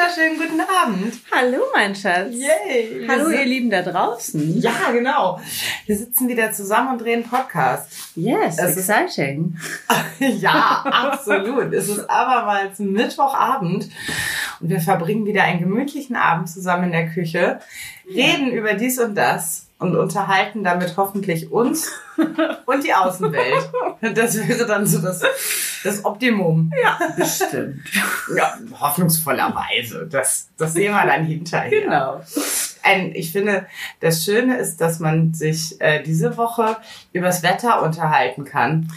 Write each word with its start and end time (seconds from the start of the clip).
wunderschönen 0.00 0.38
guten 0.38 0.60
Abend. 0.62 1.14
Hallo, 1.30 1.58
mein 1.74 1.94
Schatz. 1.94 2.32
Yay. 2.32 3.06
Hallo, 3.06 3.28
ihr 3.28 3.44
Lieben 3.44 3.68
da 3.68 3.82
draußen. 3.82 4.58
Ja, 4.58 4.90
genau. 4.92 5.38
Wir 5.84 5.96
sitzen 5.96 6.26
wieder 6.26 6.52
zusammen 6.52 6.92
und 6.92 7.02
drehen 7.02 7.22
Podcast. 7.22 7.92
Yes, 8.14 8.58
Es 8.58 8.76
ist- 8.76 8.88
exciting. 8.88 9.58
ja, 10.18 10.84
absolut. 10.90 11.74
Es 11.74 11.88
ist 11.90 12.08
abermals 12.08 12.78
Mittwochabend 12.78 13.90
und 14.60 14.68
wir 14.70 14.80
verbringen 14.80 15.26
wieder 15.26 15.42
einen 15.44 15.60
gemütlichen 15.60 16.16
Abend 16.16 16.48
zusammen 16.48 16.84
in 16.84 16.92
der 16.92 17.08
Küche, 17.10 17.60
reden 18.08 18.52
über 18.52 18.72
dies 18.74 18.98
und 18.98 19.14
das 19.14 19.66
und 19.80 19.96
unterhalten 19.96 20.62
damit 20.62 20.96
hoffentlich 20.96 21.50
uns 21.50 21.90
und 22.66 22.84
die 22.84 22.94
Außenwelt. 22.94 23.70
Das 24.14 24.36
wäre 24.36 24.66
dann 24.66 24.86
so 24.86 25.00
das, 25.00 25.22
das 25.82 26.04
Optimum. 26.04 26.70
Ja, 26.80 26.98
bestimmt. 27.16 27.80
Ja, 28.36 28.58
hoffnungsvollerweise. 28.78 30.06
Das, 30.06 30.50
das 30.58 30.74
sehen 30.74 30.92
wir 30.92 31.06
dann 31.06 31.24
hinterher. 31.24 31.70
genau. 31.70 32.20
Ein, 32.82 33.14
ich 33.14 33.32
finde, 33.32 33.66
das 34.00 34.24
Schöne 34.24 34.58
ist, 34.58 34.80
dass 34.80 35.00
man 35.00 35.34
sich 35.34 35.80
äh, 35.80 36.02
diese 36.02 36.36
Woche 36.36 36.76
übers 37.12 37.42
Wetter 37.42 37.82
unterhalten 37.82 38.44
kann, 38.44 38.90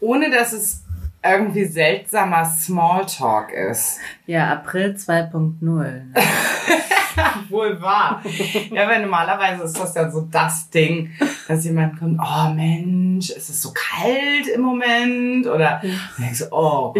ohne 0.00 0.30
dass 0.30 0.52
es 0.52 0.82
irgendwie 1.22 1.66
seltsamer 1.66 2.46
Smalltalk 2.46 3.52
ist. 3.52 3.98
Ja, 4.30 4.52
April 4.52 4.94
2.0. 4.96 6.02
Wohl 7.50 7.82
wahr. 7.82 8.22
Ja, 8.70 8.88
weil 8.88 9.02
normalerweise 9.02 9.64
ist 9.64 9.76
das 9.76 9.96
ja 9.96 10.08
so 10.08 10.20
das 10.30 10.70
Ding, 10.70 11.10
dass 11.48 11.64
jemand 11.64 11.98
kommt, 11.98 12.20
oh 12.22 12.54
Mensch, 12.54 13.30
ist 13.30 13.50
es 13.50 13.60
so 13.60 13.72
kalt 13.74 14.46
im 14.54 14.60
Moment? 14.60 15.48
Oder 15.48 15.80
dann 15.82 16.24
denkst 16.26 16.38
du, 16.38 16.52
oh, 16.52 16.94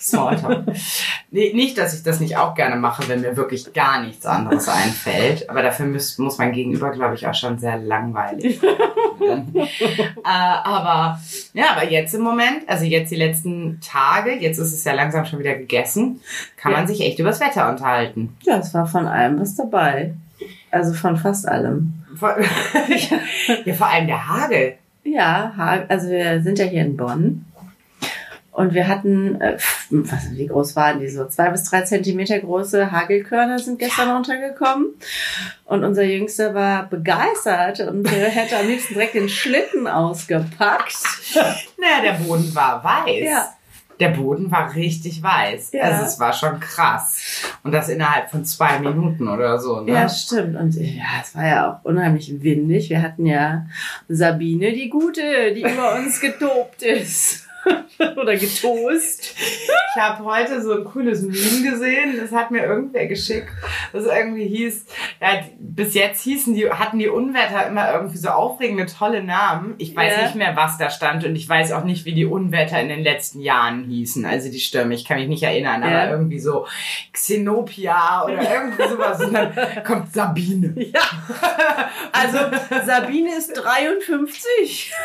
Smalltalk. 0.00 0.64
Nee, 1.30 1.52
nicht, 1.52 1.76
dass 1.76 1.94
ich 1.94 2.02
das 2.02 2.18
nicht 2.18 2.38
auch 2.38 2.54
gerne 2.54 2.76
mache, 2.76 3.06
wenn 3.08 3.20
mir 3.20 3.36
wirklich 3.36 3.72
gar 3.74 4.02
nichts 4.02 4.24
anderes 4.24 4.68
einfällt. 4.68 5.50
Aber 5.50 5.62
dafür 5.62 5.86
muss, 5.86 6.16
muss 6.16 6.38
mein 6.38 6.52
Gegenüber, 6.52 6.90
glaube 6.90 7.14
ich, 7.14 7.26
auch 7.26 7.34
schon 7.34 7.58
sehr 7.58 7.76
langweilig 7.76 8.62
werden. 9.20 9.54
äh, 9.54 9.68
aber 10.24 11.20
ja, 11.52 11.72
aber 11.76 11.90
jetzt 11.90 12.14
im 12.14 12.22
Moment, 12.22 12.66
also 12.66 12.84
jetzt 12.84 13.10
die 13.10 13.16
letzten 13.16 13.80
Tage, 13.80 14.32
jetzt 14.32 14.58
ist 14.58 14.72
es 14.72 14.82
ja 14.84 14.94
langsam 14.94 15.26
schon 15.26 15.38
wieder 15.38 15.54
gegessen, 15.54 16.20
kann 16.60 16.72
Ja. 16.72 16.78
man 16.78 16.86
sich 16.86 17.00
echt 17.00 17.18
übers 17.18 17.40
Wetter 17.40 17.70
unterhalten. 17.70 18.36
Ja, 18.42 18.58
es 18.58 18.74
war 18.74 18.86
von 18.86 19.06
allem 19.06 19.40
was 19.40 19.54
dabei. 19.56 20.14
Also 20.70 20.92
von 20.94 21.16
fast 21.16 21.48
allem. 21.48 21.94
Ja, 23.64 23.74
vor 23.74 23.86
allem 23.88 24.06
der 24.06 24.28
Hagel. 24.28 24.74
Ja, 25.04 25.84
also 25.88 26.08
wir 26.10 26.42
sind 26.42 26.58
ja 26.58 26.66
hier 26.66 26.82
in 26.82 26.96
Bonn. 26.96 27.46
Und 28.52 28.74
wir 28.74 28.88
hatten, 28.88 29.40
äh, 29.40 29.56
was, 29.90 30.32
wie 30.32 30.46
groß 30.46 30.76
waren 30.76 31.00
die 31.00 31.08
so? 31.08 31.24
Zwei 31.26 31.48
bis 31.50 31.64
drei 31.64 31.82
Zentimeter 31.82 32.38
große 32.40 32.90
Hagelkörner 32.92 33.58
sind 33.58 33.78
gestern 33.78 34.10
runtergekommen. 34.10 34.88
Und 35.64 35.84
unser 35.84 36.02
Jüngster 36.02 36.52
war 36.52 36.86
begeistert 36.86 37.80
und 37.80 38.06
äh, 38.12 38.28
hätte 38.30 38.58
am 38.58 38.66
liebsten 38.66 38.94
direkt 38.94 39.14
den 39.14 39.28
Schlitten 39.28 39.86
ausgepackt. 39.86 40.94
Naja, 41.80 42.02
der 42.02 42.24
Boden 42.24 42.54
war 42.54 42.82
weiß. 42.84 43.24
Ja. 43.24 43.48
Der 44.00 44.08
Boden 44.08 44.50
war 44.50 44.74
richtig 44.74 45.22
weiß. 45.22 45.72
Ja. 45.72 45.82
Also 45.82 46.04
es 46.04 46.18
war 46.18 46.32
schon 46.32 46.58
krass. 46.58 47.44
Und 47.62 47.72
das 47.72 47.88
innerhalb 47.88 48.30
von 48.30 48.44
zwei 48.44 48.78
Minuten 48.78 49.28
oder 49.28 49.58
so. 49.58 49.80
Ne? 49.80 49.92
Ja, 49.92 50.08
stimmt. 50.08 50.56
Und 50.56 50.74
ja, 50.74 51.04
es 51.22 51.34
war 51.34 51.46
ja 51.46 51.70
auch 51.70 51.84
unheimlich 51.84 52.42
windig. 52.42 52.90
Wir 52.90 53.02
hatten 53.02 53.26
ja 53.26 53.66
Sabine, 54.08 54.72
die 54.72 54.88
Gute, 54.88 55.52
die 55.54 55.60
über 55.60 55.94
uns 55.96 56.20
getobt 56.20 56.82
ist. 56.82 57.46
Oder 58.16 58.36
getoast. 58.36 59.34
Ich 59.38 60.00
habe 60.00 60.24
heute 60.24 60.62
so 60.62 60.72
ein 60.72 60.84
cooles 60.84 61.22
Meme 61.22 61.70
gesehen, 61.70 62.18
das 62.20 62.32
hat 62.32 62.50
mir 62.50 62.64
irgendwer 62.64 63.06
geschickt, 63.06 63.48
das 63.92 64.06
irgendwie 64.06 64.46
hieß, 64.46 64.86
ja, 65.20 65.28
bis 65.58 65.94
jetzt 65.94 66.22
hießen 66.22 66.54
die, 66.54 66.70
hatten 66.70 66.98
die 66.98 67.08
Unwetter 67.08 67.66
immer 67.66 67.92
irgendwie 67.92 68.16
so 68.16 68.30
aufregende, 68.30 68.86
tolle 68.86 69.22
Namen. 69.22 69.74
Ich 69.78 69.94
weiß 69.94 70.16
Ja. 70.16 70.22
nicht 70.24 70.34
mehr, 70.36 70.56
was 70.56 70.78
da 70.78 70.88
stand 70.90 71.24
und 71.24 71.36
ich 71.36 71.48
weiß 71.48 71.72
auch 71.72 71.84
nicht, 71.84 72.04
wie 72.06 72.14
die 72.14 72.24
Unwetter 72.26 72.80
in 72.80 72.88
den 72.88 73.02
letzten 73.02 73.40
Jahren 73.40 73.84
hießen, 73.84 74.24
also 74.24 74.50
die 74.50 74.60
Stürme, 74.60 74.94
ich 74.94 75.04
kann 75.04 75.18
mich 75.18 75.28
nicht 75.28 75.42
erinnern, 75.42 75.82
aber 75.82 75.92
Ja. 75.92 76.10
irgendwie 76.10 76.38
so 76.40 76.66
Xenopia 77.12 78.24
oder 78.24 78.40
irgendwie 78.42 78.88
sowas 78.88 79.20
und 79.20 79.32
dann 79.34 79.52
kommt 79.84 80.12
Sabine. 80.14 80.74
Ja. 80.76 81.00
Also 82.12 82.38
Sabine 82.86 83.36
ist 83.36 83.52
53. 83.54 84.92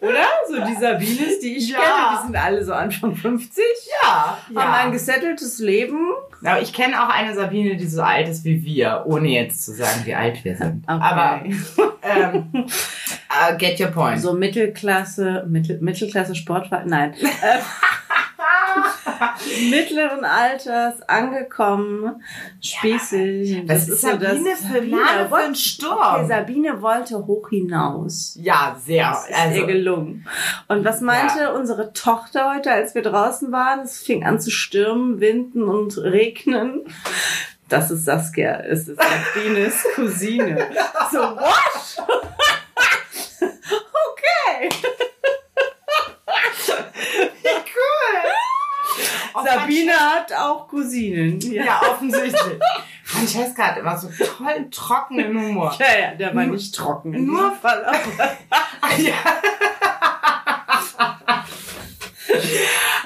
Oder? 0.00 0.24
So 0.48 0.64
die 0.64 0.74
Sabines, 0.80 1.40
die 1.40 1.56
ich 1.56 1.70
Ja. 1.70 1.78
kenne, 1.78 1.92
die 2.20 2.26
sind 2.28 2.36
alle 2.36 2.64
so 2.64 2.72
Anfang 2.72 3.16
50. 3.16 3.64
Ja, 4.02 4.38
Haben 4.54 4.74
ein 4.86 4.92
gesetteltes 4.92 5.58
Leben. 5.58 5.98
Aber 6.44 6.62
ich 6.62 6.72
kenne 6.72 7.02
auch 7.02 7.08
eine 7.08 7.34
Sabine, 7.34 7.76
die 7.76 7.86
so 7.86 8.00
alt 8.02 8.28
ist 8.28 8.44
wie 8.44 8.64
wir, 8.64 9.02
ohne 9.06 9.28
jetzt 9.28 9.64
zu 9.64 9.72
sagen, 9.74 10.02
wie 10.04 10.14
alt 10.14 10.44
wir 10.44 10.56
sind. 10.56 10.84
Okay. 10.88 11.00
Aber 11.02 11.42
ähm, 12.02 12.50
uh, 12.54 13.56
get 13.58 13.80
your 13.80 13.88
point. 13.88 14.20
So 14.20 14.34
Mittelklasse, 14.34 15.44
Mittel, 15.48 15.78
Mittelklasse 15.80 16.36
Sportverein, 16.36 16.86
nein. 16.88 17.14
Mittleren 19.70 20.24
Alters, 20.24 21.02
angekommen, 21.08 22.22
spießig. 22.60 23.62
Was 23.68 23.88
ist 23.88 24.00
Sabine 24.02 24.56
für 24.56 24.78
ein 24.78 24.90
Name 24.90 25.24
für 25.26 25.30
wollte- 25.30 25.46
ein 25.46 25.54
Sturm? 25.54 25.98
Okay, 26.16 26.26
Sabine 26.28 26.82
wollte 26.82 27.26
hoch 27.26 27.48
hinaus. 27.50 28.36
ja, 28.40 28.76
sehr. 28.84 29.10
Das 29.10 29.28
ist 29.28 29.34
Also, 29.36 29.60
ihr 29.60 29.66
gelungen. 29.66 30.26
Und 30.68 30.84
was 30.84 31.00
meinte 31.00 31.52
unsere 31.54 31.92
Tochter 31.92 32.54
heute, 32.54 32.70
als 32.70 32.94
wir 32.94 33.02
draußen 33.02 33.50
waren? 33.52 33.80
Es 33.80 34.02
fing 34.02 34.24
an 34.24 34.40
zu 34.40 34.50
stürmen, 34.50 35.20
winden 35.20 35.62
und 35.64 35.96
regnen. 35.98 36.82
Das 37.68 37.90
ist 37.90 38.04
Saskia, 38.06 38.60
es 38.60 38.88
ist 38.88 39.00
Sabines 39.00 39.84
Cousine. 39.94 40.68
So, 41.12 41.18
what? 41.18 42.06
okay. 43.40 44.68
Oh, 47.80 49.17
Sabine 49.44 49.92
hat 49.92 50.32
auch 50.32 50.66
Cousinen. 50.68 51.40
Francesca- 51.40 51.64
Ja, 51.64 51.80
offensichtlich. 51.90 52.58
Francesca 53.04 53.62
hat 53.68 53.78
immer 53.78 53.96
so 53.96 54.08
tollen, 54.08 54.70
trockenen 54.70 55.38
Humor. 55.40 55.74
Ja, 55.78 55.86
ja, 56.10 56.14
der 56.14 56.34
war 56.34 56.44
nicht 56.44 56.74
trocken. 56.74 57.24
Nur- 57.24 57.52
Fall. 57.56 57.84
aber- 57.84 57.98
ja. 58.98 59.14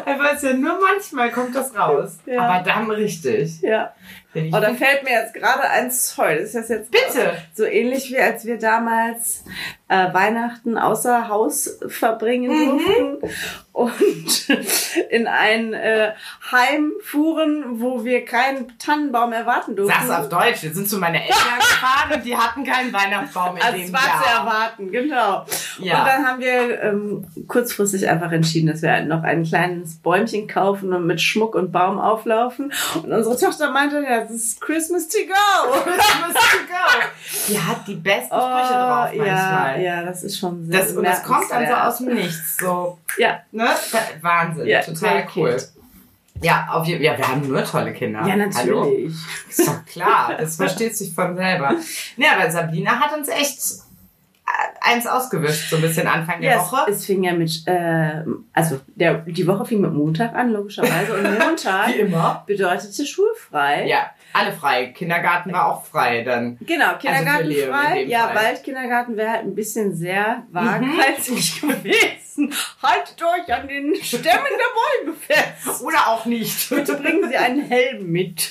Ich 0.05 0.19
weiß 0.19 0.43
ja, 0.43 0.53
nur 0.55 0.79
manchmal 0.81 1.31
kommt 1.31 1.55
das 1.55 1.75
raus. 1.77 2.19
Ja. 2.27 2.43
Aber 2.43 2.65
dann 2.65 2.91
richtig. 2.91 3.61
Ja. 3.61 3.93
Oh, 4.35 4.51
da 4.61 4.73
fällt 4.75 5.03
mir 5.05 5.11
jetzt 5.11 5.35
gerade 5.35 5.63
eins 5.69 6.15
toll. 6.15 6.37
Das 6.37 6.47
ist 6.47 6.55
das 6.55 6.69
jetzt 6.69 6.91
Bitte. 6.91 7.33
So 7.55 7.65
ähnlich 7.65 8.11
wie 8.11 8.19
als 8.19 8.45
wir 8.47 8.59
damals 8.59 9.45
äh, 9.89 10.13
Weihnachten 10.15 10.79
außer 10.79 11.29
Haus 11.29 11.79
verbringen 11.87 12.51
Mhm. 12.51 12.69
durften 12.79 13.19
und 13.73 14.49
in 15.11 15.27
ein 15.27 15.73
äh, 15.75 16.13
Heim 16.51 16.93
fuhren, 17.03 17.81
wo 17.81 18.05
wir 18.05 18.25
keinen 18.25 18.79
Tannenbaum 18.79 19.33
erwarten 19.33 19.77
durften. 19.77 20.07
Sag's 20.07 20.21
auf 20.25 20.29
Deutsch. 20.29 20.63
Wir 20.63 20.73
sind 20.73 20.89
zu 20.89 20.99
meinen 20.99 21.17
Eltern 21.17 21.37
gefahren 21.59 22.13
und 22.15 22.25
die 22.25 22.37
hatten 22.37 22.65
keinen 22.65 22.93
Weihnachtsbaum 22.93 23.57
in 23.57 23.63
Also 23.63 23.79
dem 23.79 23.93
war 23.93 24.01
zu 24.23 24.29
erwarten, 24.31 24.93
genau. 24.93 25.45
Ja. 25.79 26.01
Und 26.01 26.07
dann 26.09 26.27
haben 26.27 26.41
wir 26.41 26.83
ähm, 26.83 27.27
kurzfristig 27.49 28.09
einfach 28.09 28.33
entschieden, 28.33 28.69
dass 28.71 28.83
wir 28.83 29.01
noch 29.05 29.23
ein 29.23 29.43
kleines 29.45 29.97
Bäumchen 29.97 30.49
kaufen 30.49 30.93
und 30.93 31.07
mit 31.07 31.21
Schmuck 31.21 31.55
und 31.55 31.73
Baum 31.73 31.99
auflaufen. 31.99 32.73
Und 33.03 33.11
unsere 33.13 33.39
Tochter 33.39 33.71
meinte, 33.71 34.03
ja, 34.03 34.22
das 34.23 34.31
ist 34.31 34.61
Christmas 34.61 35.09
to 35.09 35.19
go. 35.27 35.73
Christmas 35.85 36.35
to 36.35 36.59
go. 36.69 37.09
Die 37.49 37.59
hat 37.59 37.87
die 37.87 37.95
besten 37.97 38.27
Sprüche 38.27 38.73
drauf 38.73 39.09
Oh, 39.13 39.17
ja, 39.17 39.25
manchmal. 39.25 39.83
ja, 39.83 40.03
das 40.05 40.23
ist 40.23 40.39
schon 40.39 40.65
sehr 40.67 40.81
Das, 40.81 40.93
und 40.93 41.05
das 41.05 41.23
kommt 41.23 41.51
dann 41.51 41.67
so 41.67 41.73
aus 41.75 41.99
dem 41.99 42.15
Nichts. 42.15 42.57
So, 42.59 42.99
Ja, 43.19 43.41
ne? 43.53 43.69
Wahnsinn. 44.21 44.67
Ja, 44.67 44.83
Total 44.83 45.27
cool. 45.37 45.57
Ja, 46.41 46.67
auf 46.71 46.87
Ja, 46.87 46.99
wir 47.17 47.29
haben 47.29 47.47
nur 47.47 47.65
tolle 47.65 47.93
Kinder. 47.93 48.21
ja, 48.27 48.35
Hallo. 48.55 48.81
natürlich. 48.85 49.15
Ist 49.49 49.67
doch 49.69 49.85
klar. 49.87 50.35
Das 50.39 50.57
versteht 50.57 50.97
sich 50.97 51.15
von 51.15 51.37
selber. 51.37 51.75
Ja, 52.17 52.33
aber 52.39 52.51
Sabine 52.51 52.99
hat 52.99 53.17
uns 53.17 53.29
echt 53.29 53.59
äh, 54.45 54.51
eins 54.81 55.07
ausgewischt, 55.07 55.71
so 55.71 55.77
ein 55.77 55.83
bisschen 55.83 56.09
Anfang 56.09 56.41
der 56.41 56.55
Ja, 56.55 56.59
Woche. 56.59 56.91
es, 56.91 56.97
es 56.99 57.07
fing 57.07 57.23
ja 57.23 57.33
mit, 57.33 57.63
äh, 57.69 58.25
also 58.53 58.81
der, 58.97 59.19
die 59.19 59.47
Woche 59.47 59.65
fing 59.65 59.81
mit 59.83 59.93
Montag 59.93 60.35
an, 60.35 60.51
logischerweise. 60.51 61.15
Und 61.15 61.39
Montag 61.39 61.89
Wie 61.89 62.01
immer. 62.01 62.43
bedeutete 62.45 63.07
schulfrei. 63.07 63.87
Ja, 63.87 64.11
alle 64.33 64.53
frei. 64.53 64.87
Kindergarten 64.87 65.53
war 65.53 65.67
auch 65.73 65.85
frei 65.85 66.23
dann. 66.23 66.59
Genau, 66.61 66.95
Kindergarten 66.99 67.45
für 67.45 67.49
Leo 67.51 67.67
in 67.67 67.73
frei. 67.73 68.03
Ja, 68.05 68.29
Fall. 68.29 68.37
Waldkindergarten 68.45 69.17
wäre 69.17 69.31
halt 69.31 69.43
ein 69.45 69.55
bisschen 69.55 69.95
sehr 69.95 70.45
Mhm. 70.51 70.55
waghalsig 70.55 71.61
gewesen. 71.61 72.53
Haltet 72.83 73.23
euch 73.23 73.55
an 73.55 73.69
den 73.69 73.95
Stämmen 73.97 74.25
der 74.25 75.05
Bäume 75.05 75.17
fest. 75.19 75.83
Oder 75.83 76.09
auch 76.09 76.25
nicht. 76.25 76.71
Bitte 76.71 76.95
bringen 76.95 77.29
Sie 77.29 77.37
einen 77.37 77.63
Helm 77.69 78.11
mit. 78.11 78.51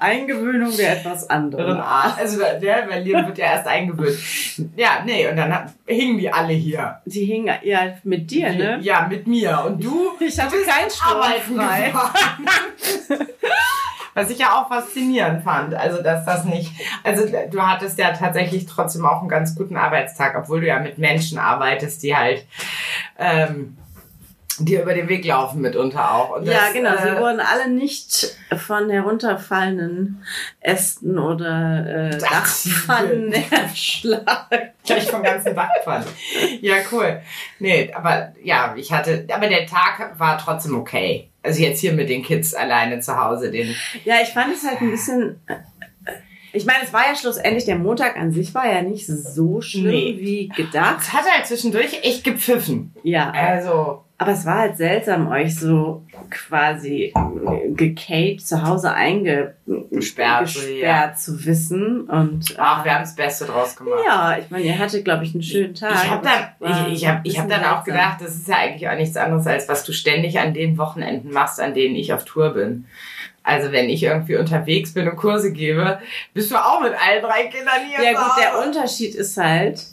Eingewöhnung 0.00 0.76
wäre 0.78 0.96
etwas 0.96 1.28
anderes. 1.28 1.78
Also 2.16 2.38
der, 2.38 2.82
Berlin 2.86 3.26
wird 3.26 3.38
ja 3.38 3.46
erst 3.46 3.66
eingewöhnt. 3.66 4.18
Ja, 4.76 5.02
nee, 5.04 5.28
und 5.28 5.36
dann 5.36 5.72
hingen 5.86 6.18
die 6.18 6.30
alle 6.32 6.52
hier. 6.52 7.00
Die 7.04 7.24
hingen 7.24 7.54
ja 7.62 7.94
mit 8.04 8.30
dir, 8.30 8.50
ne? 8.52 8.78
Ja, 8.80 9.06
mit 9.08 9.26
mir. 9.26 9.64
Und 9.66 9.82
du? 9.82 10.12
Ich 10.20 10.38
hatte 10.40 10.56
keinen 10.62 10.90
Strom 10.90 11.16
arbeiten 11.20 11.57
gefahren. 11.58 12.46
Was 14.14 14.30
ich 14.30 14.38
ja 14.38 14.58
auch 14.58 14.68
faszinierend 14.68 15.44
fand. 15.44 15.74
Also, 15.74 16.02
dass 16.02 16.24
das 16.24 16.44
nicht, 16.44 16.72
also 17.04 17.24
du 17.50 17.62
hattest 17.62 17.98
ja 17.98 18.12
tatsächlich 18.12 18.66
trotzdem 18.66 19.06
auch 19.06 19.20
einen 19.20 19.28
ganz 19.28 19.54
guten 19.54 19.76
Arbeitstag, 19.76 20.36
obwohl 20.36 20.60
du 20.60 20.66
ja 20.66 20.80
mit 20.80 20.98
Menschen 20.98 21.38
arbeitest, 21.38 22.02
die 22.02 22.16
halt, 22.16 22.44
ähm, 23.16 23.76
dir 24.58 24.82
über 24.82 24.94
den 24.94 25.08
Weg 25.08 25.24
laufen 25.24 25.60
mitunter 25.60 26.14
auch. 26.14 26.36
Und 26.36 26.46
Ja, 26.46 26.64
das, 26.64 26.72
genau. 26.72 26.90
Sie 27.00 27.08
äh, 27.08 27.20
wurden 27.20 27.40
alle 27.40 27.70
nicht 27.70 28.36
von 28.56 28.90
herunterfallenden 28.90 30.24
Ästen 30.60 31.18
oder 31.18 32.10
äh. 32.10 32.18
Dachpfannen 32.18 33.32
erschlagen. 33.50 34.72
Gleich 34.84 35.10
vom 35.10 35.22
ganzen 35.22 35.54
Dachpfannen. 35.54 36.06
Ja, 36.60 36.76
cool. 36.92 37.20
Nee, 37.58 37.92
aber 37.94 38.32
ja, 38.42 38.74
ich 38.76 38.92
hatte, 38.92 39.26
aber 39.32 39.48
der 39.48 39.66
Tag 39.66 40.18
war 40.18 40.38
trotzdem 40.38 40.76
okay. 40.76 41.27
Also 41.42 41.62
jetzt 41.62 41.80
hier 41.80 41.92
mit 41.92 42.08
den 42.08 42.22
Kids 42.22 42.54
alleine 42.54 43.00
zu 43.00 43.16
Hause, 43.20 43.50
den, 43.50 43.74
Ja, 44.04 44.16
ich 44.22 44.28
fand 44.30 44.54
es 44.54 44.64
halt 44.68 44.80
ein 44.80 44.90
bisschen. 44.90 45.40
äh, 45.46 45.54
Ich 46.52 46.64
meine, 46.66 46.82
es 46.84 46.92
war 46.92 47.02
ja 47.08 47.14
schlussendlich, 47.14 47.64
der 47.64 47.76
Montag 47.76 48.16
an 48.16 48.32
sich 48.32 48.54
war 48.54 48.66
ja 48.70 48.82
nicht 48.82 49.06
so 49.06 49.60
schlimm 49.60 49.86
Nee. 49.90 50.16
wie 50.18 50.48
gedacht. 50.48 50.98
es 51.02 51.12
hat 51.12 51.24
halt 51.30 51.46
zwischendurch 51.46 52.00
echt 52.02 52.24
gepfiffen. 52.24 52.92
Ja. 53.02 53.30
Also, 53.30 54.04
Aber 54.20 54.32
es 54.32 54.44
war 54.44 54.58
halt 54.58 54.76
seltsam, 54.76 55.28
euch 55.28 55.56
so 55.56 56.04
quasi 56.28 57.12
äh, 57.14 57.70
gecaped 57.70 58.44
zu 58.44 58.66
Hause 58.66 58.92
eingesperrt 58.92 60.46
Gesperrt, 60.46 61.20
zu 61.20 61.46
wissen. 61.46 62.00
Und 62.02 62.56
ach, 62.58 62.82
äh, 62.82 62.84
wir 62.84 62.94
haben 62.94 63.02
das 63.02 63.14
Beste 63.14 63.44
draus 63.44 63.76
gemacht. 63.76 64.00
ja, 64.04 64.36
ich 64.36 64.50
meine, 64.50 64.64
ihr 64.64 64.76
hattet, 64.76 65.04
glaube 65.04 65.22
ich, 65.22 65.34
einen 65.34 65.44
schönen 65.44 65.74
Tag. 65.74 65.92
Ich 65.92 66.10
habe 66.10 66.26
dann, 66.26 66.86
ich, 66.88 66.94
ich 66.94 67.08
hab, 67.08 67.20
ich 67.24 67.38
hab 67.38 67.48
dann 67.48 67.64
auch 67.64 67.84
gedacht, 67.84 68.20
das 68.20 68.34
ist 68.34 68.48
ja 68.48 68.56
eigentlich 68.56 68.88
auch 68.88 68.96
nichts 68.96 69.16
anderes, 69.16 69.46
als 69.46 69.68
was 69.68 69.84
du 69.84 69.92
ständig 69.92 70.40
an 70.40 70.52
den 70.52 70.78
Wochenenden 70.78 71.30
machst, 71.30 71.60
an 71.60 71.72
denen 71.72 71.94
ich 71.94 72.12
auf 72.12 72.24
Tour 72.24 72.54
bin. 72.54 72.86
Also 73.44 73.70
wenn 73.70 73.88
ich 73.88 74.02
irgendwie 74.02 74.36
unterwegs 74.36 74.94
bin 74.94 75.08
und 75.08 75.16
Kurse 75.16 75.52
gebe, 75.52 76.00
bist 76.34 76.50
du 76.50 76.56
auch 76.56 76.82
mit 76.82 76.92
allen 76.92 77.22
drei 77.22 77.44
Kindern 77.44 77.80
hier. 77.88 78.04
Ja 78.04 78.20
gut, 78.20 78.32
der. 78.38 78.66
Unterschied 78.66 79.14
ist 79.14 79.36
halt, 79.36 79.86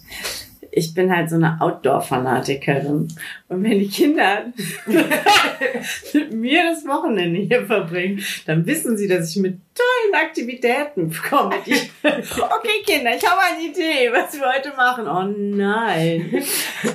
ich 0.76 0.94
bin 0.94 1.16
halt 1.16 1.30
so 1.30 1.36
eine 1.36 1.58
Outdoor-Fanatikerin. 1.60 3.08
Und 3.48 3.64
wenn 3.64 3.80
die 3.80 3.90
Kinder 3.90 4.46
mit 6.14 6.34
mir 6.34 6.64
das 6.72 6.86
Wochenende 6.86 7.42
hier 7.42 7.66
verbringen, 7.66 8.24
dann 8.46 8.66
wissen 8.66 8.98
sie, 8.98 9.08
dass 9.08 9.32
ich 9.32 9.42
mit 9.42 9.60
tollen 9.76 10.16
Aktivitäten 10.24 11.14
komme. 11.30 11.56
Okay, 12.06 12.84
Kinder, 12.86 13.12
ich 13.16 13.26
habe 13.26 13.42
eine 13.42 13.64
Idee, 13.64 14.12
was 14.12 14.34
wir 14.34 14.48
heute 14.48 14.74
machen. 14.76 15.08
Oh 15.08 15.24
nein. 15.38 16.44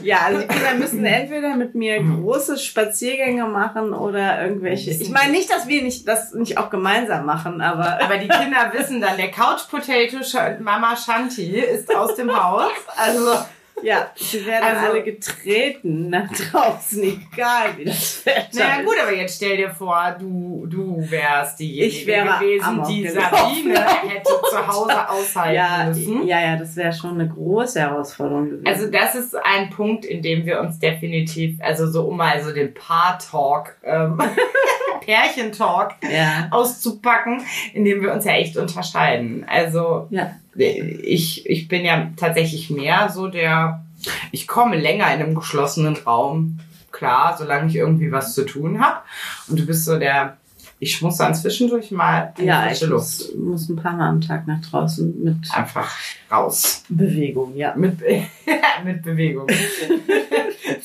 Ja, 0.02 0.20
also 0.26 0.40
die 0.40 0.46
Kinder 0.46 0.74
müssen 0.74 1.04
entweder 1.04 1.56
mit 1.56 1.74
mir 1.74 2.02
große 2.02 2.58
Spaziergänge 2.58 3.44
machen 3.46 3.92
oder 3.92 4.42
irgendwelche. 4.42 4.90
Ich 4.90 5.10
meine 5.10 5.32
nicht, 5.32 5.50
dass 5.50 5.68
wir 5.68 5.82
nicht 5.82 6.08
das 6.08 6.32
nicht 6.34 6.58
auch 6.58 6.70
gemeinsam 6.70 7.26
machen, 7.26 7.60
aber 7.60 7.98
Aber 8.10 8.18
die 8.18 8.28
Kinder 8.28 8.72
wissen 8.72 9.00
dann, 9.00 9.16
der 9.16 9.30
Couch 9.30 9.68
Potato 9.70 10.16
Mama 10.60 10.96
Shanti 10.96 11.58
ist 11.60 11.94
aus 11.94 12.16
dem 12.16 12.30
Haus. 12.30 12.72
Also 12.96 13.38
Ja, 13.82 14.10
sie 14.14 14.44
werden 14.46 14.64
Also- 14.64 14.86
alle 14.92 15.02
getreten 15.02 16.10
nach 16.10 16.28
draußen, 16.30 17.02
egal 17.02 17.70
wie 17.76 17.84
das 17.84 18.24
Wetter 18.26 18.48
Naja 18.58 18.82
gut, 18.82 18.94
aber 19.02 19.14
jetzt 19.14 19.36
stell 19.36 19.56
dir 19.56 19.70
vor, 19.70 20.16
du, 20.18 20.66
du 20.68 20.96
wärst 21.10 21.58
diejenige 21.60 21.86
Ich 21.96 22.06
wäre 22.06 22.38
gewesen, 22.38 22.82
die. 22.88 23.08
Sabine 23.08 23.80
hätte 24.08 24.30
zu 24.50 24.66
Hause 24.66 25.08
aushalten 25.08 25.54
Ja, 25.54 25.84
müssen. 25.86 26.26
ja, 26.26 26.40
ja, 26.40 26.56
das 26.56 26.76
wäre 26.76 26.92
schon 26.92 27.14
eine 27.20 27.28
große 27.28 27.80
Herausforderung 27.80 28.50
gewesen. 28.50 28.66
Also 28.66 28.90
das 28.90 29.14
ist 29.14 29.34
ein 29.36 29.70
Punkt, 29.70 30.04
in 30.04 30.22
dem 30.22 30.44
wir 30.46 30.60
uns 30.60 30.78
definitiv, 30.78 31.58
also 31.60 31.90
so 31.90 32.04
um 32.04 32.16
mal 32.16 32.42
so 32.42 32.52
den 32.52 32.74
Paar-Talk, 32.74 33.76
ähm, 33.84 34.18
Pärchen-Talk 35.04 35.94
ja, 36.10 36.48
auszupacken, 36.50 37.42
in 37.72 37.84
dem 37.84 38.02
wir 38.02 38.12
uns 38.12 38.24
ja 38.24 38.32
echt 38.32 38.56
unterscheiden. 38.56 39.46
Also 39.48 40.06
ja, 40.10 40.32
ich, 40.54 41.48
ich 41.48 41.68
bin 41.68 41.84
ja 41.84 42.10
tatsächlich 42.16 42.70
mehr 42.70 43.08
so 43.08 43.28
der, 43.28 43.84
ich 44.32 44.46
komme 44.46 44.76
länger 44.76 45.12
in 45.14 45.22
einem 45.22 45.34
geschlossenen 45.34 45.96
Raum, 45.96 46.58
klar, 46.90 47.36
solange 47.38 47.68
ich 47.68 47.76
irgendwie 47.76 48.12
was 48.12 48.34
zu 48.34 48.44
tun 48.44 48.80
habe. 48.80 49.00
Und 49.48 49.58
du 49.58 49.66
bist 49.66 49.84
so 49.84 49.98
der, 49.98 50.36
ich 50.82 51.02
muss 51.02 51.18
dann 51.18 51.34
zwischendurch 51.34 51.90
mal 51.90 52.32
in 52.38 52.46
ja, 52.46 52.62
frische 52.62 52.84
ich 52.86 52.90
Luft. 52.90 53.04
muss, 53.04 53.34
muss 53.34 53.68
ein 53.68 53.76
paar 53.76 53.92
Mal 53.92 54.08
am 54.08 54.20
Tag 54.22 54.46
nach 54.46 54.62
draußen 54.62 55.22
mit 55.22 55.36
Einfach 55.52 55.94
raus. 56.32 56.84
Bewegung, 56.88 57.54
ja. 57.54 57.74
Mit, 57.76 57.98
mit 58.84 59.02
Bewegung. 59.02 59.46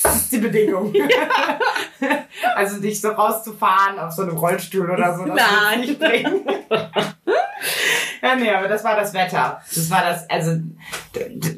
Das 0.02 0.16
ist 0.16 0.32
die 0.32 0.40
Bedingung. 0.40 0.94
Also 2.56 2.80
dich 2.80 3.00
so 3.02 3.10
rauszufahren 3.10 4.00
auf 4.00 4.12
so 4.12 4.24
einem 4.24 4.38
Rollstuhl 4.38 4.90
oder 4.90 5.18
so. 5.18 5.26
das 5.26 5.36
Nein. 5.36 5.80
nicht 5.82 6.00
bringen. 6.00 6.42
Ja, 8.26 8.36
nee, 8.36 8.50
aber 8.50 8.68
das 8.68 8.84
war 8.84 8.96
das 8.96 9.14
Wetter. 9.14 9.62
Das 9.74 9.90
war 9.92 10.02
das, 10.04 10.28
also, 10.30 10.60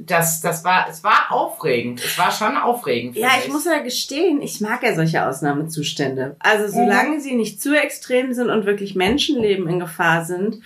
das, 0.06 0.42
das 0.42 0.64
war, 0.66 0.88
es 0.90 1.02
war 1.02 1.32
aufregend. 1.32 2.04
Es 2.04 2.18
war 2.18 2.32
schon 2.32 2.58
aufregend. 2.58 3.16
Ja, 3.16 3.30
finde 3.30 3.46
ich 3.46 3.54
muss 3.54 3.66
ja 3.66 3.80
gestehen, 3.80 4.42
ich 4.42 4.60
mag 4.60 4.84
ja 4.84 4.94
solche 4.94 5.26
Ausnahmezustände. 5.26 6.36
Also 6.40 6.68
solange 6.68 7.22
sie 7.22 7.36
nicht 7.36 7.62
zu 7.62 7.74
extrem 7.74 8.27
sind 8.34 8.50
und 8.50 8.66
wirklich 8.66 8.96
Menschenleben 8.96 9.68
in 9.68 9.80
Gefahr 9.80 10.26
sind 10.26 10.62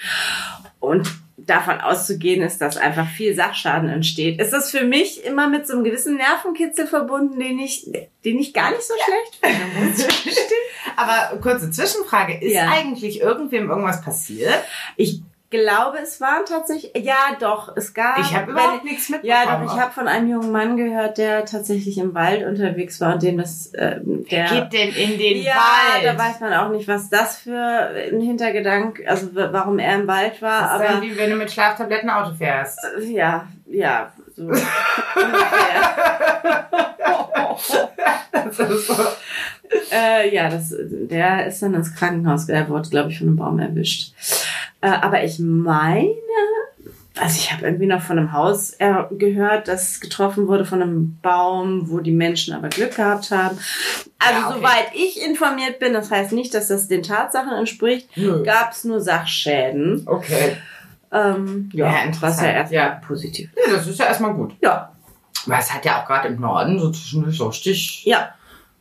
und 0.79 1.09
davon 1.37 1.81
auszugehen 1.81 2.43
ist, 2.43 2.59
dass 2.61 2.77
einfach 2.77 3.07
viel 3.09 3.33
Sachschaden 3.33 3.89
entsteht, 3.89 4.39
ist 4.39 4.53
das 4.53 4.69
für 4.69 4.83
mich 4.83 5.25
immer 5.25 5.49
mit 5.49 5.65
so 5.67 5.73
einem 5.73 5.83
gewissen 5.83 6.15
Nervenkitzel 6.15 6.85
verbunden, 6.85 7.39
den 7.39 7.57
ich, 7.57 7.89
den 8.23 8.37
ich 8.39 8.53
gar 8.53 8.69
nicht 8.69 8.83
so 8.83 8.93
schlecht 8.93 9.39
finde. 9.43 10.13
Aber 10.95 11.37
kurze 11.39 11.71
Zwischenfrage. 11.71 12.37
Ist 12.39 12.53
Ja. 12.53 12.69
eigentlich 12.69 13.21
irgendwem 13.21 13.69
irgendwas 13.69 14.03
passiert? 14.03 14.53
Ich 14.97 15.21
glaube, 15.51 15.99
es 16.01 16.19
waren 16.19 16.45
tatsächlich, 16.45 17.05
ja 17.05 17.35
doch, 17.39 17.75
es 17.75 17.93
gab. 17.93 18.17
Ich 18.17 18.35
habe 18.35 18.51
überhaupt 18.51 18.83
nichts 18.83 19.09
mitbekommen. 19.09 19.43
Ja, 19.45 19.59
doch, 19.59 19.71
ich 19.71 19.79
habe 19.79 19.91
von 19.91 20.07
einem 20.07 20.29
jungen 20.29 20.51
Mann 20.51 20.77
gehört, 20.77 21.19
der 21.19 21.45
tatsächlich 21.45 21.99
im 21.99 22.15
Wald 22.15 22.43
unterwegs 22.43 22.99
war 22.99 23.13
und 23.13 23.21
dem 23.21 23.37
das, 23.37 23.71
ähm, 23.75 24.25
der, 24.31 24.45
Geht 24.45 24.73
denn 24.73 24.89
in 24.89 25.19
den 25.19 25.43
ja, 25.43 25.53
Wald? 25.53 26.05
da 26.05 26.17
weiß 26.17 26.39
man 26.39 26.53
auch 26.53 26.69
nicht, 26.69 26.87
was 26.87 27.09
das 27.09 27.37
für 27.37 27.91
ein 28.11 28.21
Hintergedank, 28.21 29.03
also 29.05 29.27
warum 29.33 29.77
er 29.77 29.93
im 29.95 30.07
Wald 30.07 30.41
war, 30.41 30.61
das 30.61 30.71
ist 30.71 30.79
dann 30.87 30.97
aber 30.97 31.05
wie 31.05 31.17
wenn 31.17 31.29
du 31.29 31.35
mit 31.35 31.51
Schlaftabletten 31.51 32.09
Auto 32.09 32.33
fährst. 32.33 32.79
äh, 32.97 33.05
ja, 33.05 33.47
ja, 33.67 34.11
so. 34.35 34.49
Das 38.33 38.59
ist 38.59 38.87
so. 38.87 38.95
äh, 39.91 40.33
ja, 40.33 40.49
das, 40.49 40.73
der 40.79 41.45
ist 41.47 41.61
dann 41.61 41.73
ins 41.73 41.93
Krankenhaus, 41.95 42.49
er 42.49 42.67
wurde, 42.69 42.89
glaube 42.89 43.09
ich, 43.11 43.17
von 43.19 43.27
einem 43.27 43.35
Baum 43.37 43.59
erwischt. 43.59 44.13
Äh, 44.81 44.87
aber 44.89 45.23
ich 45.23 45.37
meine, 45.39 46.09
also 47.19 47.35
ich 47.37 47.51
habe 47.51 47.65
irgendwie 47.65 47.85
noch 47.87 48.01
von 48.01 48.17
einem 48.17 48.31
Haus 48.33 48.71
äh, 48.79 48.93
gehört, 49.11 49.67
das 49.67 49.99
getroffen 49.99 50.47
wurde 50.47 50.65
von 50.65 50.81
einem 50.81 51.17
Baum, 51.21 51.89
wo 51.91 51.99
die 51.99 52.11
Menschen 52.11 52.53
aber 52.55 52.69
Glück 52.69 52.95
gehabt 52.95 53.31
haben. 53.31 53.57
Also 54.17 54.39
Ja, 54.39 54.47
okay. 54.49 54.57
soweit 54.57 54.87
ich 54.95 55.21
informiert 55.23 55.79
bin, 55.79 55.93
das 55.93 56.09
heißt 56.09 56.31
nicht, 56.31 56.53
dass 56.53 56.67
das 56.69 56.87
den 56.87 57.03
Tatsachen 57.03 57.51
entspricht, 57.53 58.09
gab 58.43 58.71
es 58.71 58.83
nur 58.85 59.01
Sachschäden. 59.01 60.03
Okay. 60.05 60.57
Ähm, 61.13 61.69
ja, 61.73 61.85
Ja, 61.87 61.93
was 61.93 62.05
interessant. 62.05 62.47
ja 62.47 62.53
erstmal 62.53 62.73
Ja. 62.83 63.01
positiv. 63.05 63.49
Ja, 63.55 63.73
das 63.75 63.87
ist 63.87 63.99
ja 63.99 64.05
erstmal 64.05 64.33
gut. 64.33 64.53
Ja, 64.61 64.93
Weil 65.45 65.59
es 65.59 65.73
hat 65.73 65.85
ja 65.85 66.01
auch 66.01 66.05
gerade 66.07 66.27
im 66.27 66.39
Norden 66.39 66.79
so 66.79 66.91
zwischendurch 66.91 67.37
so 67.37 67.47
richtig, 67.47 68.05
ja, 68.05 68.33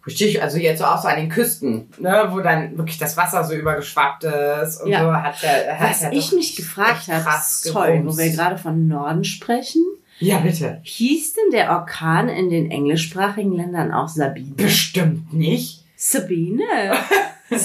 richtig, 0.06 0.42
also 0.42 0.58
jetzt 0.58 0.78
so 0.78 0.84
auch 0.84 1.00
so 1.00 1.08
an 1.08 1.16
den 1.16 1.28
Küsten, 1.28 1.88
ne, 1.98 2.26
wo 2.30 2.40
dann 2.40 2.76
wirklich 2.76 2.98
das 2.98 3.16
Wasser 3.16 3.44
so 3.44 3.54
übergeschwappt 3.54 4.24
ist 4.24 4.82
und 4.82 4.90
Ja. 4.90 5.00
so 5.04 5.12
hat 5.12 5.40
ja, 5.42 5.74
hat 5.78 5.90
Was 5.90 6.02
ja 6.02 6.12
ich 6.12 6.32
mich 6.32 6.56
gefragt 6.56 7.08
habe, 7.08 7.24
sorry, 7.42 8.02
wo 8.04 8.16
wir 8.16 8.30
gerade 8.30 8.58
von 8.58 8.88
Norden 8.88 9.24
sprechen, 9.24 9.82
Ja, 10.18 10.38
bitte. 10.38 10.80
hieß 10.82 11.34
denn 11.34 11.50
der 11.52 11.70
Orkan 11.70 12.28
in 12.28 12.50
den 12.50 12.70
englischsprachigen 12.70 13.52
Ländern 13.52 13.92
auch 13.92 14.08
Sabine? 14.08 14.54
Bestimmt 14.56 15.32
nicht. 15.32 15.84
Sabine. 15.96 16.62
I 17.50 17.56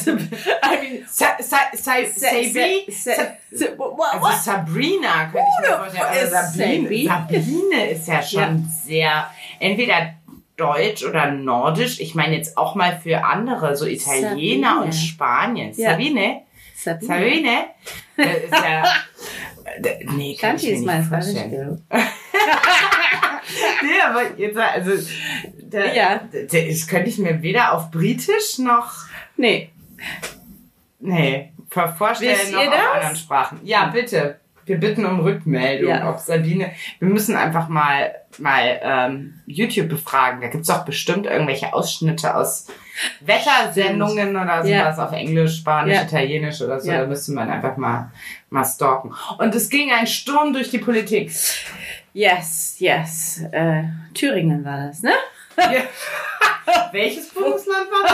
mean, 0.81 1.05
Sa 1.07 1.35
Sa 1.39 1.57
Sa 1.73 1.93
Sabi? 2.05 2.85
Also? 2.87 4.41
Sabrina 4.43 5.25
könnte 5.31 5.47
ich 5.59 5.69
mir 5.69 5.77
vorstellen. 5.77 6.03
Also 6.09 6.35
Sabine, 6.57 6.87
Sabi? 6.87 7.07
Sabine 7.07 7.89
ist 7.91 8.07
ja 8.07 8.21
schon 8.23 8.67
sehr, 8.85 9.29
entweder 9.59 10.13
deutsch 10.57 11.03
oder 11.05 11.31
nordisch. 11.31 11.99
Ich 11.99 12.15
meine 12.15 12.35
jetzt 12.35 12.57
auch 12.57 12.75
mal 12.75 12.97
für 13.01 13.23
andere, 13.23 13.75
so 13.75 13.85
Italiener 13.85 14.69
Sabine. 14.69 14.81
und 14.85 14.93
Spanien. 14.93 15.73
Ja. 15.75 15.91
Sabine? 15.91 16.41
Sabine. 16.75 17.07
Sabine? 17.07 17.65
Das 18.17 18.27
ist 18.37 18.51
ja, 18.51 18.83
d- 19.79 20.05
nee, 20.15 20.35
kann 20.35 20.55
ich 20.55 20.61
Shanti 20.61 20.65
mir 20.67 20.73
ist 20.73 20.79
nicht 20.79 20.85
mein 20.85 21.03
vorstellen. 21.03 21.85
Nee, 23.83 24.01
aber 24.03 24.37
jetzt, 24.39 24.57
also, 24.57 24.91
da, 25.69 25.85
Ja. 25.93 26.19
das 26.31 26.87
könnte 26.87 27.09
ich 27.09 27.17
mir 27.19 27.41
weder 27.43 27.73
auf 27.73 27.91
Britisch 27.91 28.57
noch, 28.57 28.91
Nee, 29.37 29.69
Nee, 30.99 31.53
vor- 31.69 31.89
vorstellen 31.95 32.37
Wisst 32.39 32.51
noch 32.53 32.59
auf 32.59 32.65
das? 32.73 32.95
anderen 32.95 33.15
Sprachen. 33.15 33.59
Ja, 33.63 33.85
bitte. 33.87 34.39
Wir 34.67 34.79
bitten 34.79 35.05
um 35.05 35.19
Rückmeldung, 35.19 35.89
Ja. 35.89 36.09
ob 36.09 36.17
Sabine. 36.17 36.71
Wir 36.97 37.07
müssen 37.07 37.35
einfach 37.35 37.67
mal 37.67 38.15
mal 38.39 38.79
ähm, 38.81 39.39
YouTube 39.45 39.87
befragen. 39.89 40.41
Da 40.41 40.47
gibt's 40.47 40.67
doch 40.69 40.83
bestimmt 40.85 41.27
irgendwelche 41.27 41.71
Ausschnitte 41.73 42.35
aus 42.35 42.67
Wettersendungen 43.21 44.31
oder 44.35 44.65
Ja. 44.65 44.91
sowas 44.91 45.07
auf 45.07 45.11
Englisch, 45.15 45.57
Spanisch, 45.57 45.93
Ja. 45.95 46.01
Italienisch 46.03 46.61
oder 46.61 46.79
so. 46.79 46.89
Ja. 46.91 47.01
Da 47.01 47.05
müsste 47.07 47.33
man 47.33 47.49
einfach 47.51 47.77
mal 47.77 48.11
mal 48.49 48.65
stalken. 48.65 49.13
Und 49.37 49.53
es 49.53 49.69
ging 49.69 49.91
ein 49.91 50.07
Sturm 50.07 50.51
durch 50.53 50.71
die 50.71 50.79
Politik. 50.79 51.31
Yes, 52.13 52.75
yes. 52.79 53.41
Äh, 53.51 53.83
Thüringen 54.15 54.65
war 54.65 54.87
das, 54.87 55.03
ne? 55.03 55.13
Ja. 55.57 55.83
Welches 56.91 57.29
Bundesland 57.29 57.87
war? 57.91 58.04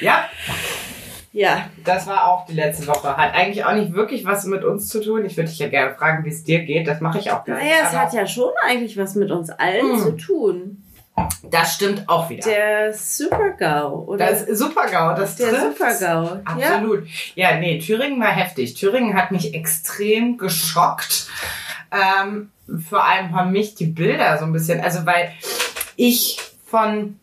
Ja, 0.00 0.24
Ja. 1.32 1.66
das 1.84 2.06
war 2.06 2.26
auch 2.28 2.46
die 2.46 2.54
letzte 2.54 2.86
Woche. 2.88 3.16
Hat 3.16 3.34
eigentlich 3.34 3.64
auch 3.64 3.74
nicht 3.74 3.92
wirklich 3.94 4.24
was 4.24 4.44
mit 4.46 4.64
uns 4.64 4.88
zu 4.88 5.00
tun. 5.02 5.24
Ich 5.24 5.36
würde 5.36 5.48
dich 5.48 5.58
ja 5.60 5.68
gerne 5.68 5.94
fragen, 5.94 6.24
wie 6.24 6.28
es 6.30 6.42
dir 6.42 6.60
geht. 6.64 6.88
Das 6.88 7.00
mache 7.00 7.18
ich 7.18 7.30
auch 7.30 7.44
gerne. 7.44 7.60
Naja, 7.60 7.76
es 7.84 7.96
hat 7.96 8.12
ja 8.12 8.26
schon 8.26 8.50
eigentlich 8.66 8.96
was 8.96 9.14
mit 9.14 9.30
uns 9.30 9.50
allen 9.50 9.92
Hm. 9.92 9.98
zu 9.98 10.12
tun. 10.16 10.84
das 11.44 11.74
stimmt 11.74 12.08
auch 12.08 12.30
wieder. 12.30 12.42
Der 12.48 12.92
Super-GAU, 12.94 14.04
oder? 14.06 14.26
das 14.26 14.46
Super-GAU, 14.58 15.14
das 15.16 15.36
der 15.36 15.50
trifft's. 15.50 15.78
Super-GAU. 15.78 16.24
Ja. 16.24 16.42
Absolut. 16.44 17.06
Ja. 17.34 17.56
nee, 17.58 17.78
Thüringen 17.78 18.18
war 18.20 18.28
heftig. 18.32 18.74
Thüringen 18.74 19.14
hat 19.14 19.30
mich 19.30 19.52
extrem 19.54 20.38
geschockt. 20.38 21.26
Ähm, 21.92 22.50
vor 22.88 23.04
allem 23.04 23.34
haben 23.36 23.52
mich 23.52 23.74
die 23.74 23.86
Bilder 23.86 24.38
so 24.38 24.46
ein 24.46 24.52
bisschen, 24.52 24.80
also 24.80 25.04
weil 25.04 25.30
ich 25.96 26.38
von 26.64 27.19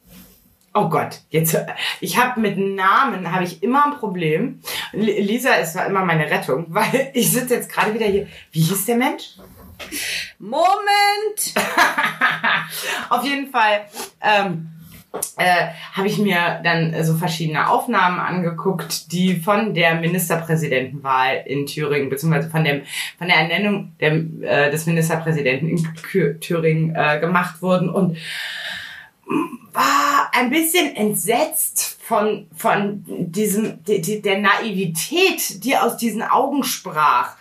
Oh 0.79 0.89
Gott, 0.89 1.21
jetzt 1.31 1.57
ich 2.01 2.19
habe 2.19 2.39
mit 2.39 2.55
Namen 2.55 3.31
habe 3.31 3.43
ich 3.43 3.63
immer 3.63 3.85
ein 3.87 3.97
Problem. 3.97 4.61
Lisa 4.93 5.55
ist 5.55 5.73
zwar 5.73 5.87
immer 5.87 6.05
meine 6.05 6.29
Rettung, 6.29 6.65
weil 6.69 7.09
ich 7.15 7.31
sitze 7.31 7.55
jetzt 7.55 7.71
gerade 7.71 7.95
wieder 7.95 8.05
hier. 8.05 8.27
Wie 8.51 8.61
hieß 8.61 8.85
der 8.85 8.97
Mensch? 8.97 9.37
Moment! 10.37 11.55
Auf 13.09 13.23
jeden 13.23 13.49
Fall 13.49 13.87
ähm, 14.21 14.69
äh, 15.37 15.67
habe 15.93 16.07
ich 16.07 16.19
mir 16.19 16.61
dann 16.63 17.03
so 17.03 17.15
verschiedene 17.15 17.69
Aufnahmen 17.69 18.19
angeguckt, 18.19 19.11
die 19.11 19.35
von 19.35 19.73
der 19.73 19.95
Ministerpräsidentenwahl 19.95 21.41
in 21.47 21.65
Thüringen, 21.65 22.09
beziehungsweise 22.09 22.51
von, 22.51 22.63
dem, 22.63 22.83
von 23.17 23.27
der 23.27 23.37
Ernennung 23.37 23.93
der, 23.99 24.13
äh, 24.13 24.69
des 24.69 24.85
Ministerpräsidenten 24.85 25.69
in 25.69 26.39
Thüringen 26.39 26.95
äh, 26.95 27.19
gemacht 27.19 27.63
wurden 27.63 27.89
und 27.89 28.17
war 29.73 30.29
ein 30.33 30.49
bisschen 30.49 30.95
entsetzt 30.95 31.97
von, 32.01 32.47
von 32.55 33.03
diesem, 33.05 33.83
die, 33.83 34.01
die, 34.01 34.21
der 34.21 34.39
Naivität, 34.39 35.63
die 35.63 35.75
aus 35.75 35.97
diesen 35.97 36.23
Augen 36.23 36.63
sprach. 36.63 37.35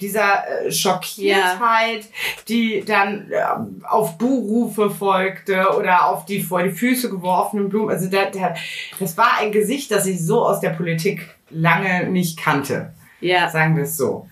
Dieser 0.00 0.66
äh, 0.66 0.72
Schockiertheit, 0.72 2.06
die 2.48 2.84
dann 2.84 3.30
äh, 3.30 3.42
auf 3.86 4.18
Buhrufe 4.18 4.90
folgte 4.90 5.68
oder 5.76 6.06
auf 6.06 6.24
die 6.24 6.42
vor 6.42 6.62
die 6.62 6.70
Füße 6.70 7.10
geworfenen 7.10 7.68
Blumen. 7.68 7.90
Also 7.90 8.10
da, 8.10 8.26
da, 8.26 8.54
das 8.98 9.16
war 9.16 9.38
ein 9.38 9.52
Gesicht, 9.52 9.90
das 9.90 10.06
ich 10.06 10.20
so 10.24 10.44
aus 10.44 10.60
der 10.60 10.70
Politik 10.70 11.28
lange 11.50 12.10
nicht 12.10 12.38
kannte. 12.38 12.92
Ja, 13.20 13.48
Sagen 13.48 13.76
wir 13.76 13.84
es 13.84 13.96
so. 13.96 14.28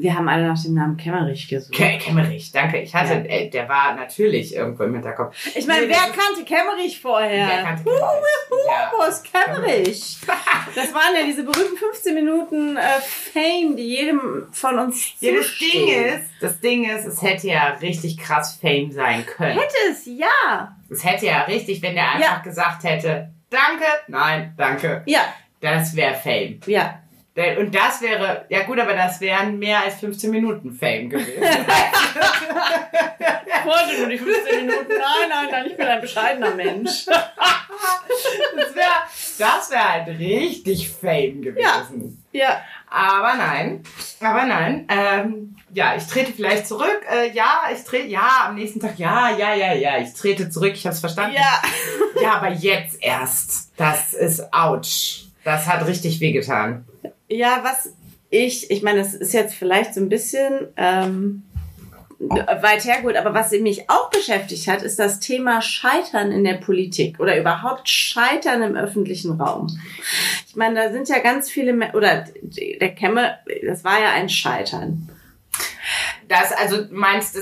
Wir 0.00 0.14
haben 0.14 0.28
alle 0.28 0.46
nach 0.48 0.62
dem 0.62 0.74
Namen 0.74 0.96
Kämmerich 0.96 1.48
gesucht. 1.48 1.74
Ke 1.76 1.98
Kemmerich, 1.98 2.50
danke. 2.52 2.78
Ich 2.80 2.94
hatte, 2.94 3.14
Ja. 3.14 3.20
äh, 3.24 3.50
der 3.50 3.68
war 3.68 3.94
natürlich 3.94 4.54
irgendwo 4.54 4.84
im 4.84 4.94
Hinterkopf. 4.94 5.36
Ich 5.54 5.66
meine, 5.66 5.88
wer 5.88 5.96
kannte 5.96 6.44
Kämmerich 6.44 7.00
vorher? 7.00 7.46
Wer 7.48 7.62
kannte 7.64 7.84
Kemmerich? 7.84 8.66
Ja. 8.68 8.92
Wo 8.96 9.02
ist 9.04 9.24
Kämmerich? 9.32 10.16
Das 10.74 10.94
waren 10.94 11.14
ja 11.18 11.24
diese 11.24 11.42
berühmten 11.44 11.76
15 11.76 12.14
Minuten 12.14 12.76
äh, 12.76 12.80
Fame, 13.00 13.76
die 13.76 13.88
jedem 13.96 14.46
von 14.52 14.78
uns 14.78 15.14
Ja, 15.20 15.32
das. 15.36 15.46
Ding 15.58 15.88
ist, 15.88 16.30
das 16.40 16.60
Ding 16.60 16.84
ist, 16.90 17.04
es 17.06 17.22
hätte 17.22 17.48
ja 17.48 17.68
richtig 17.80 18.18
krass 18.18 18.58
Fame 18.60 18.90
sein 18.92 19.24
können. 19.26 19.58
Hätte 19.58 19.74
es, 19.90 20.06
ja. 20.06 20.76
Es 20.90 21.04
hätte 21.04 21.26
ja 21.26 21.42
richtig, 21.42 21.82
wenn 21.82 21.94
der 21.94 22.10
einfach 22.12 22.42
gesagt 22.42 22.84
hätte, 22.84 23.30
danke, 23.50 23.84
nein, 24.08 24.54
danke. 24.56 25.02
Ja, 25.06 25.20
Das 25.60 25.94
wäre 25.94 26.14
Fame. 26.14 26.60
ja. 26.66 26.99
Und 27.58 27.74
das 27.74 28.02
wäre, 28.02 28.44
ja 28.48 28.64
gut, 28.64 28.78
aber 28.78 28.92
das 28.92 29.20
wären 29.20 29.58
mehr 29.58 29.82
als 29.84 30.00
15 30.00 30.30
Minuten 30.30 30.72
Fame 30.72 31.08
gewesen. 31.10 31.42
Ich 33.60 33.66
wollte 33.66 33.98
nur 33.98 34.08
die 34.08 34.18
15 34.18 34.66
Minuten. 34.66 34.88
Nein, 34.88 35.28
nein, 35.28 35.48
nein, 35.50 35.66
ich 35.66 35.76
bin 35.76 35.86
ein 35.86 36.00
bescheidener 36.00 36.54
Mensch. 36.54 37.04
Das 37.04 38.74
wäre 38.74 38.88
das 39.38 39.70
wär 39.70 39.92
halt 39.92 40.18
richtig 40.18 40.90
Fame 40.90 41.42
gewesen. 41.42 42.22
Ja. 42.32 42.62
Aber 42.88 43.36
nein, 43.36 43.82
aber 44.20 44.44
nein. 44.46 44.86
Ähm, 44.88 45.56
ja, 45.72 45.94
ich 45.96 46.06
trete 46.06 46.32
vielleicht 46.32 46.66
zurück. 46.66 47.00
Äh, 47.10 47.30
ja, 47.32 47.62
ich 47.72 47.84
trete, 47.84 48.08
ja, 48.08 48.46
am 48.48 48.56
nächsten 48.56 48.80
Tag, 48.80 48.98
ja, 48.98 49.30
ja, 49.30 49.54
ja, 49.54 49.72
ja, 49.72 49.98
ich 49.98 50.12
trete 50.14 50.50
zurück. 50.50 50.72
Ich 50.74 50.84
habe 50.84 50.94
es 50.94 51.00
verstanden. 51.00 51.36
Ja. 51.36 51.62
Ja, 52.20 52.34
aber 52.34 52.50
jetzt 52.50 53.02
erst. 53.02 53.72
Das 53.76 54.12
ist 54.12 54.52
ouch. 54.52 55.26
Das 55.44 55.66
hat 55.66 55.86
richtig 55.86 56.20
wehgetan. 56.20 56.84
Ja, 57.30 57.60
was 57.62 57.94
ich, 58.28 58.70
ich 58.70 58.82
meine, 58.82 58.98
das 58.98 59.14
ist 59.14 59.32
jetzt 59.32 59.54
vielleicht 59.54 59.94
so 59.94 60.00
ein 60.00 60.08
bisschen 60.08 60.68
ähm, 60.76 61.42
weit 62.18 62.84
hergeholt, 62.84 63.16
aber 63.16 63.34
was 63.34 63.50
mich 63.52 63.88
auch 63.88 64.10
beschäftigt 64.10 64.66
hat, 64.68 64.82
ist 64.82 64.98
das 64.98 65.20
Thema 65.20 65.62
Scheitern 65.62 66.32
in 66.32 66.44
der 66.44 66.54
Politik 66.54 67.18
oder 67.18 67.38
überhaupt 67.38 67.88
Scheitern 67.88 68.62
im 68.62 68.76
öffentlichen 68.76 69.40
Raum. 69.40 69.68
Ich 70.46 70.54
meine, 70.54 70.74
da 70.74 70.92
sind 70.92 71.08
ja 71.08 71.18
ganz 71.20 71.48
viele, 71.48 71.74
oder 71.94 72.26
der 72.44 72.94
Kemme, 72.94 73.38
das 73.66 73.84
war 73.84 74.00
ja 74.00 74.10
ein 74.10 74.28
Scheitern. 74.28 75.08
Das, 76.28 76.52
also 76.52 76.84
meinst 76.90 77.36
du, 77.36 77.40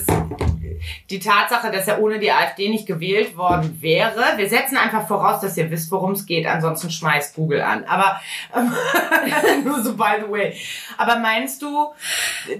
die 1.10 1.18
Tatsache, 1.18 1.70
dass 1.70 1.88
er 1.88 2.00
ohne 2.00 2.18
die 2.18 2.30
AfD 2.30 2.68
nicht 2.68 2.86
gewählt 2.86 3.36
worden 3.36 3.78
wäre, 3.80 4.36
wir 4.36 4.48
setzen 4.48 4.76
einfach 4.76 5.06
voraus, 5.06 5.40
dass 5.40 5.56
ihr 5.56 5.70
wisst, 5.70 5.90
worum 5.90 6.12
es 6.12 6.26
geht, 6.26 6.46
ansonsten 6.46 6.90
schmeißt 6.90 7.34
Google 7.34 7.60
an. 7.62 7.84
Aber 7.84 8.20
ähm, 8.54 8.72
nur 9.64 9.82
so 9.82 9.94
by 9.94 10.22
the 10.24 10.30
way. 10.30 10.54
Aber 10.96 11.18
meinst 11.18 11.62
du, 11.62 11.92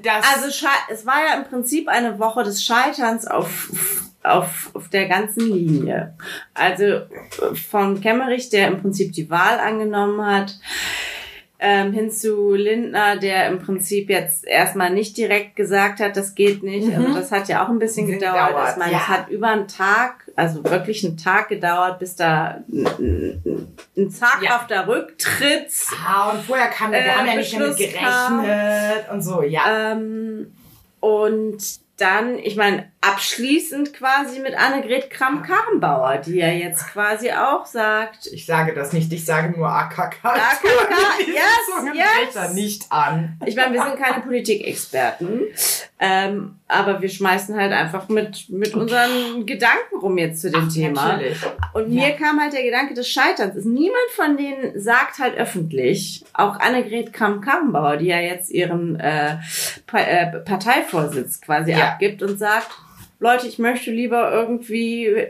dass 0.03 0.25
Also 0.35 0.49
es 0.91 1.07
war 1.07 1.21
ja 1.27 1.39
im 1.39 1.45
Prinzip 1.45 1.89
eine 1.89 2.19
Woche 2.19 2.45
des 2.45 2.65
Scheiterns 2.65 3.27
auf, 3.27 3.71
auf, 4.23 4.71
auf 4.75 4.89
der 4.89 5.09
ganzen 5.09 5.53
Linie. 5.53 6.15
Also 6.55 7.03
von 7.71 8.01
Kemmerich, 8.01 8.51
der 8.51 8.69
im 8.69 8.81
Prinzip 8.81 9.13
die 9.13 9.31
Wahl 9.31 9.59
angenommen 9.59 10.25
hat, 10.25 10.55
ähm, 11.61 11.93
hin 11.93 12.11
zu 12.11 12.55
Lindner, 12.55 13.17
der 13.17 13.49
im 13.49 13.59
Prinzip 13.59 14.09
jetzt 14.11 14.47
erstmal 14.47 14.91
nicht 14.91 15.17
direkt 15.17 15.57
gesagt 15.57 15.99
hat, 15.99 16.17
das 16.17 16.35
geht 16.37 16.63
nicht. 16.63 16.95
Also 16.97 17.15
das 17.15 17.33
hat 17.33 17.49
ja 17.49 17.65
auch 17.65 17.69
ein 17.69 17.81
bisschen 17.81 18.07
gedauert. 18.07 18.49
gedauert, 18.49 18.71
Ich 18.73 18.77
meine, 18.77 18.93
ja. 18.93 18.99
es 18.99 19.09
hat 19.09 19.29
über 19.29 19.49
einen 19.49 19.67
Tag, 19.67 20.31
also 20.37 20.63
wirklich 20.63 21.05
einen 21.05 21.17
Tag 21.17 21.49
gedauert, 21.49 21.99
bis 21.99 22.15
da 22.15 22.63
ein, 22.73 23.77
ein, 23.97 24.11
zaghafter 24.11 24.87
Rücktritt 24.87 25.73
ah, 26.07 26.31
und 26.31 26.43
vorher 26.43 26.69
kam, 26.69 26.93
wir 26.93 26.99
Äh, 27.01 27.11
haben 27.11 27.27
ja 27.27 27.35
nicht 27.35 27.53
damit 27.55 27.77
Beschluss 27.77 27.93
kam. 28.01 28.43
gerechnet 28.43 29.11
und 29.13 29.23
so, 29.23 29.43
ja. 29.43 29.93
Ähm, 29.93 30.53
und 31.01 31.59
dann, 31.99 32.39
ich 32.39 32.57
meine, 32.57 32.91
abschließend 33.01 33.93
quasi 33.93 34.39
mit 34.39 34.55
Annegret 34.55 35.11
Kramp-Karrenbauer, 35.11 36.19
die 36.19 36.37
ja 36.37 36.49
jetzt 36.49 36.87
quasi 36.89 37.33
auch 37.33 37.67
sagt, 37.67 38.27
Ich 38.33 38.47
sage 38.47 38.73
das 38.73 38.93
nicht, 38.93 39.13
ich 39.13 39.25
sage 39.25 39.57
nur 39.57 39.69
AKK. 39.69 40.25
AKK, 40.25 40.65
yes, 41.27 42.35
yes. 42.35 42.53
nicht 42.55 42.91
an. 42.91 43.39
ich 43.45 43.57
meine, 43.57 43.75
wir 43.75 43.83
sind 43.83 43.99
keine 43.99 44.23
Politikexperten, 44.23 45.47
ähm, 46.01 46.57
aber 46.69 47.01
wir 47.03 47.09
schmeißen 47.09 47.57
halt 47.57 47.73
einfach 47.73 48.09
mit, 48.09 48.49
mit 48.51 48.75
unseren 48.75 49.47
Gedanken 49.47 49.97
rum 50.01 50.17
jetzt 50.19 50.43
zu 50.43 50.51
dem 50.51 50.69
Thema. 50.69 51.15
Natürlich. 51.15 51.39
Und 51.73 51.89
mir 51.89 52.11
kam 52.13 52.41
halt 52.41 52.53
der 52.53 52.63
Gedanke 52.63 52.95
des 52.95 53.09
Scheiterns. 53.09 53.65
Niemand 53.65 54.11
von 54.15 54.37
denen 54.37 54.79
sagt 54.81 55.19
halt 55.19 55.37
öffentlich, 55.37 56.25
auch 56.35 56.61
Annegret 56.61 57.13
Kramp-Karrenbauer, 57.13 57.97
die 57.97 58.07
ja 58.07 58.21
jetzt 58.21 58.51
ihren 58.51 59.01
äh, 59.01 59.39
pa 59.87 59.99
äh, 59.99 60.39
Parteivorsitz 60.41 61.41
quasi 61.41 61.73
Ja. 61.73 61.93
abgibt 61.93 62.23
und 62.23 62.39
sagt, 62.39 62.69
Leute, 63.21 63.49
ich 63.49 63.59
möchte 63.59 63.91
lieber 63.91 64.31
irgendwie 64.33 65.27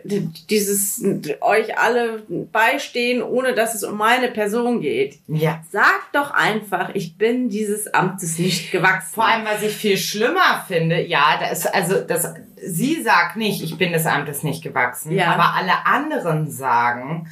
dieses 0.51 1.03
euch 1.41 1.79
alle 1.79 2.23
beistehen, 2.53 3.23
ohne 3.23 3.55
dass 3.55 3.75
es 3.75 3.83
um 3.83 3.97
meine 3.97 4.29
Person 4.29 4.83
geht. 4.83 5.19
Ja. 5.27 5.63
Sagt 5.71 6.15
doch 6.15 6.31
einfach, 6.33 6.91
ich 6.95 7.17
bin 7.17 7.49
dieses 7.49 7.93
Amtes 7.95 8.39
nicht 8.39 8.73
gewachsen. 8.73 9.15
Vor 9.15 9.25
allem, 9.27 9.47
was 9.47 9.63
ich 9.63 9.75
viel 9.75 9.97
schlimmer 9.97 10.65
finde, 10.69 11.01
ja, 11.01 11.39
da 11.41 11.47
ist, 11.49 11.67
also, 11.75 11.99
das, 12.03 12.35
sie 12.63 13.01
sagt 13.03 13.37
nicht, 13.37 13.63
ich 13.63 13.79
bin 13.79 13.93
des 13.93 14.05
Amtes 14.05 14.43
nicht 14.43 14.63
gewachsen, 14.63 15.13
Ja. 15.13 15.29
aber 15.33 15.55
alle 15.55 15.87
anderen 15.87 16.51
sagen, 16.51 17.29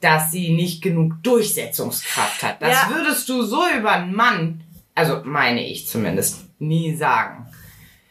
dass 0.00 0.32
sie 0.32 0.50
nicht 0.54 0.82
genug 0.82 1.22
Durchsetzungskraft 1.22 2.42
hat. 2.42 2.60
Das 2.60 2.70
Ja. 2.72 2.90
würdest 2.96 3.28
du 3.28 3.42
so 3.42 3.62
über 3.78 3.92
einen 3.92 4.12
Mann, 4.12 4.60
also 4.96 5.20
meine 5.24 5.64
ich 5.64 5.86
zumindest, 5.86 6.46
nie 6.58 6.96
sagen. 6.96 7.46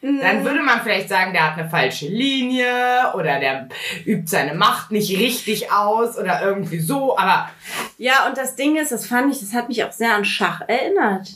Dann 0.03 0.43
würde 0.43 0.61
man 0.61 0.81
vielleicht 0.81 1.07
sagen, 1.07 1.31
der 1.31 1.49
hat 1.49 1.57
eine 1.57 1.69
falsche 1.69 2.07
Linie 2.07 2.67
oder 3.13 3.39
der 3.39 3.69
übt 4.05 4.27
seine 4.27 4.53
Macht 4.53 4.91
nicht 4.91 5.17
richtig 5.17 5.71
aus 5.71 6.17
oder 6.17 6.41
irgendwie 6.43 6.79
so, 6.79 7.17
aber 7.17 7.49
Ja, 7.97 8.27
und 8.27 8.37
das 8.37 8.57
Ding 8.57 8.75
ist, 8.75 8.91
das 8.91 9.07
fand 9.07 9.33
ich, 9.33 9.39
das 9.39 9.53
hat 9.53 9.69
mich 9.69 9.81
auch 9.85 9.93
sehr 9.93 10.13
an 10.13 10.25
Schach 10.25 10.61
erinnert. 10.67 11.29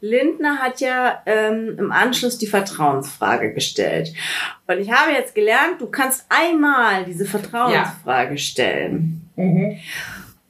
Lindner 0.00 0.58
hat 0.58 0.80
ja 0.80 1.22
ähm, 1.26 1.76
im 1.78 1.92
Anschluss 1.92 2.38
die 2.38 2.48
Vertrauensfrage 2.48 3.52
gestellt. 3.54 4.12
Und 4.66 4.78
ich 4.78 4.90
habe 4.90 5.12
jetzt 5.12 5.36
gelernt, 5.36 5.80
du 5.80 5.86
kannst 5.86 6.26
einmal 6.28 7.04
diese 7.04 7.24
Vertrauensfrage 7.24 8.36
stellen. 8.38 9.30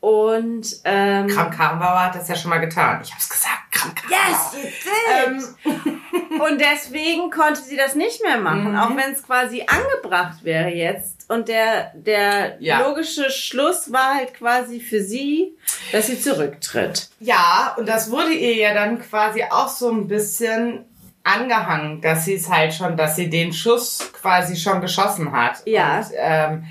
Und 0.00 0.66
ähm, 0.84 1.26
Kram 1.26 1.50
Karrenbauer 1.50 2.04
hat 2.04 2.14
das 2.14 2.28
ja 2.28 2.36
schon 2.36 2.50
mal 2.50 2.58
getan. 2.60 3.00
Ich 3.02 3.12
hab's 3.12 3.28
gesagt, 3.28 3.72
Kram 3.72 3.92
Karrenbauer. 3.94 4.62
Yes. 4.62 5.54
Ähm, 5.64 6.00
Und 6.40 6.60
deswegen 6.60 7.30
konnte 7.30 7.60
sie 7.60 7.76
das 7.76 7.94
nicht 7.94 8.22
mehr 8.22 8.38
machen, 8.38 8.72
Mhm. 8.72 8.78
auch 8.78 8.90
wenn 8.90 9.12
es 9.12 9.22
quasi 9.24 9.64
angebracht 9.66 10.44
wäre 10.44 10.68
jetzt. 10.68 11.28
Und 11.28 11.48
der, 11.48 11.92
der 11.94 12.56
Ja. 12.60 12.80
logische 12.86 13.30
Schluss 13.30 13.92
war 13.92 14.14
halt 14.14 14.34
quasi 14.34 14.78
für 14.80 15.02
sie, 15.02 15.56
dass 15.90 16.06
sie 16.06 16.20
zurücktritt. 16.20 17.08
Ja, 17.18 17.74
und 17.76 17.88
das 17.88 18.10
wurde 18.10 18.32
ihr 18.34 18.54
ja 18.54 18.74
dann 18.74 19.00
quasi 19.00 19.42
auch 19.50 19.68
so 19.68 19.90
ein 19.90 20.06
bisschen 20.06 20.84
angehangen, 21.24 22.00
dass 22.00 22.24
sie 22.24 22.34
es 22.34 22.48
halt 22.48 22.72
schon, 22.72 22.96
dass 22.96 23.16
sie 23.16 23.28
den 23.28 23.52
Schuss 23.52 24.10
quasi 24.12 24.56
schon 24.56 24.80
geschossen 24.80 25.32
hat. 25.32 25.62
Ja. 25.66 25.98
Und, 25.98 26.06
ähm, 26.16 26.66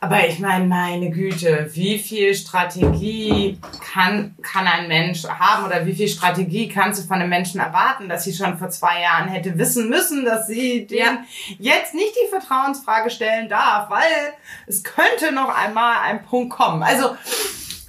aber 0.00 0.28
ich 0.28 0.38
meine, 0.38 0.64
meine 0.66 1.10
Güte, 1.10 1.68
wie 1.72 1.98
viel 1.98 2.34
Strategie 2.34 3.58
kann, 3.92 4.36
kann 4.42 4.66
ein 4.66 4.86
Mensch 4.86 5.24
haben 5.24 5.66
oder 5.66 5.84
wie 5.86 5.94
viel 5.94 6.08
Strategie 6.08 6.68
kannst 6.68 7.02
du 7.02 7.06
von 7.08 7.18
einem 7.20 7.30
Menschen 7.30 7.60
erwarten, 7.60 8.08
dass 8.08 8.24
sie 8.24 8.32
schon 8.32 8.58
vor 8.58 8.70
zwei 8.70 9.02
Jahren 9.02 9.28
hätte 9.28 9.58
wissen 9.58 9.88
müssen, 9.88 10.24
dass 10.24 10.46
sie 10.46 10.86
den 10.86 10.98
Ja. 10.98 11.18
jetzt 11.58 11.94
nicht 11.94 12.14
die 12.14 12.30
Vertrauensfrage 12.30 13.10
stellen 13.10 13.48
darf, 13.48 13.90
weil 13.90 14.34
es 14.66 14.84
könnte 14.84 15.32
noch 15.32 15.48
einmal 15.48 15.96
ein 16.04 16.22
Punkt 16.24 16.50
kommen. 16.50 16.82
Also, 16.82 17.16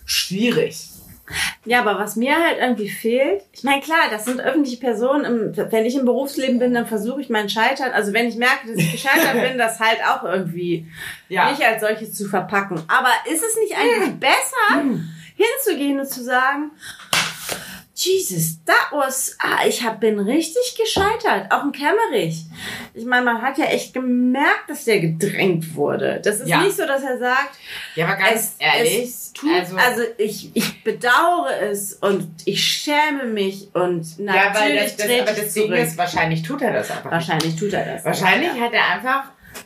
schwierig. 0.05 0.88
Ja, 1.65 1.81
aber 1.81 1.99
was 1.99 2.15
mir 2.15 2.35
halt 2.35 2.57
irgendwie 2.59 2.89
fehlt, 2.89 3.43
ich 3.51 3.63
meine, 3.63 3.81
klar, 3.81 4.09
das 4.09 4.25
sind 4.25 4.39
öffentliche 4.41 4.77
Personen. 4.77 5.25
Im, 5.25 5.71
wenn 5.71 5.85
ich 5.85 5.95
im 5.95 6.05
Berufsleben 6.05 6.59
bin, 6.59 6.73
dann 6.73 6.87
versuche 6.87 7.21
ich 7.21 7.29
mein 7.29 7.49
Scheitern, 7.49 7.91
also 7.91 8.13
wenn 8.13 8.27
ich 8.27 8.35
merke, 8.35 8.67
dass 8.67 8.77
ich 8.77 8.91
gescheitert 8.91 9.33
bin, 9.47 9.57
das 9.57 9.79
halt 9.79 9.99
auch 10.07 10.23
irgendwie 10.23 10.87
Ja. 11.27 11.51
nicht 11.51 11.63
als 11.63 11.81
solches 11.81 12.13
zu 12.13 12.27
verpacken. 12.27 12.81
Aber 12.87 13.09
ist 13.31 13.43
es 13.43 13.55
nicht 13.57 13.75
eigentlich 13.77 14.19
besser, 14.19 14.83
hinzugehen 15.35 15.99
und 15.99 16.09
zu 16.09 16.23
sagen, 16.23 16.71
Jesus, 18.01 18.63
that 18.65 18.87
was, 18.91 19.35
ah, 19.39 19.65
ich 19.67 19.83
hab, 19.83 19.99
bin 19.99 20.19
richtig 20.19 20.77
gescheitert. 20.81 21.51
Auch 21.51 21.63
ein 21.63 21.71
Kämmerich. 21.73 22.45
Ich 22.93 23.03
meine, 23.05 23.25
man 23.25 23.41
hat 23.41 23.57
ja 23.57 23.65
echt 23.65 23.93
gemerkt, 23.93 24.69
dass 24.69 24.85
der 24.85 24.99
gedrängt 25.01 25.75
wurde. 25.75 26.21
Das 26.23 26.39
ist 26.39 26.47
Ja. 26.47 26.61
nicht 26.61 26.77
so, 26.77 26.85
dass 26.85 27.03
er 27.03 27.17
sagt, 27.17 27.57
Ja, 27.95 28.07
aber 28.07 28.15
ganz 28.15 28.55
ehrlich, 28.59 29.03
es 29.03 29.33
tut, 29.33 29.49
also, 29.77 30.03
ich, 30.17 30.51
ich 30.55 30.83
bedauere 30.83 31.61
es 31.69 31.93
und 31.95 32.27
ich 32.45 32.63
schäme 32.63 33.25
mich 33.25 33.67
und 33.73 34.17
ja, 34.17 34.25
natürlich 34.51 34.59
weil 34.59 34.77
das, 34.77 34.95
das, 34.95 35.05
aber 35.21 35.33
Ding 35.33 35.49
zurück. 35.49 35.77
ist, 35.79 35.97
wahrscheinlich 35.97 36.41
tut 36.43 36.61
er 36.61 36.73
das 36.73 36.91
einfach. 36.91 37.11
Wahrscheinlich 37.11 37.55
tut 37.57 37.73
er 37.73 37.85
das. 37.85 38.05
Wahrscheinlich 38.05 38.53
Ja. 38.55 38.61
hat 38.61 38.73
er 38.73 38.87
einfach, 38.95 39.23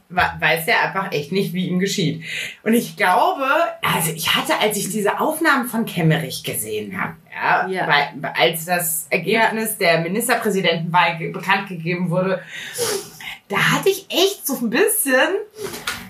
weiß 0.10 0.68
er 0.68 0.82
einfach 0.84 1.12
echt 1.12 1.32
nicht, 1.32 1.54
wie 1.54 1.68
ihm 1.68 1.80
geschieht. 1.80 2.24
Und 2.64 2.74
ich 2.74 2.96
glaube, 2.96 3.46
also 3.82 4.12
ich 4.12 4.36
hatte, 4.36 4.60
als 4.60 4.78
ich 4.78 4.90
diese 4.90 5.20
Aufnahmen 5.20 5.68
von 5.68 5.86
Kemmerich 5.86 6.44
gesehen 6.44 7.00
habe, 7.00 7.16
ja, 7.34 7.68
Ja. 7.68 7.88
Weil, 7.88 8.32
als 8.36 8.66
das 8.66 9.08
Ergebnis 9.10 9.78
der 9.78 10.02
Ministerpräsidentenwahl 10.02 11.18
bekannt 11.32 11.70
gegeben 11.70 12.10
wurde, 12.10 12.42
da 13.48 13.58
hatte 13.58 13.90
ich 13.90 14.06
echt 14.10 14.46
so 14.46 14.58
ein 14.58 14.70
bisschen, 14.70 15.30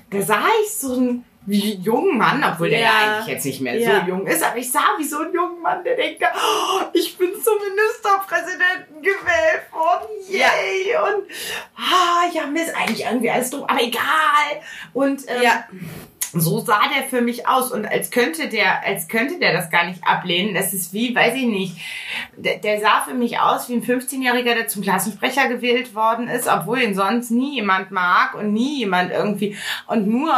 da 0.10 0.22
sah 0.22 0.44
ich 0.64 0.74
so 0.74 1.00
wie 1.00 1.24
jungen 1.48 2.18
Mann, 2.18 2.44
obwohl 2.44 2.70
der 2.70 2.80
ja 2.80 2.86
Ja. 2.86 3.14
eigentlich 3.18 3.28
jetzt 3.36 3.46
nicht 3.46 3.62
mehr 3.62 3.78
Ja. 3.78 4.02
so 4.02 4.08
jung 4.12 4.26
ist, 4.28 4.44
aber 4.44 4.58
ich 4.58 4.72
sah 4.72 4.96
wie 4.98 5.04
so 5.04 5.20
einen 5.20 5.34
jungen 5.34 5.62
Mann, 5.62 5.84
der 5.84 5.96
denkt, 5.96 6.22
oh, 6.24 6.82
ich 6.94 7.18
bin 7.18 7.32
zum 7.44 7.54
Ministerpräsidenten 7.70 9.02
gewählt 9.02 9.72
worden, 9.72 10.08
yay! 10.30 10.96
Und 10.96 11.26
ah, 11.78 12.24
ja, 12.34 12.46
mir 12.48 12.64
ist 12.64 12.76
eigentlich 12.76 13.06
irgendwie 13.06 13.30
alles 13.32 13.50
doof, 13.50 13.66
aber 13.68 13.82
egal. 13.82 14.62
Und 14.94 15.22
ähm, 15.28 15.42
Ja. 15.42 15.66
so 16.36 16.60
sah 16.62 16.82
der 16.96 17.04
für 17.04 17.22
mich 17.22 17.48
aus 17.48 17.72
und 17.72 17.86
als 17.86 18.10
könnte 18.10 18.48
der, 18.48 18.84
als 18.86 19.08
könnte 19.08 19.38
der 19.40 19.54
das 19.54 19.70
gar 19.70 19.86
nicht 19.86 20.00
ablehnen. 20.08 20.56
Das 20.56 20.74
ist 20.74 20.92
wie, 20.94 21.14
weiß 21.14 21.36
ich 21.36 21.46
nicht. 21.46 21.76
Der, 22.38 22.58
der 22.58 22.80
sah 22.80 23.02
für 23.02 23.14
mich 23.14 23.40
aus 23.40 23.70
wie 23.70 23.74
ein 23.76 23.84
15-Jähriger, 23.84 24.56
der 24.56 24.68
zum 24.68 24.82
Klassensprecher 24.82 25.48
gewählt 25.48 25.94
worden 25.94 26.28
ist, 26.30 26.48
obwohl 26.48 26.82
ihn 26.82 26.96
sonst 26.96 27.30
nie 27.32 27.56
jemand 27.56 27.92
mag 27.92 28.34
und 28.34 28.52
nie 28.54 28.80
jemand 28.80 29.12
irgendwie 29.12 29.56
und 29.88 30.08
nur 30.08 30.34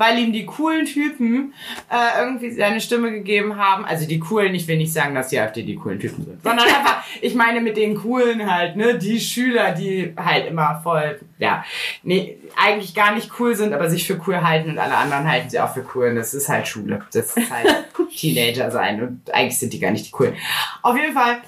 weil 0.00 0.18
ihm 0.18 0.32
die 0.32 0.46
coolen 0.46 0.86
Typen 0.86 1.52
äh, 1.90 2.22
irgendwie 2.22 2.50
seine 2.52 2.80
Stimme 2.80 3.12
gegeben 3.12 3.58
haben. 3.58 3.84
Also 3.84 4.08
die 4.08 4.18
coolen, 4.18 4.54
ich 4.54 4.66
will 4.66 4.78
nicht 4.78 4.94
sagen, 4.94 5.14
dass 5.14 5.28
die 5.28 5.38
AfD 5.38 5.62
die 5.62 5.74
coolen 5.74 6.00
Typen 6.00 6.24
sind, 6.24 6.42
sondern 6.42 6.66
einfach, 6.74 7.04
ich 7.20 7.34
meine 7.34 7.60
mit 7.60 7.76
den 7.76 7.96
coolen 7.96 8.50
halt, 8.50 8.76
ne, 8.76 8.96
die 8.96 9.20
Schüler, 9.20 9.72
die 9.72 10.14
halt 10.16 10.46
immer 10.46 10.80
voll, 10.82 11.20
ja, 11.38 11.66
nee, 12.02 12.38
eigentlich 12.56 12.94
gar 12.94 13.14
nicht 13.14 13.30
cool 13.38 13.54
sind, 13.54 13.74
aber 13.74 13.90
sich 13.90 14.06
für 14.06 14.18
cool 14.26 14.40
halten 14.40 14.70
und 14.70 14.78
alle 14.78 14.96
anderen 14.96 15.30
halten 15.30 15.50
sie 15.50 15.60
auch 15.60 15.74
für 15.74 15.84
cool. 15.94 16.08
Und 16.08 16.16
das 16.16 16.32
ist 16.32 16.48
halt 16.48 16.66
Schule. 16.66 17.04
Das 17.12 17.36
ist 17.36 17.50
halt 17.50 17.68
Teenager 18.16 18.70
sein 18.70 19.02
und 19.02 19.34
eigentlich 19.34 19.58
sind 19.58 19.74
die 19.74 19.80
gar 19.80 19.90
nicht 19.90 20.06
die 20.06 20.12
coolen. 20.12 20.34
Auf 20.80 20.96
jeden 20.96 21.12
Fall, 21.12 21.42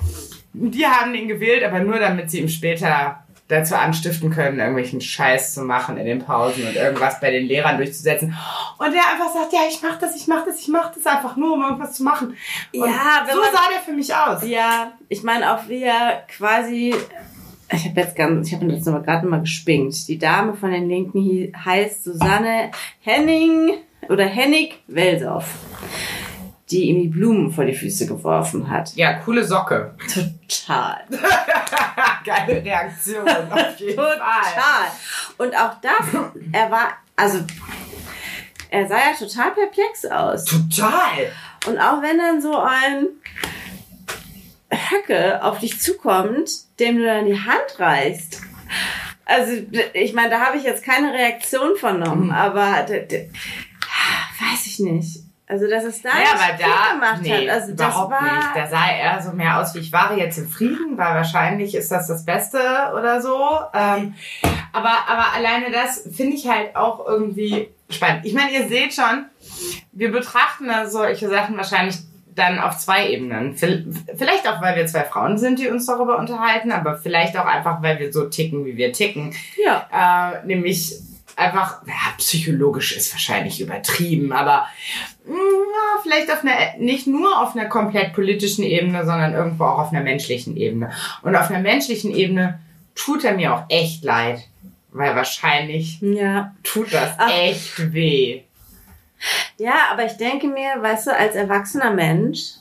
die 0.53 0.87
haben 0.87 1.15
ihn 1.15 1.27
gewählt, 1.27 1.65
aber 1.65 1.79
nur 1.79 1.99
damit 1.99 2.31
sie 2.31 2.41
ihm 2.41 2.49
später 2.51 3.22
dazu 3.53 3.77
anstiften 3.77 4.31
können, 4.31 4.59
irgendwelchen 4.59 5.01
Scheiß 5.01 5.55
zu 5.55 5.63
machen 5.63 5.97
in 5.97 6.07
den 6.07 6.19
Pausen 6.25 6.67
und 6.67 6.75
irgendwas 6.75 7.21
bei 7.21 7.31
den 7.31 7.47
Lehrern 7.47 7.77
durchzusetzen. 7.77 8.35
Und 8.79 8.93
der 8.93 9.03
einfach 9.13 9.33
sagt, 9.33 9.53
ja, 9.53 9.61
ich 9.69 9.81
mach 9.83 9.99
das, 9.99 10.17
ich 10.17 10.27
mach 10.27 10.45
das, 10.45 10.59
ich 10.59 10.69
mach 10.69 10.93
das 10.93 11.07
einfach 11.07 11.37
nur, 11.37 11.53
um 11.55 11.63
irgendwas 11.63 11.93
zu 11.95 12.03
machen. 12.03 12.29
Und 12.75 12.81
Ja, 12.81 13.27
so 13.31 13.39
man- 13.41 13.51
sah 13.53 13.69
der 13.73 13.81
für 13.85 13.93
mich 13.93 14.15
aus. 14.15 14.43
Ja, 14.47 14.93
ich 15.09 15.23
meine 15.23 15.55
auch 15.55 15.69
wie 15.69 15.83
er 15.83 16.25
quasi. 16.37 16.95
Ich 17.75 17.85
habe 17.89 18.01
jetzt 18.01 18.17
ganz, 18.17 18.49
ich 18.49 18.55
habe 18.55 18.67
das 18.67 18.87
aber 18.89 19.01
gerade 19.01 19.27
mal 19.27 19.41
gespinkt. 19.41 20.07
Die 20.09 20.19
Dame 20.19 20.55
von 20.55 20.71
den 20.73 20.89
Linken 20.89 21.53
heißt 21.65 22.05
Susanne 22.05 22.71
Henning 23.01 23.75
oder 24.09 24.25
Hennig 24.27 24.83
Welsow, 24.89 25.43
die 26.73 26.85
ihm 26.89 27.03
die 27.03 27.09
Blumen 27.09 27.53
vor 27.53 27.65
die 27.65 27.75
Füße 27.75 28.07
geworfen 28.07 28.69
hat. 28.71 28.95
Ja, 28.97 29.15
coole 29.15 29.45
Socke. 29.45 29.95
Total. 30.49 31.01
Geile 32.25 32.65
Reaktion, 32.65 33.29
auf 33.29 33.79
jeden 33.79 33.95
Fall. 33.97 34.17
Total. 34.17 34.87
Und 35.39 35.55
auch 35.57 35.75
das, 35.81 36.07
er 36.53 36.71
war, 36.71 36.93
also 37.17 37.39
er 38.71 38.89
sah 38.89 38.97
ja 38.99 39.13
total 39.19 39.51
perplex 39.53 40.05
aus. 40.07 40.45
Total. 40.45 41.31
Und 41.67 41.79
auch 41.79 42.01
wenn 42.03 42.19
dann 42.19 42.41
so 42.41 42.57
ein 42.59 43.09
Höcke 44.71 45.43
auf 45.45 45.59
dich 45.59 45.81
zukommt, 45.81 46.51
dem 46.81 46.97
du 46.99 47.05
dann 47.05 47.27
die 47.27 47.39
Hand 47.39 47.79
reißt. 47.79 48.41
Also, 49.25 49.53
ich 49.93 50.13
meine, 50.15 50.31
da 50.31 50.41
habe 50.41 50.57
ich 50.57 50.65
jetzt 50.65 50.83
keine 50.85 51.13
Reaktion 51.13 51.77
vernommen, 51.77 52.27
Mhm. 52.27 52.31
aber 52.33 52.87
weiß 54.51 54.67
ich 54.67 54.81
nicht. 54.81 55.21
Also, 55.53 55.69
dass 55.69 55.85
es 55.85 56.01
da 56.01 56.09
Ja, 56.09 56.15
nicht 56.17 56.33
aber 56.33 56.59
da, 56.59 56.95
gemacht 56.95 57.19
nee, 57.21 57.47
hat. 57.47 57.55
Also, 57.55 57.75
das 57.75 57.95
überhaupt 57.95 58.23
nicht. 58.23 58.49
Da 58.55 58.67
sah 58.69 58.91
er 58.91 59.23
so 59.23 59.33
mehr 59.33 59.61
aus 59.61 59.75
wie 59.75 59.81
ich 59.81 59.93
war 59.93 60.17
jetzt 60.17 60.39
im 60.39 60.49
Frieden, 60.49 60.97
weil 60.97 61.15
wahrscheinlich 61.15 61.75
ist 61.75 61.93
das 61.93 62.07
das 62.07 62.25
Beste 62.25 62.59
oder 62.99 63.21
so. 63.21 63.37
Ähm, 63.75 64.15
aber, 64.73 64.93
aber 65.07 65.35
alleine 65.37 65.71
das 65.71 66.09
finde 66.11 66.37
ich 66.37 66.49
halt 66.49 66.75
auch 66.75 67.07
irgendwie 67.07 67.69
spannend. 67.91 68.25
Ich 68.25 68.33
meine, 68.33 68.51
ihr 68.51 68.67
seht 68.67 68.95
schon, 68.95 69.27
wir 69.93 70.11
betrachten 70.11 70.69
da 70.69 70.87
solche 70.87 71.29
Sachen 71.29 71.59
wahrscheinlich 71.59 71.97
dann 72.35 72.59
auf 72.59 72.79
zwei 72.79 73.11
Ebenen. 73.11 73.55
Vielleicht 73.55 74.49
auch, 74.49 74.63
weil 74.63 74.75
wir 74.77 74.87
zwei 74.87 75.05
Frauen 75.05 75.37
sind, 75.37 75.59
die 75.59 75.69
uns 75.69 75.85
darüber 75.85 76.19
unterhalten, 76.19 76.73
aber 76.73 76.97
vielleicht 76.97 77.37
auch 77.37 77.45
einfach, 77.45 77.83
weil 77.83 77.99
wir 77.99 78.11
so 78.11 78.25
ticken, 78.31 78.65
wie 78.65 78.79
wir 78.79 78.95
ticken. 78.95 79.35
ja. 79.63 80.33
Äh, 80.41 80.47
nämlich 80.47 80.95
einfach, 81.37 81.83
ja, 81.87 81.95
psychologisch 82.19 82.97
ist 82.97 83.13
wahrscheinlich 83.13 83.61
übertrieben, 83.61 84.33
aber 84.33 84.67
mh, 85.27 85.35
ja, 85.35 86.01
vielleicht 86.03 86.31
auf 86.31 86.43
einer, 86.45 86.77
nicht 86.79 87.07
nur 87.07 87.41
auf 87.43 87.55
einer 87.57 87.69
komplett 87.69 88.13
politischen 88.15 88.65
Ebene, 88.65 89.05
sondern 89.07 89.35
irgendwo 89.35 89.65
auch 89.65 89.79
auf 89.79 89.93
einer 89.93 90.03
menschlichen 90.03 90.57
Ebene. 90.57 90.93
Und 91.23 91.37
auf 91.37 91.51
einer 91.51 91.61
menschlichen 91.61 92.15
Ebene 92.15 92.59
tut 92.95 93.25
er 93.25 93.35
mir 93.35 93.55
auch 93.55 93.65
echt 93.69 94.05
leid, 94.05 94.41
weil 94.91 95.15
wahrscheinlich 95.17 95.99
Ja. 96.03 96.55
tut 96.63 96.93
das 96.93 97.15
Ach. 97.19 97.31
echt 97.31 97.93
weh. 97.93 98.43
Ja, 99.59 99.75
aber 99.93 100.05
ich 100.05 100.13
denke 100.17 100.49
mir, 100.49 100.71
weißt 100.81 101.07
du, 101.07 101.17
als 101.17 101.35
erwachsener 101.37 101.93
Mensch 101.93 102.55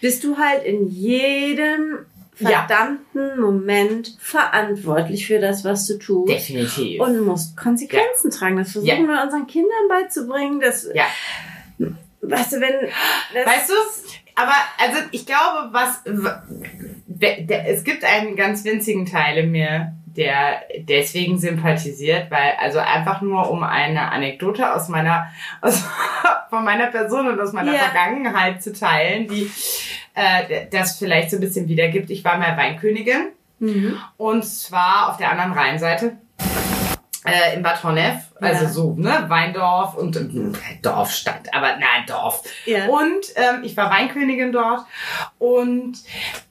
bist 0.00 0.24
du 0.24 0.36
halt 0.36 0.64
in 0.64 0.88
jedem 0.90 1.98
Ja. 2.42 2.66
verdammten 2.66 3.40
Moment 3.40 4.16
verantwortlich 4.20 5.26
für 5.26 5.38
das, 5.40 5.64
was 5.64 5.86
du 5.86 5.98
tust. 5.98 6.32
Definitiv. 6.32 7.00
Und 7.00 7.20
musst 7.24 7.56
Konsequenzen 7.56 8.30
tragen. 8.30 8.56
Das 8.56 8.72
versuchen 8.72 9.04
Ja. 9.04 9.08
wir 9.08 9.22
unseren 9.22 9.46
Kindern 9.46 9.88
beizubringen. 9.88 10.60
Dass, 10.60 10.88
ja. 10.94 11.04
Weißt 12.20 12.52
du, 12.52 12.60
wenn. 12.60 12.88
Das 13.34 13.46
Weißt 13.46 13.70
du, 13.70 13.74
aber 14.34 14.54
also 14.78 14.98
ich 15.10 15.26
glaube, 15.26 15.68
was 15.72 16.02
es 17.20 17.84
gibt 17.84 18.04
einen 18.04 18.36
ganz 18.36 18.64
winzigen 18.64 19.06
Teil 19.06 19.38
in 19.38 19.50
mir, 19.52 19.92
der 20.06 20.62
deswegen 20.78 21.38
sympathisiert, 21.38 22.30
weil, 22.30 22.54
also 22.60 22.78
einfach 22.78 23.22
nur 23.22 23.50
um 23.50 23.62
eine 23.62 24.10
Anekdote 24.12 24.74
aus 24.74 24.88
meiner, 24.88 25.26
aus, 25.60 25.82
von 26.50 26.64
meiner 26.64 26.88
Person 26.88 27.28
und 27.28 27.40
aus 27.40 27.52
meiner 27.52 27.72
Ja. 27.72 27.78
Vergangenheit 27.78 28.62
zu 28.62 28.72
teilen, 28.72 29.26
die 29.28 29.50
äh, 30.14 30.66
das 30.70 30.98
vielleicht 30.98 31.30
so 31.30 31.36
ein 31.36 31.40
bisschen 31.40 31.68
wiedergibt. 31.68 32.10
Ich 32.10 32.24
war 32.24 32.38
mal 32.38 32.56
Weinkönigin 32.56 33.28
Mhm. 33.58 33.96
und 34.16 34.44
zwar 34.44 35.10
auf 35.10 35.16
der 35.18 35.30
anderen 35.30 35.52
Rheinseite. 35.52 36.16
Äh, 37.24 37.54
in 37.54 37.62
Bad 37.62 37.84
Honnef, 37.84 38.16
also 38.40 38.64
Ja. 38.64 38.68
so, 38.70 38.94
ne, 38.98 39.26
Weindorf 39.28 39.94
und 39.94 40.16
äh, 40.16 40.22
Dorf, 40.82 41.12
Stadt, 41.12 41.54
aber 41.54 41.76
na, 41.78 41.86
Dorf. 42.04 42.42
Ja. 42.66 42.86
Und 42.86 43.20
ähm, 43.36 43.62
ich 43.62 43.76
war 43.76 43.88
Weinkönigin 43.92 44.50
dort. 44.50 44.80
Und 45.38 45.98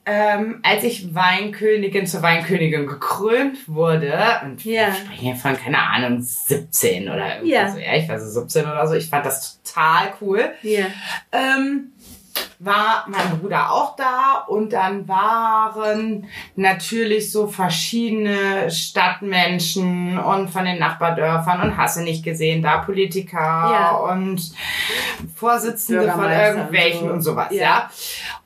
ähm, 0.06 0.60
als 0.62 0.82
ich 0.84 1.14
Weinkönigin 1.14 2.06
zur 2.06 2.22
Weinkönigin 2.22 2.86
gekrönt 2.86 3.68
wurde, 3.68 4.14
und 4.44 4.64
Ja. 4.64 4.86
wir 4.86 4.94
sprechen 4.94 5.20
hier 5.20 5.36
von, 5.36 5.58
keine 5.58 5.78
Ahnung, 5.78 6.22
17 6.22 7.10
oder 7.10 7.34
irgendwie 7.34 7.52
Ja. 7.52 7.70
so, 7.70 7.76
ja, 7.78 7.94
ich 7.94 8.08
war 8.08 8.18
so 8.18 8.40
17 8.40 8.64
oder 8.64 8.86
so, 8.88 8.94
ich 8.94 9.10
fand 9.10 9.26
das 9.26 9.60
total 9.62 10.14
cool. 10.22 10.52
Ja. 10.62 10.86
Ähm, 11.32 11.91
war 12.58 13.04
mein 13.08 13.40
Bruder 13.40 13.72
auch 13.72 13.96
da 13.96 14.44
und 14.46 14.72
dann 14.72 15.08
waren 15.08 16.28
natürlich 16.54 17.32
so 17.32 17.48
verschiedene 17.48 18.70
Stadtmenschen 18.70 20.16
und 20.18 20.48
von 20.48 20.64
den 20.64 20.78
Nachbardörfern 20.78 21.60
und 21.62 21.76
hasse 21.76 22.02
nicht 22.02 22.24
gesehen, 22.24 22.62
da 22.62 22.78
Politiker 22.78 23.38
Ja. 23.40 23.90
und 24.12 24.52
Vorsitzende 25.34 26.10
von 26.12 26.30
irgendwelchen 26.30 27.10
und 27.10 27.22
so. 27.22 27.30
und 27.32 27.36
sowas, 27.36 27.46
Ja. 27.50 27.60
ja. 27.62 27.90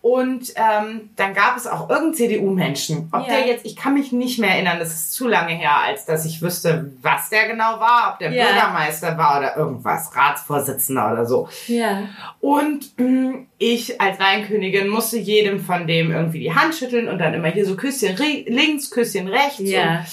Und 0.03 0.53
ähm, 0.55 1.11
dann 1.17 1.35
gab 1.35 1.57
es 1.57 1.67
auch 1.67 1.89
irgendeinen 1.91 2.15
CDU-Menschen. 2.15 3.09
Ob 3.13 3.27
Ja. 3.27 3.35
der 3.39 3.47
jetzt, 3.49 3.67
ich 3.67 3.75
kann 3.75 3.95
mich 3.95 4.13
nicht 4.13 4.39
mehr 4.39 4.51
erinnern, 4.51 4.79
das 4.79 4.93
ist 4.93 5.13
zu 5.13 5.27
lange 5.27 5.53
her, 5.53 5.73
als 5.85 6.05
dass 6.05 6.25
ich 6.25 6.41
wüsste, 6.43 6.93
was 7.03 7.29
der 7.29 7.49
genau 7.49 7.81
war, 7.81 8.13
ob 8.13 8.19
der 8.21 8.31
Ja. 8.33 8.45
Bürgermeister 8.47 9.19
war 9.19 9.39
oder 9.39 9.57
irgendwas, 9.57 10.15
Ratsvorsitzender 10.15 11.13
oder 11.13 11.27
so. 11.27 11.49
Ja. 11.67 12.03
Und 12.41 12.97
mh, 12.99 13.39
ich 13.59 14.01
als 14.01 14.21
Weinkönigin 14.21 14.89
musste 14.89 15.19
jedem 15.19 15.59
von 15.61 15.87
dem 15.89 16.13
irgendwie 16.13 16.41
die 16.41 16.55
Hand 16.55 16.75
schütteln 16.75 17.09
und 17.09 17.19
dann 17.19 17.35
immer 17.35 17.49
hier 17.49 17.67
so 17.67 17.75
Küsschen 17.77 18.17
links, 18.47 18.91
Küsschen 18.91 19.27
rechts. 19.29 19.59
Ja. 19.61 19.99
Und 19.99 20.07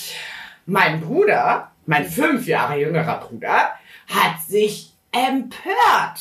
mein 0.66 1.02
Bruder, 1.02 1.72
mein 1.86 2.06
fünf 2.06 2.48
Jahre 2.48 2.80
jüngerer 2.80 3.20
Bruder, 3.20 3.70
hat 4.08 4.42
sich 4.48 4.93
empört, 5.14 6.20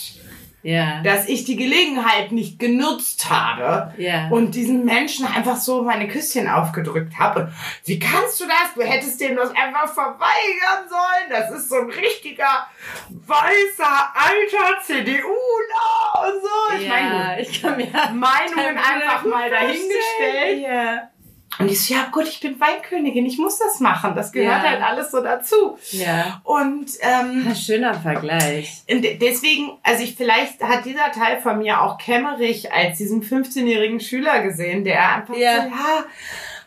Ja. 0.65 1.03
dass 1.03 1.27
ich 1.29 1.45
die 1.45 1.57
Gelegenheit 1.57 2.31
nicht 2.31 2.59
genutzt 2.61 3.29
habe 3.29 3.93
Ja. 4.01 4.29
und 4.29 4.55
diesen 4.55 4.85
Menschen 4.85 5.27
einfach 5.27 5.57
so 5.57 5.83
meine 5.83 6.07
Küsschen 6.07 6.49
aufgedrückt 6.49 7.19
habe. 7.19 7.53
Wie 7.85 7.99
kannst 7.99 8.41
du 8.41 8.45
das? 8.47 8.73
Du 8.77 8.83
hättest 8.83 9.21
dem 9.21 9.35
das 9.35 9.51
einfach 9.51 9.93
verweigern 9.93 10.89
sollen. 10.89 11.31
Das 11.31 11.51
ist 11.51 11.69
so 11.69 11.77
ein 11.81 11.91
richtiger 11.91 12.69
weißer 13.11 14.15
alter 14.15 14.81
CDUler 14.85 16.27
und 16.27 16.43
so. 16.43 16.77
Ich 16.81 16.89
meine, 16.89 17.15
ja, 17.15 17.39
ich 17.39 17.61
kann 17.61 17.77
mir 17.77 17.89
Meinungen 18.15 18.79
einfach 18.79 19.25
mal 19.25 19.51
dahingestellt. 19.51 20.61
Ja. 20.61 21.09
Und 21.59 21.71
ich 21.71 21.85
so, 21.87 21.95
ja 21.95 22.07
gut, 22.11 22.25
ich 22.27 22.41
bin 22.41 22.59
Weinkönigin, 22.59 23.27
ich 23.27 23.39
muss 23.39 23.59
das 23.59 23.79
machen. 23.81 24.15
Das 24.17 24.33
gehört 24.33 24.63
Ja. 24.65 24.71
halt 24.71 24.83
alles 24.83 25.11
so 25.11 25.23
dazu. 25.23 25.79
Ja. 25.91 26.41
Und 26.45 26.91
ähm, 27.01 27.45
Ein 27.49 27.55
schöner 27.57 27.95
Vergleich. 27.95 28.83
und 28.91 29.03
deswegen, 29.21 29.73
also 29.83 30.03
ich 30.03 30.17
vielleicht 30.17 30.63
hat 30.63 30.85
dieser 30.87 31.13
Teil 31.13 31.41
von 31.41 31.59
mir 31.59 31.83
auch 31.83 31.99
Kämmerich 31.99 32.73
als 32.73 32.99
diesen 32.99 33.23
15-jährigen 33.23 34.01
Schüler 34.01 34.43
gesehen, 34.43 34.83
der 34.85 35.17
einfach 35.17 35.37
Ja. 35.37 35.63
so, 35.63 35.69
ja, 35.69 35.75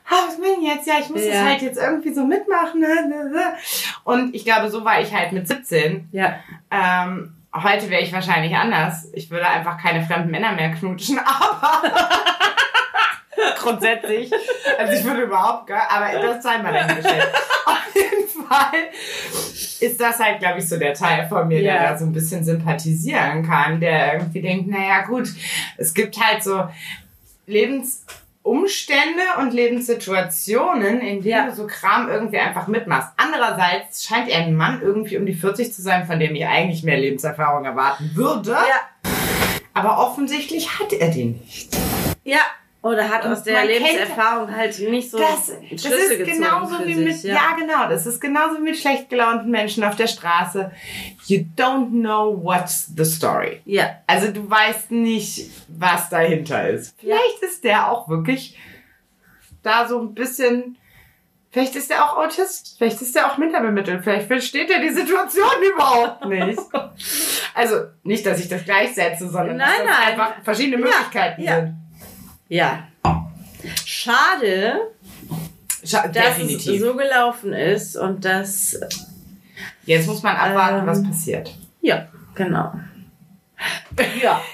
ah, 0.07 0.15
was 0.27 0.37
will 0.37 0.55
ich 0.61 0.67
jetzt? 0.67 0.87
Ja, 0.87 0.93
ich 1.01 1.09
muss 1.09 1.23
das 1.25 1.33
Ja. 1.33 1.43
halt 1.45 1.61
jetzt 1.63 1.77
irgendwie 1.79 2.13
so 2.13 2.23
mitmachen. 2.25 2.85
Und 4.03 4.35
ich 4.35 4.45
glaube, 4.45 4.69
so 4.69 4.85
war 4.85 5.01
ich 5.01 5.11
halt 5.13 5.31
mit 5.31 5.47
17. 5.47 6.09
Ja. 6.11 6.35
Ähm, 6.69 7.33
heute 7.53 7.89
wäre 7.89 8.03
ich 8.03 8.13
wahrscheinlich 8.13 8.55
anders. 8.55 9.09
Ich 9.13 9.31
würde 9.31 9.47
einfach 9.47 9.81
keine 9.81 10.03
fremden 10.05 10.29
Männer 10.29 10.51
mehr 10.51 10.69
knutschen, 10.71 11.17
aber 11.25 11.81
grundsätzlich. 13.61 14.31
Also 14.77 14.93
ich 14.93 15.03
würde 15.03 15.23
überhaupt 15.23 15.67
gar, 15.67 15.89
aber 15.91 16.19
das 16.19 16.43
sei 16.43 16.57
mal 16.59 16.73
dahingestellt. 16.73 17.27
Auf 17.65 17.95
jeden 17.95 18.27
Fall 18.47 18.89
ist 19.79 19.99
das 19.99 20.19
halt, 20.19 20.39
glaube 20.39 20.59
ich, 20.59 20.67
so 20.69 20.77
der 20.77 20.93
Teil 20.93 21.27
von 21.27 21.47
mir, 21.47 21.61
Ja. 21.61 21.73
der 21.79 21.91
da 21.91 21.97
so 21.97 22.05
ein 22.05 22.13
bisschen 22.13 22.43
sympathisieren 22.43 23.45
kann, 23.47 23.79
der 23.79 24.13
irgendwie 24.15 24.41
denkt, 24.41 24.67
naja 24.69 25.01
gut, 25.05 25.27
es 25.77 25.93
gibt 25.93 26.17
halt 26.23 26.43
so 26.43 26.63
Lebensumstände 27.47 29.21
und 29.39 29.53
Lebenssituationen, 29.53 31.01
in 31.01 31.21
denen 31.21 31.25
Ja. 31.25 31.45
du 31.47 31.55
so 31.55 31.67
Kram 31.67 32.09
irgendwie 32.09 32.37
einfach 32.39 32.67
mitmachst. 32.67 33.09
Andererseits 33.17 34.03
scheint 34.05 34.29
er 34.29 34.39
ein 34.43 34.55
Mann 34.55 34.81
irgendwie 34.81 35.17
um 35.17 35.25
die 35.25 35.33
40 35.33 35.73
zu 35.73 35.81
sein, 35.81 36.05
von 36.05 36.19
dem 36.19 36.35
ich 36.35 36.45
eigentlich 36.45 36.83
mehr 36.83 36.97
Lebenserfahrung 36.97 37.65
erwarten 37.65 38.11
würde. 38.13 38.51
Ja. 38.51 39.09
Aber 39.73 39.99
offensichtlich 39.99 40.79
hat 40.79 40.93
er 40.93 41.09
die 41.09 41.25
nicht. 41.25 41.75
Ja. 42.23 42.39
Oder 42.85 43.09
hat 43.09 43.25
Und 43.25 43.31
aus 43.31 43.41
der 43.41 43.65
kennt- 43.65 43.69
Lebenserfahrung 43.79 44.55
halt 44.55 44.77
nicht 44.77 45.09
so 45.09 45.17
Das, 45.17 45.47
das 45.47 45.81
Schlüsse 45.81 45.95
ist 45.95 46.09
gezogen 46.19 46.31
genauso 46.39 46.75
für 46.75 46.85
wie 46.85 46.93
sich, 46.93 47.03
mit, 47.03 47.23
ja. 47.23 47.55
genau, 47.57 47.89
das 47.89 48.05
ist 48.05 48.21
genauso 48.21 48.57
wie 48.57 48.61
mit 48.61 48.77
schlecht 48.77 49.09
gelaunten 49.09 49.49
Menschen 49.49 49.83
auf 49.83 49.95
der 49.95 50.05
Straße. 50.05 50.71
You 51.25 51.45
don't 51.57 51.89
know 51.89 52.39
what's 52.43 52.91
the 52.95 53.03
story. 53.03 53.61
Ja. 53.65 53.89
Also 54.05 54.31
du 54.31 54.47
weißt 54.47 54.91
nicht, 54.91 55.49
was 55.67 56.09
dahinter 56.09 56.69
ist. 56.69 56.95
Vielleicht 56.99 57.41
ist 57.41 57.63
der 57.63 57.89
auch 57.91 58.07
wirklich 58.07 58.55
da 59.63 59.87
so 59.87 59.99
ein 59.99 60.13
bisschen, 60.13 60.77
vielleicht 61.49 61.75
ist 61.75 61.89
der 61.89 62.05
auch 62.05 62.17
Autist, 62.17 62.75
vielleicht 62.77 63.01
ist 63.01 63.15
der 63.15 63.31
auch 63.31 63.39
minderbemittelt, 63.39 64.03
vielleicht 64.03 64.27
versteht 64.27 64.69
er 64.69 64.79
die 64.79 64.93
Situation 64.93 65.47
überhaupt 65.73 66.25
nicht. 66.25 66.59
Also 67.55 67.77
nicht, 68.03 68.23
dass 68.27 68.39
ich 68.39 68.47
das 68.47 68.63
gleichsetze, 68.63 69.27
sondern 69.27 69.57
Nein, 69.57 69.69
dass 69.69 69.77
das 69.79 69.87
nein. 69.87 70.07
einfach 70.11 70.43
verschiedene 70.43 70.77
Möglichkeiten 70.77 71.41
ja. 71.41 71.55
sind. 71.55 71.84
Ja. 72.55 72.87
Schade, 73.85 74.91
Scha- 75.83 76.07
dass 76.07 76.37
Definitiv. 76.37 76.75
es 76.75 76.81
so 76.81 76.95
gelaufen 76.95 77.51
ist 77.53 77.95
und 77.97 78.23
dass, 78.23 78.79
Jetzt 79.85 80.07
muss 80.07 80.23
man 80.23 80.35
abwarten, 80.35 80.79
Ähm, 80.79 80.87
was 80.87 81.03
passiert. 81.03 81.53
ja, 81.81 82.07
genau. 82.33 82.73
Ja. 84.21 84.41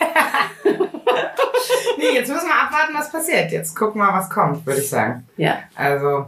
Nee, 1.98 2.16
jetzt 2.16 2.30
müssen 2.30 2.48
wir 2.48 2.56
abwarten, 2.56 2.94
was 2.96 3.12
passiert. 3.12 3.52
Jetzt 3.52 3.76
gucken 3.76 4.02
wir, 4.02 4.12
was 4.12 4.30
kommt, 4.30 4.66
würde 4.66 4.82
ich 4.82 4.90
sagen. 4.90 5.28
Ja. 5.38 5.60
Also, 5.76 6.26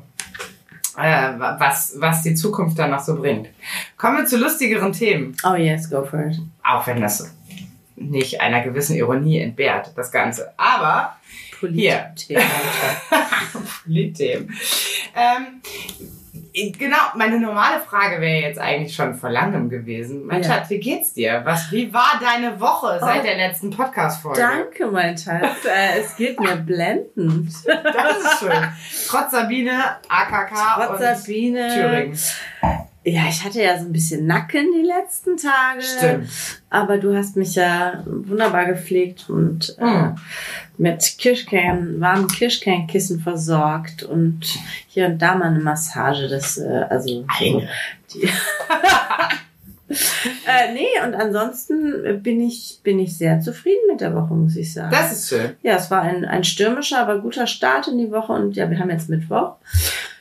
äh, 0.97 1.31
was, 1.39 1.93
was 1.97 2.21
die 2.21 2.35
Zukunft 2.35 2.77
dann 2.77 2.91
noch 2.91 2.99
so 2.99 3.15
bringt. 3.15 3.49
Kommen 3.97 4.17
wir 4.17 4.25
zu 4.25 4.37
lustigeren 4.37 4.91
Themen. 4.93 5.35
Oh 5.43 5.55
yes, 5.55 5.89
go 5.89 6.03
for 6.05 6.19
it. 6.27 6.37
Auch 6.63 6.85
wenn 6.85 7.01
das 7.01 7.33
nicht 7.95 8.41
einer 8.41 8.61
gewissen 8.61 8.95
Ironie 8.95 9.39
entbehrt, 9.41 9.91
das 9.95 10.11
Ganze. 10.11 10.53
Aber, 10.57 11.15
Hier. 11.71 12.11
Polit-Theater. 12.27 12.45
Liedthemen. 13.85 14.49
Ähm, 15.15 15.61
genau, 16.75 16.97
meine 17.15 17.39
normale 17.39 17.79
Frage 17.79 18.19
wäre 18.19 18.41
jetzt 18.41 18.57
eigentlich 18.59 18.95
schon 18.95 19.13
vor 19.13 19.29
langem 19.29 19.69
gewesen. 19.69 20.25
Mein 20.25 20.41
Ja. 20.41 20.55
Schatz, 20.55 20.71
wie 20.71 20.79
geht's 20.79 21.13
dir? 21.13 21.41
Was, 21.45 21.71
wie 21.71 21.93
war 21.93 22.19
deine 22.19 22.59
Woche 22.59 22.97
seit 22.99 23.19
Oh, 23.19 23.23
der 23.23 23.37
letzten 23.37 23.69
Podcast-Folge? 23.69 24.39
Danke, 24.39 24.87
mein 24.87 25.15
Schatz. 25.15 25.65
Äh, 25.65 25.99
es 25.99 26.15
geht 26.15 26.39
mir 26.39 26.55
blendend. 26.55 27.53
Das 27.67 28.17
ist 28.17 28.39
schön. 28.39 28.51
Trotz 29.07 29.31
Sabine, 29.33 29.97
AKK 30.09 30.55
Trotz 30.77 30.89
und 30.89 30.99
Sabine. 30.99 31.67
Thüringen. 31.75 32.17
Ja, 33.05 33.23
ich 33.29 33.43
hatte 33.43 33.61
ja 33.61 33.77
so 33.77 33.85
ein 33.85 33.91
bisschen 33.91 34.25
Nacken 34.25 34.67
die 34.73 34.85
letzten 34.87 35.35
Tage. 35.35 35.81
Stimmt. 35.81 36.29
Aber 36.69 36.97
du 36.97 37.15
hast 37.15 37.35
mich 37.35 37.55
ja 37.55 38.01
wunderbar 38.05 38.65
gepflegt 38.65 39.29
und 39.29 39.75
äh, 39.77 39.83
Mhm. 39.85 40.15
mit 40.77 41.15
Kirschkern, 41.17 41.99
warmen 41.99 42.29
Kirschkernkissen 42.29 43.19
versorgt 43.19 44.03
und 44.03 44.39
hier 44.87 45.07
und 45.07 45.21
da 45.21 45.35
mal 45.35 45.49
eine 45.49 45.59
Massage. 45.59 46.29
Das, 46.29 46.57
äh, 46.57 46.85
also 46.89 47.25
Eine. 47.39 47.67
Die 48.13 48.23
äh, 49.89 50.73
nee, 50.73 50.87
und 51.05 51.13
ansonsten 51.13 52.21
bin 52.23 52.39
ich, 52.41 52.79
bin 52.83 52.99
ich 52.99 53.17
sehr 53.17 53.41
zufrieden 53.41 53.81
mit 53.91 54.01
der 54.01 54.15
Woche, 54.15 54.33
muss 54.33 54.55
ich 54.55 54.73
sagen. 54.73 54.91
Das 54.91 55.11
ist 55.11 55.29
schön. 55.29 55.51
ja, 55.61 55.75
es 55.75 55.91
war 55.91 56.01
ein, 56.01 56.25
ein 56.25 56.43
stürmischer, 56.43 56.99
aber 56.99 57.19
guter 57.19 57.47
Start 57.47 57.87
in 57.89 57.97
die 57.97 58.11
Woche 58.11 58.31
und 58.33 58.55
ja, 58.55 58.69
wir 58.69 58.79
haben 58.79 58.89
jetzt 58.89 59.09
Mittwoch. 59.09 59.55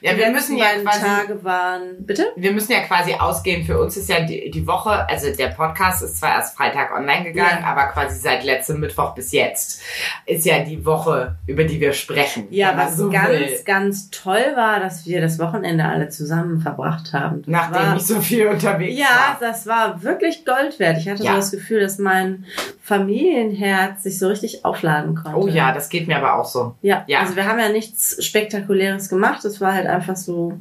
Ja, 0.03 0.17
wir 0.17 0.31
müssen 0.31 0.57
ja 0.57 0.67
quasi, 0.83 1.01
Tage 1.01 1.45
waren, 1.45 1.83
bitte? 2.01 2.27
wir 2.37 2.53
müssen 2.53 2.73
ja 2.73 2.81
quasi 2.81 3.15
ausgehen. 3.15 3.65
Für 3.65 3.81
uns 3.81 3.97
ist 3.97 4.09
ja 4.09 4.21
die, 4.21 4.51
die 4.51 4.67
Woche, 4.67 5.09
also 5.09 5.35
der 5.35 5.49
Podcast 5.49 6.03
ist 6.03 6.19
zwar 6.19 6.35
erst 6.35 6.57
Freitag 6.57 6.93
online 6.95 7.25
gegangen, 7.25 7.59
Ja. 7.63 7.67
aber 7.67 7.87
quasi 7.93 8.19
seit 8.19 8.45
letztem 8.45 8.81
Mittwoch 8.81 9.15
bis 9.15 9.33
jetzt 9.33 9.81
ist 10.27 10.45
ja 10.45 10.59
die 10.61 10.85
Woche, 10.85 11.37
über 11.47 11.65
die 11.65 11.81
wir 11.81 11.93
sprechen. 11.93 12.47
Ja, 12.51 12.77
was 12.77 12.97
so 12.97 13.11
ganz, 13.11 13.29
will. 13.29 13.59
ganz 13.65 14.11
toll 14.11 14.45
war, 14.57 14.81
dass 14.81 15.07
wir 15.07 15.21
das 15.21 15.39
Wochenende 15.39 15.85
alle 15.85 16.09
zusammen 16.09 16.61
verbracht 16.61 17.13
haben. 17.13 17.43
Das 17.43 17.53
Nachdem 17.53 17.75
war, 17.87 17.97
ich 17.97 18.03
so 18.07 18.21
viel 18.21 18.47
unterwegs 18.49 18.99
ja, 18.99 19.07
war. 19.07 19.37
das 19.41 19.67
war 19.67 20.03
wirklich 20.03 20.45
Gold 20.45 20.79
wert. 20.81 20.99
Ich 20.99 21.09
hatte 21.09 21.23
Ja. 21.23 21.31
so 21.33 21.37
das 21.37 21.51
Gefühl, 21.53 21.81
dass 21.81 21.99
mein 21.99 22.45
Familienherz 22.83 24.03
sich 24.03 24.19
so 24.19 24.29
richtig 24.29 24.65
aufladen 24.65 25.15
konnte. 25.15 25.39
Oh 25.39 25.47
ja, 25.47 25.73
das 25.73 25.89
geht 25.89 26.09
mir 26.09 26.17
aber 26.17 26.35
auch 26.39 26.45
so. 26.45 26.75
Ja, 26.83 27.05
Ja. 27.07 27.21
also 27.21 27.37
wir 27.37 27.47
haben 27.47 27.59
ja 27.59 27.69
nichts 27.69 28.23
Spektakuläres 28.25 29.09
gemacht. 29.09 29.45
Es 29.45 29.61
war 29.61 29.73
halt 29.75 29.87
einfach 29.93 30.17
so 30.17 30.59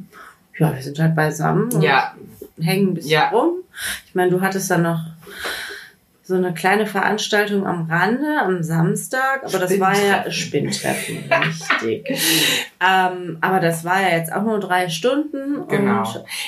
ja, 0.58 0.74
wir 0.74 0.82
sind 0.82 0.98
halt 0.98 1.16
beisammen 1.16 1.72
und 1.72 1.82
Ja, 1.82 2.14
hängen 2.60 2.88
ein 2.90 2.94
bisschen 2.94 3.10
Ja. 3.10 3.28
rum. 3.30 3.54
Ich 4.06 4.14
meine, 4.14 4.30
du 4.30 4.40
hattest 4.42 4.70
dann 4.70 4.82
noch 4.82 5.00
so 6.24 6.34
eine 6.36 6.54
kleine 6.54 6.86
Veranstaltung 6.86 7.66
am 7.66 7.90
Rande 7.90 8.38
am 8.40 8.62
Samstag, 8.62 9.42
aber 9.44 9.58
das 9.58 9.80
war 9.80 9.98
ja 9.98 10.30
Spinntreffen, 10.30 11.24
richtig. 11.46 12.06
ähm, 12.80 13.38
aber 13.40 13.58
das 13.60 13.84
war 13.84 14.00
ja 14.00 14.16
jetzt 14.16 14.32
auch 14.32 14.42
nur 14.42 14.60
drei 14.60 14.88
Stunden. 14.88 15.66
Genau. 15.68 16.04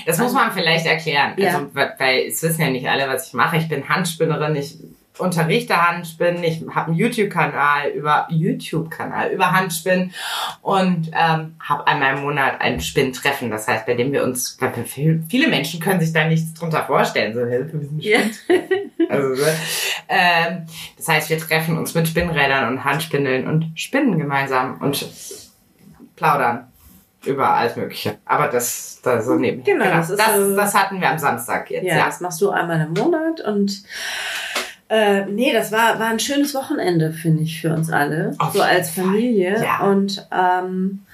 Das 0.06 0.18
muss 0.18 0.32
man 0.32 0.52
vielleicht 0.52 0.86
erklären. 0.86 1.32
Ja. 1.36 1.54
Also, 1.54 1.66
weil 1.74 1.94
weil 1.98 2.18
es 2.28 2.42
wissen 2.42 2.60
ja 2.60 2.70
nicht 2.70 2.88
alle, 2.88 3.08
was 3.08 3.26
ich 3.28 3.32
mache. 3.32 3.56
Ich 3.56 3.68
bin 3.68 3.88
Handspinnerin, 3.88 4.54
ich 4.54 4.76
unterrichte 5.18 5.77
Handspinnen, 5.77 6.42
ich 6.42 6.62
habe 6.74 6.88
einen 6.88 6.96
YouTube-Kanal 6.96 7.90
über 7.90 8.27
YouTube-Kanal 8.31 9.31
über 9.31 9.53
Handspinnen 9.53 10.12
und 10.61 11.11
ähm, 11.12 11.55
habe 11.61 11.87
einmal 11.87 12.16
im 12.16 12.22
Monat 12.22 12.61
ein 12.61 12.81
Spinntreffen. 12.81 13.50
Das 13.50 13.68
heißt, 13.68 13.87
bei 13.87 13.94
dem 13.94 14.12
wir 14.12 14.24
uns, 14.24 14.59
viele 15.29 15.48
Menschen 15.48 15.79
können 15.81 16.00
sich 16.00 16.12
da 16.12 16.27
nichts 16.27 16.55
drunter 16.55 16.83
vorstellen. 16.85 17.33
So, 17.33 17.46
hey, 17.46 17.64
wir 17.72 17.81
sind 17.81 18.03
also, 19.09 19.35
so. 19.37 19.44
ähm, 20.09 20.66
das 20.96 21.09
heißt, 21.09 21.31
wir 21.31 21.38
treffen 21.38 21.79
uns 21.79 21.94
mit 21.94 22.09
Spinnrädern 22.09 22.68
und 22.68 22.85
Handspindeln 22.85 23.46
und 23.46 23.72
spinnen 23.79 24.18
gemeinsam 24.18 24.81
und 24.81 25.07
plaudern 26.16 26.68
über 27.24 27.50
alles 27.55 27.77
Mögliche. 27.77 28.18
Aber 28.24 28.48
das, 28.48 29.00
das 29.03 29.27
so 29.27 29.37
nebenher. 29.37 29.64
Genau, 29.74 29.85
das 29.96 30.09
das, 30.09 30.18
das, 30.18 30.57
das 30.57 30.74
hatten 30.74 31.00
wir 31.00 31.09
am 31.11 31.18
Samstag 31.18 31.70
jetzt. 31.70 31.87
Ja, 31.87 31.98
Ja. 31.98 32.07
das 32.07 32.20
machst 32.20 32.40
du 32.40 32.50
einmal 32.50 32.81
im 32.81 32.92
Monat 32.92 33.40
und 33.40 33.83
äh, 34.94 35.26
nee, 35.26 35.52
das 35.52 35.72
war, 35.72 35.98
war 35.98 36.07
ein 36.09 36.20
schönes 36.20 36.54
Wochenende, 36.54 37.12
finde 37.12 37.42
ich, 37.42 37.61
für 37.61 37.74
uns 37.74 37.90
alle. 37.90 38.35
Auf 38.38 38.52
so 38.54 38.62
als. 38.62 38.90
Familie. 38.90 39.62
Ja. 39.62 39.80
Und 39.87 40.26
ähm, 40.33 41.04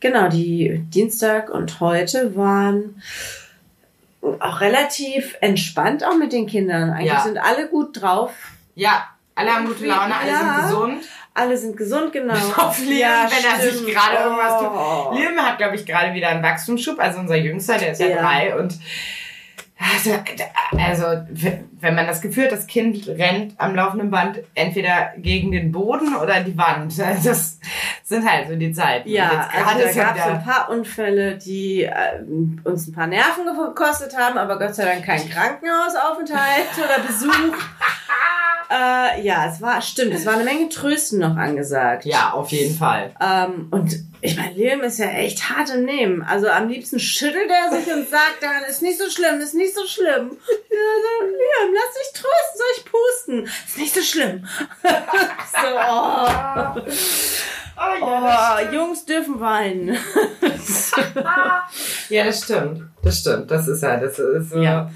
genau, 0.00 0.28
die 0.28 0.82
Dienstag 0.94 1.50
und 1.50 1.80
heute 1.80 2.34
waren 2.36 3.02
auch 4.40 4.60
relativ 4.60 5.36
entspannt 5.40 6.04
auch 6.04 6.16
mit 6.16 6.32
den 6.32 6.46
Kindern. 6.46 6.90
Eigentlich 6.90 7.12
Ja. 7.12 7.20
sind 7.20 7.38
alle 7.38 7.68
gut 7.68 8.00
drauf. 8.00 8.32
ja, 8.74 9.04
alle 9.34 9.50
haben 9.54 9.66
gute 9.66 9.86
Laune, 9.86 10.14
alle 10.16 10.30
Ja. 10.30 10.38
sind 10.38 10.62
gesund. 10.70 11.04
Alle 11.34 11.56
sind 11.56 11.76
gesund, 11.76 12.12
genau. 12.12 12.34
Auf 12.56 12.80
Liam, 12.80 13.28
wenn 13.30 13.44
er 13.44 13.70
sich 13.70 13.86
gerade 13.94 14.24
irgendwas 14.24 14.58
tut. 14.58 14.70
Oh. 14.74 15.14
Liam 15.16 15.36
hat, 15.38 15.58
glaube 15.58 15.76
ich, 15.76 15.86
gerade 15.86 16.12
wieder 16.14 16.28
einen 16.30 16.42
Wachstumsschub, 16.42 16.98
also 16.98 17.20
unser 17.20 17.36
Jüngster, 17.36 17.78
der 17.78 17.92
ist 17.92 18.00
ja, 18.00 18.08
Ja. 18.08 18.20
drei 18.22 18.56
und 18.58 18.74
also, 19.78 20.10
also, 20.76 21.04
wenn 21.80 21.94
man 21.94 22.06
das 22.06 22.20
Gefühl 22.20 22.44
hat, 22.44 22.52
das 22.52 22.66
Kind 22.66 23.06
rennt 23.06 23.54
am 23.58 23.76
laufenden 23.76 24.10
Band 24.10 24.40
entweder 24.54 25.12
gegen 25.18 25.52
den 25.52 25.70
Boden 25.70 26.16
oder 26.16 26.40
die 26.40 26.56
Wand. 26.56 26.94
Das 27.24 27.58
sind 28.02 28.28
halt 28.28 28.48
so 28.48 28.56
die 28.56 28.72
Zeiten. 28.72 29.08
Ja, 29.08 29.48
also 29.52 29.84
da 29.84 29.92
gab 29.92 30.16
es 30.16 30.22
ein 30.22 30.44
paar 30.44 30.70
Unfälle, 30.70 31.36
die 31.36 31.82
äh, 31.82 31.92
uns 32.64 32.88
ein 32.88 32.92
paar 32.92 33.06
Nerven 33.06 33.44
gekostet 33.44 34.16
haben, 34.16 34.38
aber 34.38 34.58
Gott 34.58 34.74
sei 34.74 34.84
Dank 34.84 35.04
kein 35.04 35.28
Krankenhausaufenthalt 35.28 36.68
oder 36.78 37.06
Besuch. 37.06 37.56
äh, 38.70 39.22
ja, 39.22 39.46
es 39.46 39.60
war, 39.60 39.80
stimmt, 39.82 40.14
es 40.14 40.26
war 40.26 40.34
eine 40.34 40.44
Menge 40.44 40.68
Trösten 40.68 41.18
noch 41.20 41.36
angesagt. 41.36 42.04
Ja, 42.04 42.32
auf 42.32 42.50
jeden 42.50 42.76
Fall. 42.76 43.10
Ähm, 43.20 43.68
und 43.70 43.94
ich 44.20 44.36
meine, 44.36 44.54
Liam 44.54 44.80
ist 44.80 44.98
ja 44.98 45.10
echt 45.10 45.48
hart 45.48 45.70
im 45.70 45.84
Nehmen. 45.84 46.22
Also 46.22 46.48
am 46.48 46.68
liebsten 46.68 46.98
schüttelt 46.98 47.50
er 47.50 47.78
sich 47.78 47.92
und 47.92 48.08
sagt 48.08 48.42
dann, 48.42 48.64
ist 48.64 48.82
nicht 48.82 48.98
so 48.98 49.08
schlimm, 49.08 49.40
ist 49.40 49.54
nicht 49.54 49.74
so 49.74 49.86
schlimm. 49.86 50.36
Ja, 50.70 51.26
Liam, 51.26 51.74
lass 51.74 51.94
dich 51.94 52.12
trösten, 52.12 52.56
soll 52.56 52.66
ich 52.76 52.84
pusten? 52.84 53.44
Ist 53.66 53.78
nicht 53.78 53.94
so 53.94 54.02
schlimm. 54.02 54.48
so, 55.52 55.68
oh. 55.88 56.80
Oh, 57.80 58.74
Jungs 58.74 59.04
dürfen 59.06 59.40
weinen. 59.40 59.96
Ja, 62.08 62.24
das 62.24 62.44
stimmt. 62.44 62.82
Das 63.02 63.20
stimmt. 63.20 63.50
Das 63.50 63.68
ist 63.68 63.82
ja, 63.82 63.96
das 63.98 64.18
ist 64.18 64.50
so. 64.50 64.60
Ja. 64.62 64.90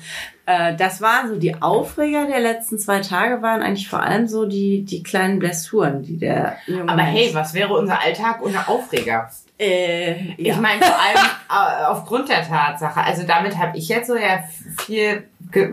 Äh, 0.47 0.75
das 0.77 1.01
waren 1.01 1.29
so 1.29 1.37
die 1.38 1.61
Aufreger 1.61 2.27
der 2.27 2.40
letzten 2.40 2.79
zwei 2.79 3.01
Tage, 3.01 3.42
waren 3.42 3.62
eigentlich 3.62 3.88
vor 3.88 4.01
allem 4.03 4.27
so 4.27 4.47
die, 4.47 4.85
die 4.85 5.03
kleinen 5.03 5.38
Blessuren, 5.38 6.03
die 6.03 6.16
der 6.18 6.57
junge 6.66 6.90
Aber 6.90 7.03
hey, 7.03 7.25
Mensch- 7.27 7.35
was 7.35 7.55
wäre 7.55 7.75
unser 7.75 8.01
Alltag 8.01 8.42
ohne 8.42 8.66
Aufreger? 8.66 9.31
äh, 9.59 10.12
ja. 10.42 10.55
Ich 10.55 10.57
meine, 10.57 10.83
vor 10.83 10.97
allem 10.99 11.27
äh, 11.83 11.85
aufgrund 11.85 12.29
der 12.29 12.47
Tatsache, 12.47 13.01
also 13.03 13.23
damit 13.27 13.57
habe 13.59 13.77
ich 13.79 13.88
jetzt 13.88 14.09
so 14.09 14.16
ja 14.16 14.42
viel, 14.85 15.25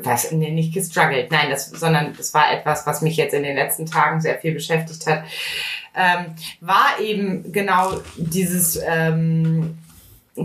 was, 0.03 0.31
nee, 0.31 0.51
nicht 0.51 0.73
gestruggelt, 0.73 1.31
nein, 1.31 1.49
das, 1.49 1.69
sondern 1.71 2.13
es 2.19 2.33
war 2.33 2.51
etwas, 2.51 2.85
was 2.85 3.01
mich 3.01 3.17
jetzt 3.17 3.33
in 3.33 3.43
den 3.43 3.55
letzten 3.55 3.85
Tagen 3.85 4.21
sehr 4.21 4.37
viel 4.37 4.53
beschäftigt 4.53 5.07
hat, 5.07 5.23
ähm, 5.95 6.35
war 6.61 6.99
eben 7.01 7.51
genau 7.51 7.93
dieses 8.17 8.79
ähm, 8.87 9.77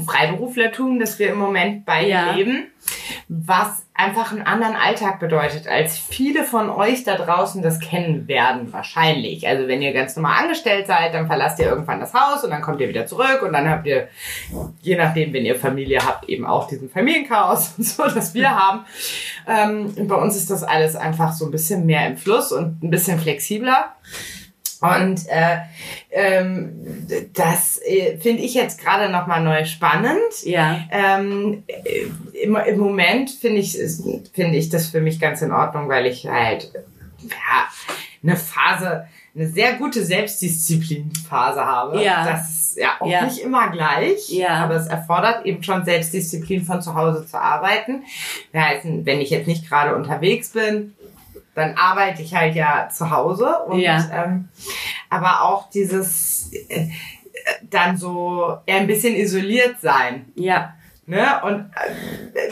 Freiberuflertum, 0.06 0.98
das 0.98 1.18
wir 1.18 1.30
im 1.30 1.38
Moment 1.38 1.84
bei 1.84 2.06
Ja. 2.08 2.32
leben, 2.32 2.66
was 3.28 3.86
einfach 3.94 4.32
einen 4.32 4.42
anderen 4.42 4.74
Alltag 4.74 5.20
bedeutet, 5.20 5.68
als 5.68 5.96
viele 5.96 6.42
von 6.42 6.68
euch 6.68 7.04
da 7.04 7.14
draußen 7.14 7.62
das 7.62 7.78
kennen 7.78 8.26
werden, 8.26 8.72
wahrscheinlich. 8.72 9.46
Also 9.46 9.68
wenn 9.68 9.80
ihr 9.82 9.92
ganz 9.92 10.16
normal 10.16 10.42
angestellt 10.42 10.88
seid, 10.88 11.14
dann 11.14 11.28
verlasst 11.28 11.60
ihr 11.60 11.66
irgendwann 11.66 12.00
das 12.00 12.12
Haus 12.12 12.42
und 12.42 12.50
dann 12.50 12.60
kommt 12.60 12.80
ihr 12.80 12.88
wieder 12.88 13.06
zurück 13.06 13.42
und 13.42 13.52
dann 13.52 13.70
habt 13.70 13.86
ihr, 13.86 14.08
je 14.82 14.96
nachdem, 14.96 15.32
wenn 15.32 15.44
ihr 15.44 15.54
Familie 15.54 16.00
habt, 16.04 16.28
eben 16.28 16.44
auch 16.44 16.66
diesen 16.66 16.90
Familienchaos 16.90 17.74
und 17.78 17.84
so, 17.84 18.02
das 18.02 18.34
wir 18.34 18.50
haben. 18.50 18.84
Ähm, 19.46 20.08
bei 20.08 20.16
uns 20.16 20.34
ist 20.36 20.50
das 20.50 20.64
alles 20.64 20.96
einfach 20.96 21.32
so 21.32 21.44
ein 21.44 21.52
bisschen 21.52 21.86
mehr 21.86 22.06
im 22.08 22.16
Fluss 22.16 22.50
und 22.50 22.82
ein 22.82 22.90
bisschen 22.90 23.20
flexibler. 23.20 23.94
Und 24.82 25.26
äh, 25.28 25.58
ähm, 26.10 27.06
das 27.34 27.80
äh, 27.84 28.18
finde 28.18 28.42
ich 28.42 28.54
jetzt 28.54 28.80
gerade 28.80 29.10
nochmal 29.12 29.42
neu 29.42 29.64
spannend. 29.64 30.20
ja. 30.44 30.80
Ähm, 30.90 31.62
äh, 31.66 32.06
im, 32.42 32.56
Im 32.56 32.78
Moment 32.78 33.30
finde 33.30 33.60
ich, 33.60 33.78
finde 34.32 34.58
ich 34.58 34.68
das 34.68 34.88
für 34.88 35.00
mich 35.00 35.20
ganz 35.20 35.40
in 35.42 35.52
Ordnung, 35.52 35.88
weil 35.88 36.06
ich 36.06 36.26
halt 36.26 36.70
ja, 37.22 37.68
eine 38.22 38.36
Phase, 38.36 39.06
eine 39.34 39.46
sehr 39.48 39.74
gute 39.74 40.04
Selbstdisziplin-Phase 40.04 41.64
habe. 41.64 42.02
Ja. 42.02 42.24
Das 42.26 42.50
ist 42.50 42.76
ja 42.78 42.96
auch 43.00 43.06
Ja. 43.06 43.24
nicht 43.24 43.38
immer 43.38 43.70
gleich, 43.70 44.28
Ja. 44.30 44.50
aber 44.64 44.74
es 44.74 44.86
erfordert 44.88 45.46
eben 45.46 45.62
schon 45.62 45.84
Selbstdisziplin 45.84 46.64
von 46.64 46.82
zu 46.82 46.94
Hause 46.94 47.26
zu 47.26 47.40
arbeiten. 47.40 48.02
Das 48.52 48.62
heißt, 48.64 48.80
wenn 48.84 49.20
ich 49.20 49.30
jetzt 49.30 49.46
nicht 49.46 49.68
gerade 49.68 49.94
unterwegs 49.96 50.50
bin, 50.50 50.94
dann 51.54 51.74
arbeite 51.76 52.22
ich 52.22 52.34
halt 52.34 52.54
ja 52.54 52.88
zu 52.92 53.10
Hause 53.10 53.58
und 53.66 53.78
Ja. 53.80 53.98
ähm, 54.12 54.48
aber 55.10 55.42
auch 55.42 55.70
dieses 55.70 56.50
äh, 56.68 56.88
dann 57.70 57.96
so 57.96 58.58
eher 58.66 58.78
ein 58.80 58.86
bisschen 58.86 59.14
isoliert 59.14 59.76
sein, 59.80 60.26
Ja. 60.34 60.74
ne? 61.06 61.40
Und 61.44 61.70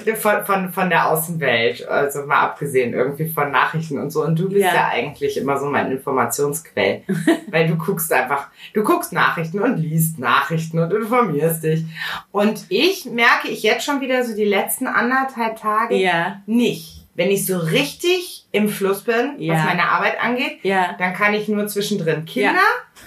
äh, 0.05 0.15
von, 0.15 0.45
von, 0.45 0.73
von 0.73 0.91
der 0.91 1.09
Außenwelt, 1.11 1.89
also 1.89 2.27
mal 2.27 2.41
abgesehen 2.43 2.93
irgendwie 2.93 3.29
von 3.29 3.51
Nachrichten 3.51 3.99
und 3.99 4.11
so. 4.11 4.23
Und 4.25 4.39
du 4.39 4.49
bist 4.51 4.61
Ja. 4.61 4.75
ja, 4.75 4.89
eigentlich 4.89 5.37
immer 5.39 5.59
so 5.59 5.67
mein 5.67 5.91
Informationsquell, 5.91 7.03
weil 7.51 7.67
du 7.69 7.77
guckst 7.77 8.13
einfach, 8.13 8.49
du 8.75 8.83
guckst 8.85 9.13
Nachrichten 9.13 9.61
und 9.61 9.77
liest 9.79 10.19
Nachrichten 10.19 10.79
und 10.79 10.93
informierst 10.93 11.63
dich. 11.65 11.85
Und 12.31 12.67
ich 12.69 13.07
merke 13.07 13.49
ich 13.49 13.63
jetzt 13.63 13.85
schon 13.87 14.01
wieder 14.03 14.25
so 14.25 14.35
die 14.37 14.45
letzten 14.45 14.87
anderthalb 14.87 15.57
Tage 15.61 15.97
Ja. 15.97 16.43
nicht. 16.47 17.02
Wenn 17.15 17.31
ich 17.31 17.45
so 17.47 17.59
richtig 17.59 18.47
im 18.53 18.69
Fluss 18.69 19.03
bin, 19.03 19.35
Ja. 19.39 19.55
was 19.55 19.65
meine 19.65 19.89
Arbeit 19.89 20.21
angeht, 20.23 20.59
Ja. 20.63 20.95
dann 20.99 21.13
kann 21.15 21.35
ich 21.35 21.49
nur 21.49 21.67
zwischendrin 21.67 22.25
Kinder 22.25 22.53
Ja. 22.55 23.03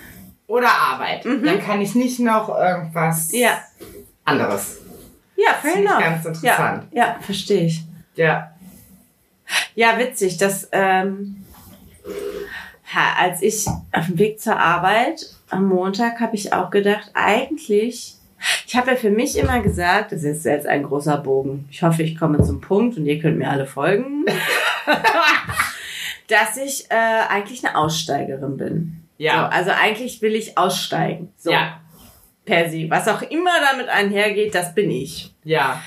oder 0.47 0.69
Arbeit. 0.71 1.25
Mhm. 1.25 1.43
Dann 1.43 1.59
kann 1.61 1.81
ich 1.81 1.95
nicht 1.95 2.19
noch 2.19 2.49
irgendwas 2.49 3.31
Ja. 3.31 3.59
anderes. 4.23 4.77
Ja, 5.35 5.53
fair 5.61 5.75
enough. 5.77 5.99
ganz 5.99 6.25
interessant. 6.25 6.87
Ja, 6.91 7.17
verstehe 7.21 7.65
ich. 7.65 7.81
Ja. 8.15 8.51
Ja, 9.75 9.97
witzig, 9.99 10.37
dass 10.37 10.67
ähm, 10.71 11.43
als 13.17 13.41
ich 13.41 13.67
auf 13.91 14.05
dem 14.07 14.17
Weg 14.17 14.39
zur 14.39 14.57
Arbeit 14.57 15.25
am 15.49 15.67
Montag 15.67 16.19
habe 16.21 16.35
ich 16.35 16.53
auch 16.53 16.69
gedacht, 16.69 17.11
eigentlich, 17.13 18.15
ich 18.67 18.75
habe 18.75 18.91
ja 18.91 18.95
für 18.97 19.09
mich 19.09 19.37
immer 19.37 19.61
gesagt, 19.61 20.11
das 20.11 20.23
ist 20.23 20.45
jetzt 20.45 20.67
ein 20.67 20.83
großer 20.83 21.17
Bogen. 21.17 21.67
Ich 21.71 21.81
hoffe, 21.83 22.03
ich 22.03 22.17
komme 22.17 22.43
zum 22.43 22.61
Punkt 22.61 22.97
und 22.97 23.05
ihr 23.05 23.19
könnt 23.19 23.37
mir 23.37 23.49
alle 23.49 23.65
folgen, 23.65 24.25
dass 26.27 26.57
ich 26.57 26.89
äh, 26.91 26.95
eigentlich 27.29 27.65
eine 27.65 27.75
Aussteigerin 27.77 28.57
bin. 28.57 29.01
So, 29.17 29.23
Ja. 29.23 29.47
also 29.47 29.71
eigentlich 29.71 30.21
will 30.21 30.35
ich 30.35 30.57
aussteigen. 30.57 31.31
So, 31.37 31.51
Ja. 31.51 31.79
per 32.45 32.69
se. 32.69 32.87
Was 32.89 33.07
auch 33.07 33.21
immer 33.23 33.51
damit 33.71 33.87
einhergeht, 33.89 34.53
das 34.53 34.73
bin 34.75 34.91
ich. 34.91 35.33
Ja. 35.43 35.81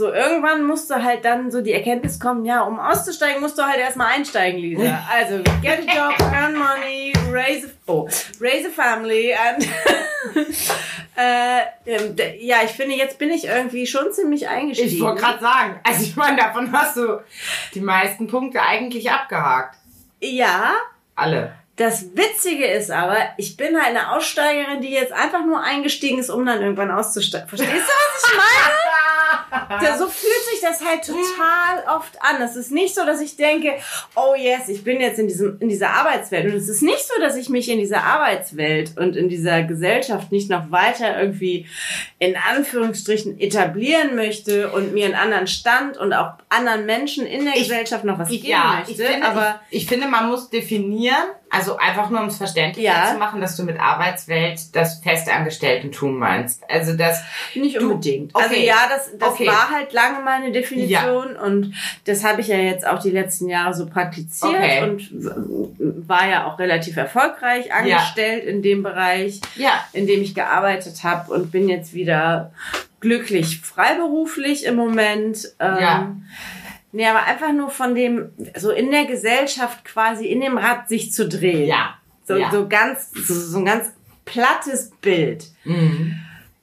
So, 0.00 0.10
irgendwann 0.10 0.64
musst 0.64 0.88
du 0.88 0.94
halt 0.94 1.26
dann 1.26 1.50
so 1.50 1.60
die 1.60 1.74
Erkenntnis 1.74 2.18
kommen, 2.18 2.46
ja, 2.46 2.62
um 2.62 2.80
auszusteigen, 2.80 3.42
musst 3.42 3.58
du 3.58 3.62
halt 3.62 3.76
erstmal 3.76 4.14
einsteigen, 4.14 4.58
Lisa. 4.58 4.98
Also, 5.12 5.42
get 5.60 5.86
a 5.86 5.94
job, 5.94 6.18
earn 6.32 6.56
money, 6.56 7.12
raise 7.30 7.66
a, 7.66 7.70
oh, 7.92 8.08
raise 8.40 8.66
a 8.66 8.70
family 8.70 9.34
and, 9.34 9.68
äh, 11.16 11.60
ähm, 11.84 12.16
ja, 12.40 12.62
ich 12.64 12.70
finde, 12.70 12.96
jetzt 12.96 13.18
bin 13.18 13.28
ich 13.28 13.44
irgendwie 13.44 13.86
schon 13.86 14.10
ziemlich 14.10 14.48
eingestiegen. 14.48 14.94
Ich 14.94 15.02
wollte 15.02 15.20
gerade 15.20 15.40
sagen, 15.40 15.80
also 15.84 16.02
ich 16.02 16.16
meine, 16.16 16.38
davon 16.38 16.72
hast 16.72 16.96
du 16.96 17.20
die 17.74 17.82
meisten 17.82 18.26
Punkte 18.26 18.62
eigentlich 18.62 19.10
abgehakt. 19.10 19.76
Ja, 20.22 20.76
Alle. 21.14 21.59
Das 21.76 22.14
Witzige 22.14 22.66
ist 22.66 22.90
aber, 22.90 23.16
ich 23.38 23.56
bin 23.56 23.74
halt 23.76 23.96
eine 23.96 24.12
Aussteigerin, 24.12 24.82
die 24.82 24.90
jetzt 24.90 25.12
einfach 25.12 25.44
nur 25.46 25.62
eingestiegen 25.62 26.18
ist, 26.18 26.28
um 26.28 26.44
dann 26.44 26.60
irgendwann 26.60 26.90
auszusteigen. 26.90 27.48
Verstehst 27.48 27.72
du, 27.72 27.76
was 27.78 28.30
ich 28.30 28.36
meine? 28.36 28.74
Ja, 29.82 29.96
so 29.98 30.06
fühlt 30.06 30.44
sich 30.52 30.60
das 30.60 30.84
halt 30.84 31.04
total 31.04 31.96
oft 31.96 32.20
an. 32.22 32.40
Es 32.42 32.54
ist 32.54 32.70
nicht 32.70 32.94
so, 32.94 33.04
dass 33.04 33.20
ich 33.20 33.36
denke, 33.36 33.72
oh 34.14 34.34
yes, 34.36 34.68
ich 34.68 34.84
bin 34.84 35.00
jetzt 35.00 35.18
in 35.18 35.26
diesem, 35.26 35.58
in 35.60 35.68
dieser 35.68 35.90
Arbeitswelt. 35.90 36.46
Und 36.46 36.54
es 36.54 36.68
ist 36.68 36.82
nicht 36.82 37.04
so, 37.06 37.20
dass 37.20 37.34
ich 37.36 37.48
mich 37.48 37.68
in 37.68 37.78
dieser 37.78 38.04
Arbeitswelt 38.04 38.96
und 38.96 39.16
in 39.16 39.28
dieser 39.28 39.62
Gesellschaft 39.62 40.30
nicht 40.30 40.50
noch 40.50 40.70
weiter 40.70 41.20
irgendwie 41.20 41.66
in 42.20 42.36
Anführungsstrichen 42.36 43.40
etablieren 43.40 44.14
möchte 44.14 44.70
und 44.70 44.92
mir 44.92 45.06
einen 45.06 45.14
anderen 45.14 45.46
Stand 45.48 45.96
und 45.96 46.12
auch 46.12 46.34
anderen 46.48 46.86
Menschen 46.86 47.26
in 47.26 47.44
der 47.44 47.54
Ich- 47.54 47.62
Gesellschaft 47.62 48.04
noch 48.04 48.18
was 48.18 48.30
Ich, 48.30 48.42
geben 48.42 48.52
ja, 48.52 48.76
möchte. 48.86 48.92
ich 49.02 49.08
finde, 49.08 49.26
aber 49.26 49.60
ich, 49.70 49.82
ich 49.82 49.88
finde, 49.88 50.06
man 50.08 50.28
muss 50.28 50.50
definieren, 50.50 51.24
also 51.50 51.76
einfach 51.78 52.10
nur 52.10 52.20
um 52.20 52.26
es 52.26 52.36
verständlicher 52.36 52.88
Ja. 53.06 53.12
zu 53.12 53.18
machen, 53.18 53.40
dass 53.40 53.56
du 53.56 53.64
mit 53.64 53.78
Arbeitswelt 53.80 54.74
das 54.76 55.00
Festangestellten-Tun 55.02 56.16
meinst. 56.16 56.62
Also 56.70 56.96
das, 56.96 57.22
Nicht 57.54 57.76
Du- 57.80 57.90
unbedingt. 57.92 58.34
okay. 58.34 58.44
Also 58.44 58.54
ja, 58.60 58.76
das, 58.88 59.10
das 59.18 59.28
Okay. 59.30 59.46
war 59.48 59.70
halt 59.70 59.92
lange 59.92 60.20
meine 60.24 60.52
Definition 60.52 61.36
und 61.36 61.74
das 62.04 62.24
habe 62.24 62.40
ich 62.40 62.48
ja 62.48 62.56
jetzt 62.56 62.86
auch 62.86 63.00
die 63.00 63.10
letzten 63.10 63.48
Jahre 63.48 63.74
so 63.74 63.86
praktiziert 63.86 64.54
Okay. 64.54 64.82
und 64.84 65.10
war 66.08 66.28
ja 66.28 66.46
auch 66.46 66.58
relativ 66.58 66.96
erfolgreich 66.96 67.72
angestellt 67.72 68.44
in 68.44 68.62
dem 68.62 68.82
Bereich, 68.82 69.40
ja, 69.56 69.72
in 69.92 70.06
dem 70.06 70.22
ich 70.22 70.34
gearbeitet 70.34 71.02
habe 71.02 71.32
und 71.32 71.50
bin 71.50 71.68
jetzt 71.68 71.94
wieder 71.94 72.52
glücklich 73.00 73.60
freiberuflich 73.60 74.66
im 74.66 74.76
Moment. 74.76 75.48
Ähm, 75.58 75.76
Ja. 75.80 76.16
Nee, 76.92 77.06
aber 77.06 77.22
einfach 77.24 77.52
nur 77.52 77.70
von 77.70 77.94
dem, 77.94 78.30
so 78.56 78.70
in 78.70 78.90
der 78.90 79.04
Gesellschaft 79.06 79.84
quasi 79.84 80.26
in 80.26 80.40
dem 80.40 80.58
Rad 80.58 80.88
sich 80.88 81.12
zu 81.12 81.28
drehen. 81.28 81.66
ja. 81.68 81.94
So, 82.26 82.36
ja. 82.36 82.50
so 82.52 82.68
ganz, 82.68 83.10
so, 83.12 83.34
so 83.34 83.58
ein 83.58 83.64
ganz 83.64 83.92
plattes 84.24 84.90
Bild. 85.00 85.46
Mhm. 85.64 86.14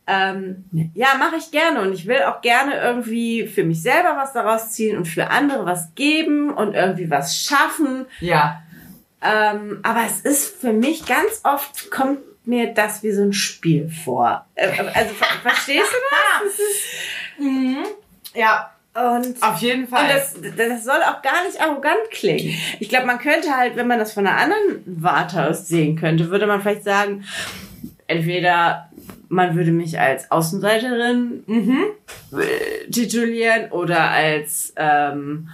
Ähm, 0.09 0.63
ja, 0.93 1.15
mache 1.19 1.35
ich 1.35 1.51
gerne 1.51 1.81
und 1.81 1.91
ich 1.91 2.07
will 2.07 2.21
auch 2.23 2.39
gerne 2.41 2.79
irgendwie 2.79 3.45
für 3.47 3.65
mich 3.65 3.81
selber 3.81 4.15
was 4.15 4.31
daraus 4.31 4.71
ziehen 4.71 4.95
und 4.95 5.05
für 5.05 5.29
andere 5.29 5.65
was 5.65 5.93
geben 5.95 6.53
und 6.53 6.73
irgendwie 6.75 7.09
was 7.09 7.35
schaffen. 7.43 8.05
Ja. 8.21 8.61
Ähm, 9.21 9.79
aber 9.83 10.05
es 10.05 10.21
ist 10.21 10.55
für 10.61 10.71
mich 10.71 11.05
ganz 11.05 11.41
oft 11.43 11.91
kommt 11.91 12.19
mir 12.45 12.73
das 12.73 13.03
wie 13.03 13.11
so 13.11 13.23
ein 13.23 13.33
Spiel 13.33 13.89
vor. 14.05 14.45
Äh, 14.55 14.69
also 14.93 15.13
ver 15.15 15.27
verstehst 15.41 15.91
du 15.91 16.45
das? 16.45 16.53
Es 16.53 16.59
ist- 16.59 16.83
Mhm. 17.39 17.83
Ja, 18.33 18.71
Und 18.97 19.43
auf 19.43 19.59
jeden 19.59 19.87
Fall. 19.87 20.05
und 20.05 20.09
das, 20.09 20.57
das 20.57 20.83
soll 20.83 20.97
auch 21.03 21.21
gar 21.21 21.45
nicht 21.45 21.61
arrogant 21.61 22.09
klingen. 22.09 22.57
Ich 22.79 22.89
glaube, 22.89 23.05
man 23.05 23.19
könnte 23.19 23.55
halt, 23.55 23.75
wenn 23.75 23.87
man 23.87 23.99
das 23.99 24.11
von 24.11 24.25
einer 24.25 24.37
anderen 24.37 24.81
Warte 24.85 25.47
aus 25.47 25.67
sehen 25.67 25.95
könnte, 25.95 26.31
würde 26.31 26.47
man 26.47 26.61
vielleicht 26.61 26.83
sagen, 26.83 27.23
entweder 28.07 28.89
man 29.29 29.55
würde 29.55 29.71
mich 29.71 29.99
als 29.99 30.31
Außenseiterin 30.31 31.43
mhm. 31.45 31.85
äh, 32.31 32.89
titulieren 32.89 33.71
oder 33.71 34.09
als 34.09 34.73
ähm, 34.77 35.49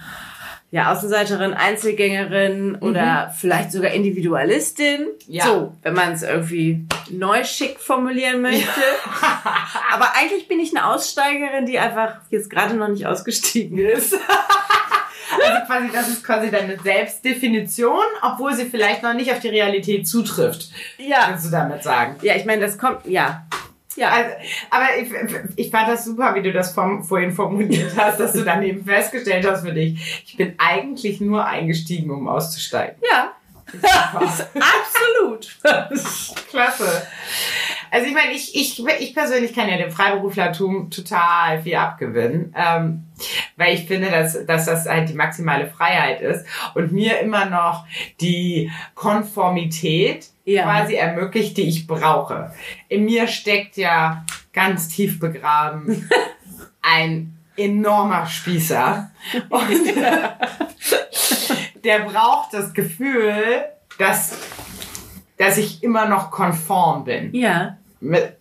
ja, 0.74 0.90
Außenseiterin, 0.90 1.54
Einzelgängerin 1.54 2.74
oder 2.80 3.32
vielleicht 3.38 3.70
sogar 3.70 3.92
Individualistin. 3.92 5.06
Ja. 5.28 5.44
So, 5.44 5.72
wenn 5.82 5.94
man 5.94 6.14
es 6.14 6.24
irgendwie 6.24 6.84
neu 7.10 7.44
schick 7.44 7.78
formulieren 7.78 8.42
möchte. 8.42 8.80
Aber 9.92 10.16
eigentlich 10.16 10.48
bin 10.48 10.58
ich 10.58 10.76
eine 10.76 10.92
Aussteigerin, 10.92 11.64
die 11.66 11.78
einfach 11.78 12.16
jetzt 12.30 12.50
gerade 12.50 12.74
noch 12.74 12.88
nicht 12.88 13.06
ausgestiegen 13.06 13.78
ist. 13.78 14.16
Also 15.42 15.66
quasi, 15.66 15.88
das 15.92 16.08
ist 16.08 16.22
quasi 16.22 16.50
deine 16.50 16.78
Selbstdefinition, 16.78 18.04
obwohl 18.22 18.54
sie 18.54 18.66
vielleicht 18.66 19.02
noch 19.02 19.14
nicht 19.14 19.32
auf 19.32 19.40
die 19.40 19.48
Realität 19.48 20.06
zutrifft. 20.06 20.68
Ja. 20.98 21.24
Kannst 21.26 21.46
du 21.46 21.50
damit 21.50 21.82
sagen? 21.82 22.16
Ja, 22.22 22.36
ich 22.36 22.44
meine, 22.44 22.64
das 22.64 22.78
kommt, 22.78 23.06
ja. 23.06 23.44
Ja. 23.96 24.10
Also, 24.10 24.30
aber 24.70 24.86
ich, 25.00 25.10
ich 25.56 25.70
fand 25.70 25.88
das 25.88 26.04
super, 26.04 26.34
wie 26.34 26.42
du 26.42 26.52
das 26.52 26.72
vom, 26.72 27.04
vorhin 27.04 27.32
formuliert 27.32 27.92
hast, 27.96 28.18
dass 28.20 28.32
du 28.32 28.42
daneben 28.42 28.84
festgestellt 28.84 29.46
hast 29.48 29.64
für 29.64 29.72
dich. 29.72 30.22
Ich 30.26 30.36
bin 30.36 30.54
eigentlich 30.58 31.20
nur 31.20 31.44
eingestiegen, 31.44 32.10
um 32.10 32.28
auszusteigen. 32.28 32.96
ja. 33.10 33.32
Absolut. 33.82 35.58
Klasse. 36.50 37.06
Also 37.94 38.08
ich 38.08 38.12
meine, 38.14 38.32
ich, 38.32 38.56
ich, 38.56 38.84
ich 38.98 39.14
persönlich 39.14 39.54
kann 39.54 39.68
ja 39.68 39.76
dem 39.76 39.92
Freiberuflertum 39.92 40.90
total 40.90 41.62
viel 41.62 41.76
abgewinnen, 41.76 42.52
ähm, 42.58 43.04
weil 43.56 43.74
ich 43.74 43.86
finde, 43.86 44.10
dass, 44.10 44.44
dass 44.46 44.66
das 44.66 44.86
halt 44.86 45.10
die 45.10 45.14
maximale 45.14 45.68
Freiheit 45.68 46.20
ist 46.20 46.44
und 46.74 46.90
mir 46.90 47.20
immer 47.20 47.44
noch 47.44 47.86
die 48.20 48.72
Konformität 48.96 50.26
Ja. 50.44 50.64
quasi 50.64 50.94
ermöglicht, 50.94 51.56
die 51.56 51.68
ich 51.68 51.86
brauche. 51.86 52.52
In 52.88 53.04
mir 53.04 53.28
steckt 53.28 53.76
ja 53.76 54.24
ganz 54.52 54.88
tief 54.88 55.20
begraben 55.20 56.10
ein 56.82 57.38
enormer 57.56 58.26
Spießer 58.26 59.08
und 59.50 59.86
der 61.84 62.00
braucht 62.00 62.54
das 62.54 62.74
Gefühl, 62.74 63.66
dass, 63.98 64.36
dass 65.36 65.58
ich 65.58 65.84
immer 65.84 66.06
noch 66.08 66.32
konform 66.32 67.04
bin 67.04 67.32
Ja. 67.32 67.76
Mit 68.04 68.36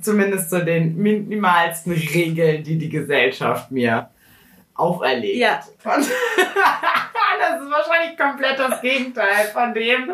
zumindest 0.00 0.50
so 0.50 0.58
den 0.60 0.96
minimalsten 0.96 1.92
Regeln, 1.92 2.64
die 2.64 2.78
die 2.78 2.88
Gesellschaft 2.88 3.70
mir 3.70 4.08
auferlegt. 4.74 5.36
Ja. 5.36 5.60
Das 7.44 7.60
ist 7.60 7.70
wahrscheinlich 7.70 8.16
komplett 8.16 8.58
das 8.58 8.80
Gegenteil 8.82 9.46
von 9.52 9.74
dem, 9.74 10.10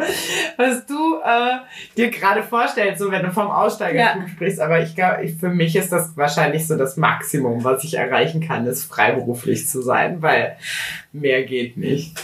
was 0.57 0.87
du 0.87 1.19
äh, 1.23 1.59
dir 1.97 2.11
gerade 2.11 2.43
vorstellst, 2.43 3.01
so 3.03 3.11
wenn 3.11 3.23
du 3.23 3.31
vom 3.33 3.51
Aussteigertum 3.51 4.23
Ja. 4.23 4.29
sprichst. 4.29 4.61
Aber 4.61 4.81
ich 4.81 4.95
glaube, 4.95 5.29
für 5.29 5.49
mich 5.51 5.77
ist 5.77 5.93
das 5.93 6.17
wahrscheinlich 6.17 6.67
so 6.67 6.77
das 6.79 6.97
Maximum, 6.97 7.65
was 7.65 7.85
ich 7.85 7.95
erreichen 7.95 8.41
kann, 8.41 8.67
ist 8.67 8.85
freiberuflich 8.85 9.69
zu 9.69 9.83
sein, 9.83 10.23
weil 10.23 10.57
mehr 11.13 11.43
geht 11.43 11.77
nicht. 11.77 12.17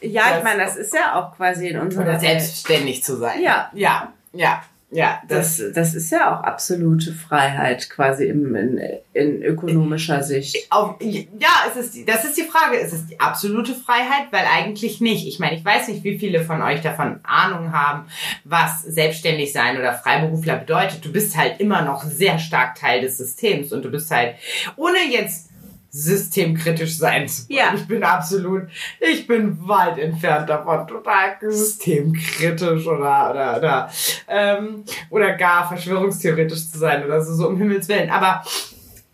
Ja, 0.00 0.22
Das- 0.28 0.38
ich 0.38 0.44
meine, 0.44 0.62
das 0.62 0.76
ist 0.76 0.94
ja 0.94 1.18
auch 1.18 1.36
quasi 1.36 1.68
in 1.68 1.80
unserer 1.80 2.06
Welt. 2.06 2.20
selbstständig 2.20 3.02
zu 3.02 3.16
sein. 3.16 3.42
Ja. 3.42 3.70
Ja, 3.74 4.12
ja, 4.32 4.62
ja. 4.94 5.20
Das, 5.28 5.60
Das, 5.74 5.94
ist 5.94 6.10
ja 6.12 6.32
auch 6.32 6.44
absolute 6.44 7.12
Freiheit 7.12 7.90
quasi 7.90 8.26
im, 8.26 8.54
in, 8.54 8.80
in 9.12 9.42
ökonomischer 9.42 10.22
Sicht. 10.22 10.70
Auf, 10.70 10.96
ja, 11.00 11.48
es 11.68 11.76
ist, 11.76 12.08
das 12.08 12.24
ist 12.24 12.38
die 12.38 12.44
Frage. 12.44 12.76
Ist 12.76 12.92
es 12.92 13.06
die 13.06 13.18
absolute 13.18 13.74
Freiheit? 13.74 14.28
Weil 14.30 14.44
eigentlich 14.46 15.00
nicht. 15.00 15.26
Ich 15.26 15.40
meine, 15.40 15.56
ich 15.56 15.64
weiß 15.64 15.88
nicht, 15.88 16.04
wie 16.04 16.18
viele 16.18 16.44
von 16.44 16.62
euch 16.62 16.80
davon 16.80 17.18
Ahnung 17.24 17.72
haben, 17.72 18.06
was 18.44 18.82
selbstständig 18.82 19.52
sein 19.52 19.78
oder 19.78 19.94
Freiberufler 19.94 20.56
bedeutet. 20.56 21.04
Du 21.04 21.10
bist 21.10 21.36
halt 21.36 21.58
immer 21.58 21.82
noch 21.82 22.04
sehr 22.04 22.38
stark 22.38 22.76
Teil 22.76 23.00
des 23.00 23.18
Systems 23.18 23.72
und 23.72 23.84
du 23.84 23.90
bist 23.90 24.10
halt, 24.12 24.36
ohne 24.76 24.98
jetzt 25.10 25.50
systemkritisch 25.96 26.98
sein 26.98 27.28
zu 27.28 27.48
wollen. 27.48 27.56
Ja. 27.56 27.72
Ich 27.72 27.86
bin 27.86 28.02
absolut, 28.02 28.62
ich 28.98 29.28
bin 29.28 29.56
weit 29.68 29.96
entfernt 29.98 30.50
davon, 30.50 30.88
total 30.88 31.36
systemkritisch 31.40 32.84
oder, 32.84 33.30
oder, 33.30 33.56
oder, 33.56 33.90
ähm, 34.26 34.84
oder 35.08 35.34
gar 35.34 35.68
verschwörungstheoretisch 35.68 36.68
zu 36.68 36.78
sein 36.78 37.04
oder 37.04 37.22
so, 37.22 37.34
so 37.34 37.48
um 37.48 37.56
Himmels 37.56 37.88
Willen. 37.88 38.10
Aber 38.10 38.42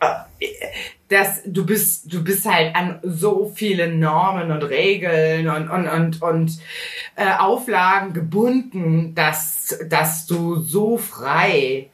äh, 0.00 0.46
dass 1.08 1.42
du 1.44 1.66
bist, 1.66 2.10
du 2.10 2.24
bist 2.24 2.46
halt 2.46 2.74
an 2.74 2.98
so 3.02 3.52
viele 3.54 3.94
Normen 3.94 4.50
und 4.50 4.62
Regeln 4.62 5.48
und, 5.48 5.68
und, 5.68 5.86
und, 5.86 6.22
und 6.22 6.58
äh, 7.16 7.34
Auflagen 7.38 8.14
gebunden, 8.14 9.14
dass, 9.14 9.76
dass 9.86 10.26
du 10.26 10.56
so 10.60 10.96
frei 10.96 11.89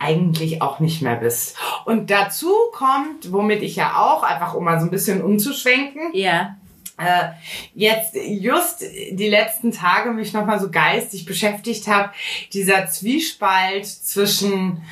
eigentlich 0.00 0.62
auch 0.62 0.80
nicht 0.80 1.02
mehr 1.02 1.16
bist. 1.16 1.56
Und 1.84 2.10
dazu 2.10 2.52
kommt, 2.72 3.30
womit 3.32 3.62
ich 3.62 3.76
ja 3.76 3.96
auch, 3.96 4.22
einfach 4.22 4.54
um 4.54 4.64
mal 4.64 4.80
so 4.80 4.86
ein 4.86 4.90
bisschen 4.90 5.22
umzuschwenken, 5.22 6.10
Ja. 6.14 6.56
äh, 6.98 7.28
jetzt 7.74 8.16
just 8.16 8.80
die 9.12 9.28
letzten 9.28 9.72
Tage 9.72 10.10
mich 10.12 10.32
nochmal 10.32 10.58
so 10.58 10.70
geistig 10.70 11.26
beschäftigt 11.26 11.86
habe, 11.86 12.10
dieser 12.52 12.88
Zwiespalt 12.88 13.86
zwischen 13.86 14.82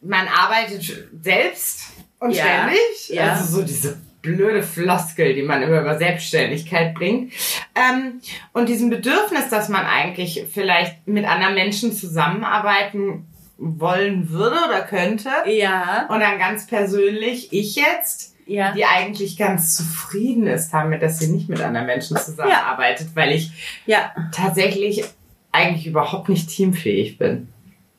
man 0.00 0.26
arbeitet 0.28 1.08
selbst 1.22 1.84
und 2.18 2.32
Ja, 2.32 2.44
ständig, 2.44 3.08
ja. 3.08 3.32
also 3.32 3.58
so 3.58 3.62
diese 3.62 4.00
blöde 4.22 4.62
Floskel, 4.62 5.34
die 5.34 5.42
man 5.42 5.62
immer 5.62 5.80
über 5.82 5.98
Selbstständigkeit 5.98 6.94
bringt, 6.94 7.32
ähm, 7.74 8.20
und 8.54 8.70
diesem 8.70 8.88
Bedürfnis, 8.88 9.48
dass 9.50 9.68
man 9.68 9.84
eigentlich 9.84 10.44
vielleicht 10.52 11.06
mit 11.06 11.26
anderen 11.26 11.54
Menschen 11.54 11.92
zusammenarbeiten 11.92 13.26
wollen 13.58 14.30
würde 14.30 14.56
oder 14.66 14.82
könnte. 14.82 15.30
Ja. 15.46 16.06
Und 16.08 16.20
dann 16.20 16.38
ganz 16.38 16.66
persönlich, 16.66 17.52
ich 17.52 17.76
jetzt, 17.76 18.34
Ja. 18.46 18.72
die 18.72 18.84
eigentlich 18.84 19.36
ganz 19.36 19.74
zufrieden 19.76 20.46
ist 20.46 20.70
damit, 20.72 21.02
dass 21.02 21.18
sie 21.18 21.28
nicht 21.28 21.48
mit 21.48 21.60
anderen 21.60 21.86
Menschen 21.86 22.16
zusammenarbeitet, 22.16 23.08
weil 23.14 23.32
ich 23.32 23.52
Ja. 23.86 24.12
tatsächlich 24.32 25.04
eigentlich 25.52 25.86
überhaupt 25.86 26.28
nicht 26.28 26.48
teamfähig 26.50 27.16
bin. 27.16 27.48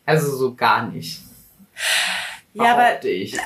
Also 0.05 0.35
so 0.35 0.53
gar 0.55 0.87
nicht. 0.87 1.21
Ja, 2.53 2.75
aber 2.75 3.03
ich. 3.03 3.37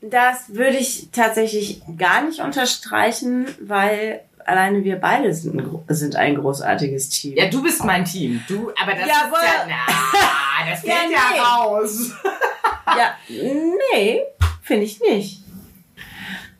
Das 0.00 0.54
würde 0.54 0.76
ich 0.76 1.08
tatsächlich 1.12 1.80
gar 1.98 2.22
nicht 2.24 2.40
unterstreichen, 2.40 3.46
weil 3.60 4.20
alleine 4.46 4.84
wir 4.84 4.96
beide 4.96 5.32
sind, 5.34 5.58
ein 5.60 5.80
sind 5.88 6.16
ein 6.16 6.34
großartiges 6.36 7.08
Team. 7.08 7.36
Ja, 7.36 7.48
du 7.48 7.62
bist 7.62 7.84
mein 7.84 8.04
Team. 8.04 8.42
Du, 8.48 8.70
aber 8.80 8.92
das 8.94 9.06
Jawohl. 9.08 9.38
ist 9.38 9.44
ja, 9.44 9.66
na, 9.68 10.70
das 10.70 10.82
Ja, 10.82 10.94
fällt 10.94 11.12
ja, 11.12 11.18
nee. 11.32 11.40
raus. 11.40 12.10
Ja, 12.86 13.14
nee, 13.28 14.20
finde 14.62 14.84
ich 14.84 15.00
nicht. 15.00 15.40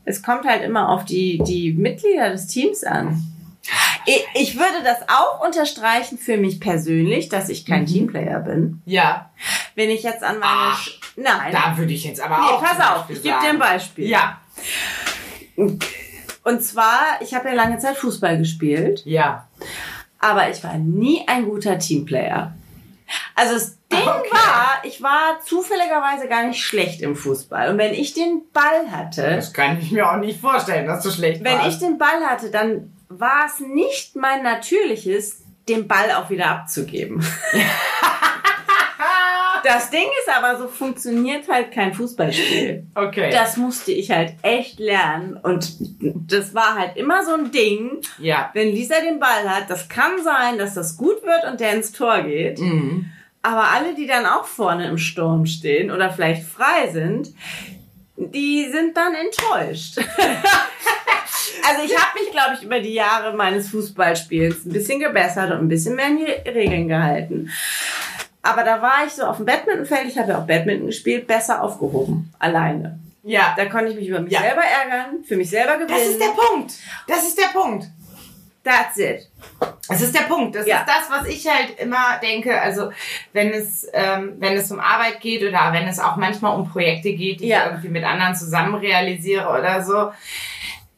Es 0.07 0.23
kommt 0.23 0.47
halt 0.47 0.63
immer 0.65 0.89
auf 0.89 1.05
die, 1.05 1.39
die 1.47 1.73
Mitglieder 1.75 2.31
des 2.31 2.47
Teams 2.47 2.83
an. 2.83 3.23
Ich, 4.07 4.25
ich 4.35 4.55
würde 4.59 4.83
das 4.83 4.99
auch 5.09 5.45
unterstreichen 5.45 6.17
für 6.19 6.37
mich 6.39 6.61
persönlich, 6.61 7.29
dass 7.29 7.51
ich 7.51 7.67
kein 7.67 7.83
Mhm. 7.83 7.87
Teamplayer 7.87 8.41
bin. 8.41 8.83
Ja, 8.87 9.31
Wenn 9.75 9.91
ich 9.91 10.03
jetzt 10.03 10.23
an 10.23 10.39
meine... 10.39 10.53
Ach, 10.73 10.89
Nein. 11.17 11.53
da 11.53 11.77
würde 11.77 11.93
ich 11.93 12.05
jetzt 12.05 12.21
aber 12.23 12.39
nee, 12.39 12.45
auch. 12.53 12.63
pass 12.63 12.81
auf, 12.81 13.11
ich 13.11 13.23
gebe 13.23 13.39
dir 13.41 13.51
ein. 13.51 13.59
Beispiel. 13.59 14.09
Ja, 14.09 14.41
Und 16.45 16.63
zwar, 16.63 17.01
ich 17.21 17.35
habe 17.35 17.49
ja 17.49 17.55
lange 17.55 17.79
Zeit 17.79 17.97
Fußball 17.97 18.39
gespielt, 18.39 19.03
ja. 19.05 19.49
aber 20.19 20.51
ich 20.51 20.63
war 20.63 20.75
nie 20.79 21.27
ein 21.27 21.47
guter 21.47 21.79
Teamplayer. 21.79 22.55
Also 23.35 23.55
das 23.55 23.79
Ding 23.93 23.99
Okay. 24.01 24.31
war, 24.33 24.83
ich 24.85 25.03
war 25.03 25.41
zufälligerweise 25.45 26.29
gar 26.29 26.47
nicht 26.47 26.63
schlecht 26.63 27.01
im 27.01 27.17
Fußball. 27.17 27.71
Und 27.71 27.79
wenn 27.79 27.93
ich 27.95 28.13
den 28.15 28.43
Ball 28.53 28.91
hatte, 28.91 29.23
Das 29.37 29.53
kann 29.53 29.79
ich 29.81 29.91
mir 29.91 30.11
auch 30.11 30.17
nicht 30.17 30.41
vorstellen, 30.41 30.87
dass 30.87 31.03
du 31.03 31.11
schlecht 31.11 31.43
wenn 31.45 31.59
warst. 31.59 31.69
ich 31.69 31.79
den 31.79 31.99
Ball 31.99 32.21
hatte, 32.29 32.51
dann 32.51 32.93
war 33.09 33.47
es 33.47 33.61
nicht 33.61 34.17
mein 34.17 34.43
natürliches, 34.43 35.43
den 35.69 35.87
Ball 35.89 36.11
auch 36.13 36.29
wieder 36.31 36.49
abzugeben. 36.51 37.25
Das 39.65 39.91
Ding 39.91 40.07
ist 40.23 40.37
aber, 40.37 40.59
so 40.59 40.69
funktioniert 40.69 41.49
halt 41.49 41.73
kein 41.73 41.95
Fußballspiel. 41.95 42.87
okay. 42.95 43.31
Das 43.31 43.57
musste 43.57 43.93
ich 43.93 44.11
halt 44.11 44.35
echt 44.43 44.79
lernen. 44.79 45.39
Und 45.43 45.77
das 46.31 46.55
war 46.55 46.75
halt 46.79 46.97
immer 46.97 47.25
so 47.25 47.35
ein 47.35 47.51
Ding. 47.51 48.03
ja. 48.19 48.51
Wenn 48.53 48.69
Lisa 48.69 49.01
den 49.01 49.19
Ball 49.19 49.49
hat, 49.49 49.71
das 49.71 49.89
kann 49.89 50.23
sein, 50.23 50.59
dass 50.59 50.75
das 50.75 50.97
gut 50.97 51.23
wird 51.23 51.51
und 51.51 51.61
der 51.61 51.75
ins 51.75 51.93
Tor 51.93 52.23
geht. 52.23 52.59
Mhm. 52.61 53.07
Aber 53.43 53.71
alle, 53.71 53.95
die 53.95 54.07
dann 54.07 54.27
auch 54.27 54.47
vorne 54.47 54.89
im 54.89 54.99
Sturm 54.99 55.45
stehen 55.47 55.91
oder 55.91 56.11
vielleicht 56.11 56.45
frei 56.45 56.91
sind, 56.91 57.29
die 58.17 58.69
sind 58.71 58.97
dann 58.97 59.15
enttäuscht. 59.15 59.99
also 61.69 61.85
ich 61.85 61.97
habe 61.97 62.19
mich, 62.19 62.31
glaube 62.31 62.55
ich, 62.57 62.63
über 62.63 62.81
die 62.81 62.95
Jahre 62.95 63.37
meines 63.37 63.69
Fußballspiels 63.69 64.65
ein 64.65 64.73
bisschen 64.73 65.01
gebessert 65.01 65.51
und 65.51 65.59
ein 65.59 65.69
bisschen 65.69 65.97
mehr 65.97 66.09
in 66.09 66.19
die 66.19 66.51
Regeln 66.51 66.89
gehalten. 66.89 67.51
Aber 68.45 68.63
da 68.63 68.81
war 68.83 69.05
ich 69.07 69.13
so 69.13 69.25
auf 69.25 69.39
dem 69.39 69.47
Badmintonfeld, 69.47 70.07
ich 70.07 70.19
habe 70.19 70.33
ja 70.33 70.39
auch 70.39 70.47
Badminton 70.47 70.87
gespielt, 70.89 71.27
besser 71.27 71.63
aufgehoben. 71.63 72.33
Alleine. 72.39 72.99
Ja. 73.23 73.55
Da 73.57 73.65
konnte 73.67 73.89
ich 73.91 73.97
mich 73.97 74.09
über 74.09 74.21
mich 74.21 74.33
Ja. 74.35 74.41
selber 74.41 74.61
ärgern, 74.63 75.25
für 75.27 75.37
mich 75.37 75.49
selber 75.49 75.75
gewinnen. 75.79 75.89
Das 75.99 76.07
ist 76.09 76.21
der 76.21 76.27
Punkt. 76.29 76.73
Das 77.09 77.27
ist 77.27 77.39
der 77.39 77.59
Punkt. 77.59 77.87
That's 78.63 78.97
it. 78.99 79.31
Das 79.89 80.01
ist 80.01 80.15
der 80.15 80.23
Punkt. 80.25 80.55
Das 80.57 80.67
Ja. 80.67 80.81
ist 80.81 80.89
das, 80.89 81.11
was 81.11 81.27
ich 81.29 81.47
halt 81.47 81.79
immer 81.79 82.19
denke. 82.23 82.61
Also 82.61 82.91
wenn 83.33 83.51
es, 83.51 83.87
ähm, 83.93 84.37
wenn 84.39 84.55
es 84.57 84.71
um 84.71 84.79
Arbeit 84.81 85.21
geht 85.21 85.43
oder 85.43 85.71
wenn 85.73 85.87
es 85.89 85.99
auch 85.99 86.17
manchmal 86.17 86.55
um 86.59 86.71
Projekte 86.71 87.13
geht, 87.15 87.41
die 87.41 87.49
Ja. 87.49 87.61
ich 87.61 87.65
irgendwie 87.67 87.89
mit 87.89 88.05
anderen 88.05 88.35
zusammen 88.35 88.75
realisiere 88.75 89.49
oder 89.49 89.83
so, 89.83 90.13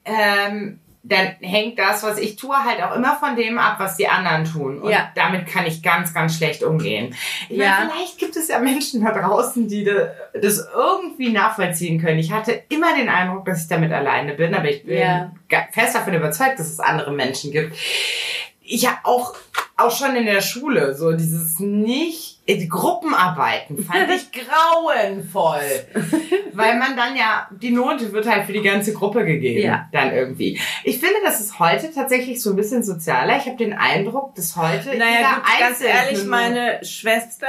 ähm, 0.04 0.78
dann 1.08 1.36
hängt 1.40 1.78
das, 1.78 2.02
was 2.02 2.18
ich 2.18 2.34
tue, 2.36 2.56
halt 2.56 2.82
auch 2.82 2.96
immer 2.96 3.14
von 3.16 3.36
dem 3.36 3.58
ab, 3.58 3.76
was 3.78 3.96
die 3.96 4.08
anderen 4.08 4.44
tun. 4.44 4.80
Und 4.80 4.90
Ja. 4.90 5.10
damit 5.14 5.46
kann 5.46 5.64
ich 5.64 5.82
ganz, 5.82 6.12
ganz 6.12 6.36
schlecht 6.36 6.62
umgehen. 6.64 7.14
Ich 7.48 7.58
Ja. 7.58 7.70
meine, 7.78 7.90
vielleicht 7.92 8.18
gibt 8.18 8.34
es 8.36 8.48
ja 8.48 8.58
Menschen 8.58 9.04
da 9.04 9.12
draußen, 9.12 9.68
die 9.68 9.84
da- 9.84 10.10
das 10.34 10.66
irgendwie 10.74 11.30
nachvollziehen 11.30 12.00
können. 12.00 12.18
Ich 12.18 12.32
hatte 12.32 12.62
immer 12.70 12.94
den 12.96 13.08
Eindruck, 13.08 13.44
dass 13.44 13.62
ich 13.62 13.68
damit 13.68 13.92
alleine 13.92 14.34
bin, 14.34 14.54
aber 14.54 14.68
ich 14.68 14.84
bin 14.84 14.98
Ja. 14.98 15.32
fest 15.70 15.94
davon 15.94 16.14
überzeugt, 16.14 16.58
dass 16.58 16.66
es 16.68 16.80
andere 16.80 17.12
Menschen 17.12 17.52
gibt. 17.52 17.76
Ich 18.62 18.86
habe 18.88 18.98
auch, 19.04 19.34
auch 19.76 19.96
schon 19.96 20.16
in 20.16 20.26
der 20.26 20.40
Schule 20.40 20.94
so 20.94 21.12
dieses 21.12 21.60
nicht, 21.60 22.35
Gruppenarbeiten 22.68 23.84
fand 23.84 24.08
ich 24.10 24.30
grauenvoll. 24.46 25.60
Weil 26.52 26.78
man 26.78 26.96
dann 26.96 27.16
ja, 27.16 27.48
die 27.50 27.70
Note 27.70 28.12
wird 28.12 28.26
halt 28.26 28.46
für 28.46 28.52
die 28.52 28.62
ganze 28.62 28.92
Gruppe 28.92 29.24
gegeben. 29.24 29.66
Ja. 29.66 29.88
Dann 29.92 30.12
irgendwie. 30.14 30.58
Ich 30.84 30.98
finde, 30.98 31.16
das 31.24 31.40
ist 31.40 31.58
heute 31.58 31.92
tatsächlich 31.92 32.40
so 32.42 32.50
ein 32.50 32.56
bisschen 32.56 32.82
sozialer. 32.82 33.36
Ich 33.36 33.46
habe 33.46 33.56
den 33.56 33.72
Eindruck, 33.72 34.34
dass 34.36 34.56
heute 34.56 34.96
Naja, 34.96 35.34
gut, 35.34 35.58
ganz 35.60 35.80
ehrlich, 35.80 36.20
eine- 36.20 36.28
meine 36.28 36.84
Schwester, 36.84 37.46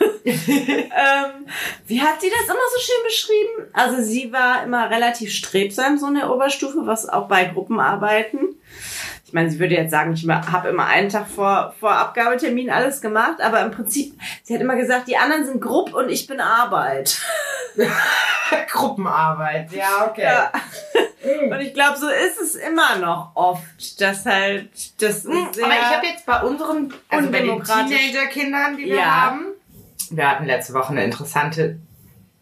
ähm, 0.24 1.46
wie 1.86 2.00
hat 2.00 2.20
sie 2.20 2.30
das 2.30 2.44
immer 2.46 2.66
so 2.74 2.80
schön 2.80 3.04
beschrieben? 3.04 3.70
Also 3.72 4.02
sie 4.02 4.32
war 4.32 4.64
immer 4.64 4.90
relativ 4.90 5.32
strebsam, 5.32 5.98
so 5.98 6.06
in 6.08 6.14
der 6.14 6.32
Oberstufe, 6.32 6.78
was 6.86 7.08
auch 7.08 7.28
bei 7.28 7.44
Gruppenarbeiten. 7.44 8.51
Ich 9.32 9.34
meine, 9.34 9.48
sie 9.50 9.58
würde 9.58 9.74
jetzt 9.74 9.90
sagen, 9.90 10.12
ich 10.12 10.28
habe 10.28 10.68
immer 10.68 10.84
einen 10.84 11.08
Tag 11.08 11.26
vor, 11.26 11.72
vor 11.80 11.90
Abgabetermin 11.92 12.68
alles 12.68 13.00
gemacht, 13.00 13.40
aber 13.40 13.62
im 13.62 13.70
Prinzip, 13.70 14.12
sie 14.42 14.52
hat 14.52 14.60
immer 14.60 14.76
gesagt, 14.76 15.08
die 15.08 15.16
anderen 15.16 15.46
sind 15.46 15.58
Grupp 15.58 15.94
und 15.94 16.10
ich 16.10 16.26
bin 16.26 16.38
Arbeit. 16.38 17.18
Gruppenarbeit. 18.70 19.72
Ja, 19.72 20.06
okay. 20.06 20.24
Ja. 20.24 20.52
Und 21.50 21.60
ich 21.62 21.72
glaube, 21.72 21.96
so 21.96 22.08
ist 22.08 22.42
es 22.42 22.56
immer 22.56 22.96
noch 22.96 23.30
oft, 23.34 23.98
dass 24.02 24.26
halt 24.26 24.68
das 25.00 25.24
Hm, 25.24 25.48
sehr... 25.52 25.64
Aber 25.64 25.74
ich 25.76 25.96
habe 25.96 26.06
jetzt 26.08 26.26
bei 26.26 26.42
unseren, 26.42 26.92
also 27.08 27.30
bei 27.30 27.40
den. 27.40 27.64
Teenager-Kindern, 27.64 28.76
die 28.76 28.84
wir 28.84 28.96
Ja. 28.96 29.04
haben, 29.22 29.46
wir 30.10 30.30
hatten 30.30 30.44
letzte 30.44 30.74
Woche 30.74 30.90
eine 30.90 31.04
interessante 31.04 31.78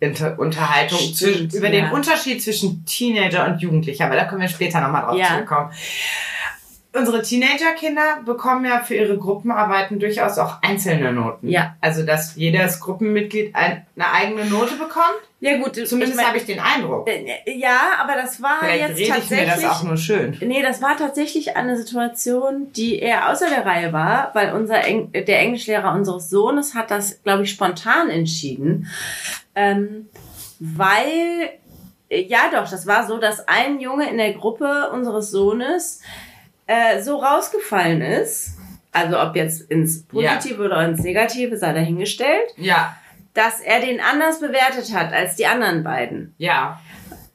Inter 0.00 0.36
Unterhaltung 0.40 0.98
Stimmt, 0.98 1.54
über 1.54 1.68
ja. 1.68 1.82
den 1.82 1.92
Unterschied 1.92 2.42
zwischen 2.42 2.84
Teenager 2.84 3.46
und 3.46 3.60
Jugendlicher, 3.62 4.06
aber 4.06 4.16
da 4.16 4.24
können 4.24 4.40
wir 4.40 4.48
später 4.48 4.80
nochmal 4.80 5.02
drauf 5.02 5.16
Ja. 5.16 5.28
zurückkommen. 5.28 5.70
Unsere 6.92 7.22
Teenager-Kinder 7.22 8.22
bekommen 8.24 8.64
ja 8.64 8.80
für 8.80 8.96
ihre 8.96 9.16
Gruppenarbeiten 9.16 10.00
durchaus 10.00 10.38
auch 10.38 10.60
einzelne 10.62 11.12
Noten. 11.12 11.48
Ja. 11.48 11.76
Also, 11.80 12.04
dass 12.04 12.34
jedes 12.34 12.80
Gruppenmitglied 12.80 13.54
ein, 13.54 13.86
eine 13.96 14.10
eigene 14.12 14.44
Note 14.46 14.74
bekommt. 14.74 15.20
ja 15.38 15.56
gut, 15.58 15.76
Zumindest 15.86 16.16
mein- 16.16 16.26
habe 16.26 16.38
ich 16.38 16.46
den 16.46 16.58
Eindruck. 16.58 17.08
Äh, 17.08 17.36
Ja, 17.46 17.78
aber 18.00 18.14
das 18.16 18.42
war 18.42 18.58
Vielleicht 18.60 18.80
jetzt 18.88 18.98
rede 18.98 19.02
ich 19.02 19.08
mir 19.30 19.36
tatsächlich. 19.36 19.54
das 19.62 19.64
auch 19.70 19.82
nur 19.84 19.96
schön. 19.96 20.36
Nee, 20.40 20.62
das 20.62 20.82
war 20.82 20.96
tatsächlich 20.96 21.56
eine 21.56 21.76
Situation, 21.76 22.72
die 22.72 22.98
eher 22.98 23.30
außer 23.30 23.48
der 23.48 23.64
Reihe 23.64 23.92
war, 23.92 24.30
weil 24.34 24.52
unser 24.52 24.82
Eng 24.84 25.12
der 25.12 25.38
Englischlehrer 25.38 25.94
unseres 25.94 26.28
Sohnes 26.28 26.74
hat 26.74 26.90
das, 26.90 27.22
glaube 27.22 27.44
ich, 27.44 27.50
spontan 27.50 28.10
entschieden. 28.10 28.88
Ähm, 29.54 30.08
weil, 30.58 31.50
äh, 32.08 32.22
ja 32.22 32.50
doch, 32.52 32.68
das 32.70 32.86
war 32.86 33.06
so, 33.06 33.18
dass 33.18 33.46
ein 33.48 33.80
Junge 33.80 34.08
in 34.10 34.18
der 34.18 34.32
Gruppe 34.34 34.90
unseres 34.92 35.30
Sohnes 35.30 36.00
äh, 36.70 37.02
so 37.02 37.16
rausgefallen 37.16 38.00
ist, 38.00 38.56
also 38.92 39.18
ob 39.20 39.34
jetzt 39.34 39.70
ins 39.70 40.02
Positive 40.04 40.62
oder 40.62 40.84
ins 40.84 41.00
Negative, 41.02 41.56
sei 41.56 41.72
dahingestellt, 41.72 42.50
Ja, 42.56 42.96
dass 43.34 43.60
er 43.60 43.80
den 43.80 44.00
anders 44.00 44.40
bewertet 44.40 44.92
hat 44.94 45.12
als 45.12 45.36
die 45.36 45.46
anderen 45.46 45.82
beiden 45.84 46.34
ja. 46.38 46.80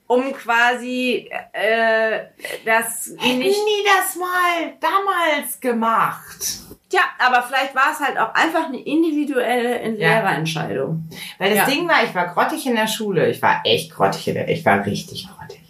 um 0.08 0.32
quasi 0.34 1.30
äh, 1.54 2.20
das 2.66 3.12
Hätten 3.18 3.40
nicht. 3.40 3.56
die 3.56 3.86
das 3.86 4.16
mal 4.16 4.74
damals 4.80 5.60
gemacht? 5.60 6.60
Tja, 6.90 7.02
aber 7.18 7.42
vielleicht 7.44 7.74
war 7.76 7.92
es 7.94 8.00
halt 8.00 8.18
auch 8.18 8.34
einfach 8.36 8.68
eine 8.68 8.80
individuelle 8.80 9.82
Ja. 9.98 10.20
Lehrerentscheidung. 10.22 11.10
Weil 11.40 11.50
das 11.56 11.58
Ja. 11.60 11.66
Ding 11.74 11.88
war, 11.90 12.04
ich 12.04 12.14
war 12.14 12.28
grottig 12.28 12.66
in 12.68 12.76
der 12.76 12.88
Schule. 12.88 13.28
Ich 13.30 13.42
war 13.42 13.62
echt 13.66 13.92
grottig 13.94 14.28
in 14.28 14.36
der, 14.36 14.48
ich 14.50 14.64
war 14.66 14.86
richtig 14.86 15.28
grottig. 15.28 15.62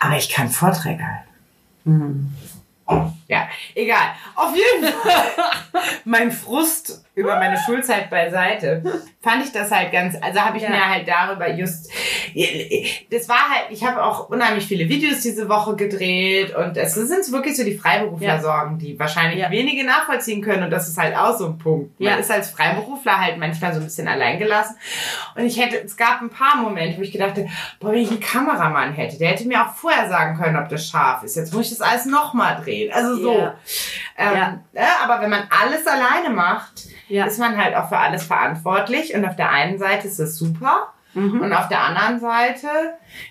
Aber 0.00 0.16
ich 0.16 0.28
kann 0.30 0.48
Vorträge 0.48 1.04
halten. 1.04 2.34
Thank 2.88 3.17
Ja, 3.28 3.46
egal. 3.74 4.14
Auf 4.34 4.54
jeden 4.56 4.90
Fall. 4.92 5.22
mein 6.04 6.32
Frust 6.32 7.04
über 7.14 7.36
meine 7.36 7.58
Schulzeit 7.58 8.08
beiseite, 8.10 8.82
fand 9.20 9.44
ich 9.44 9.52
das 9.52 9.70
halt 9.70 9.90
ganz, 9.92 10.16
also 10.20 10.40
habe 10.40 10.56
ich 10.56 10.62
Ja. 10.62 10.70
mir 10.70 10.88
halt 10.88 11.06
darüber 11.08 11.50
just, 11.52 11.90
das 13.10 13.28
war 13.28 13.50
halt, 13.50 13.66
ich 13.70 13.84
habe 13.84 14.02
auch 14.02 14.28
unheimlich 14.30 14.66
viele 14.66 14.88
Videos 14.88 15.20
diese 15.20 15.48
Woche 15.48 15.74
gedreht 15.76 16.54
und 16.54 16.76
es 16.76 16.94
sind 16.94 17.30
wirklich 17.32 17.56
so 17.56 17.64
die 17.64 17.76
Freiberufler-Sorgen, 17.76 18.78
die 18.78 18.98
wahrscheinlich 18.98 19.40
Ja. 19.40 19.50
wenige 19.50 19.84
nachvollziehen 19.84 20.40
können 20.42 20.62
und 20.62 20.70
das 20.70 20.88
ist 20.88 20.96
halt 20.96 21.16
auch 21.16 21.36
so 21.36 21.46
ein 21.46 21.58
Punkt. 21.58 21.98
Man 22.00 22.08
Ja. 22.12 22.16
ist 22.16 22.30
als 22.30 22.50
Freiberufler 22.50 23.18
halt 23.18 23.36
manchmal 23.38 23.72
so 23.74 23.80
ein 23.80 23.84
bisschen 23.84 24.06
alleingelassen 24.08 24.76
und 25.34 25.44
ich 25.44 25.58
hätte, 25.60 25.82
es 25.84 25.96
gab 25.96 26.20
ein 26.22 26.30
paar 26.30 26.56
Momente, 26.56 26.98
wo 26.98 27.02
ich 27.02 27.10
gedacht 27.12 27.30
habe, 27.32 27.48
boah, 27.80 27.90
wenn 27.92 27.98
ich 27.98 28.10
einen 28.10 28.20
Kameramann 28.20 28.92
hätte, 28.92 29.18
der 29.18 29.30
hätte 29.30 29.46
mir 29.48 29.60
auch 29.66 29.74
vorher 29.74 30.08
sagen 30.08 30.38
können, 30.40 30.56
ob 30.56 30.68
das 30.68 30.86
scharf 30.88 31.24
ist. 31.24 31.36
Jetzt 31.36 31.52
muss 31.52 31.70
ich 31.72 31.76
das 31.76 31.80
alles 31.86 32.06
nochmal 32.06 32.60
drehen. 32.62 32.92
Also 32.92 33.17
so. 33.18 33.38
Ja. 33.38 33.54
Ähm, 34.16 34.34
Ja. 34.36 34.60
ja, 34.74 34.88
aber 35.04 35.20
wenn 35.22 35.30
man 35.30 35.42
alles 35.50 35.86
alleine 35.86 36.30
macht, 36.30 36.86
Ja. 37.08 37.26
ist 37.26 37.38
man 37.38 37.56
halt 37.56 37.74
auch 37.74 37.88
für 37.88 37.98
alles 37.98 38.24
verantwortlich. 38.24 39.14
Und 39.14 39.24
auf 39.24 39.36
der 39.36 39.50
einen 39.50 39.78
Seite 39.78 40.08
ist 40.08 40.18
das 40.18 40.36
super. 40.36 40.92
Mhm. 41.14 41.40
Und 41.40 41.52
auf 41.52 41.68
der 41.68 41.82
anderen 41.82 42.20
Seite 42.20 42.68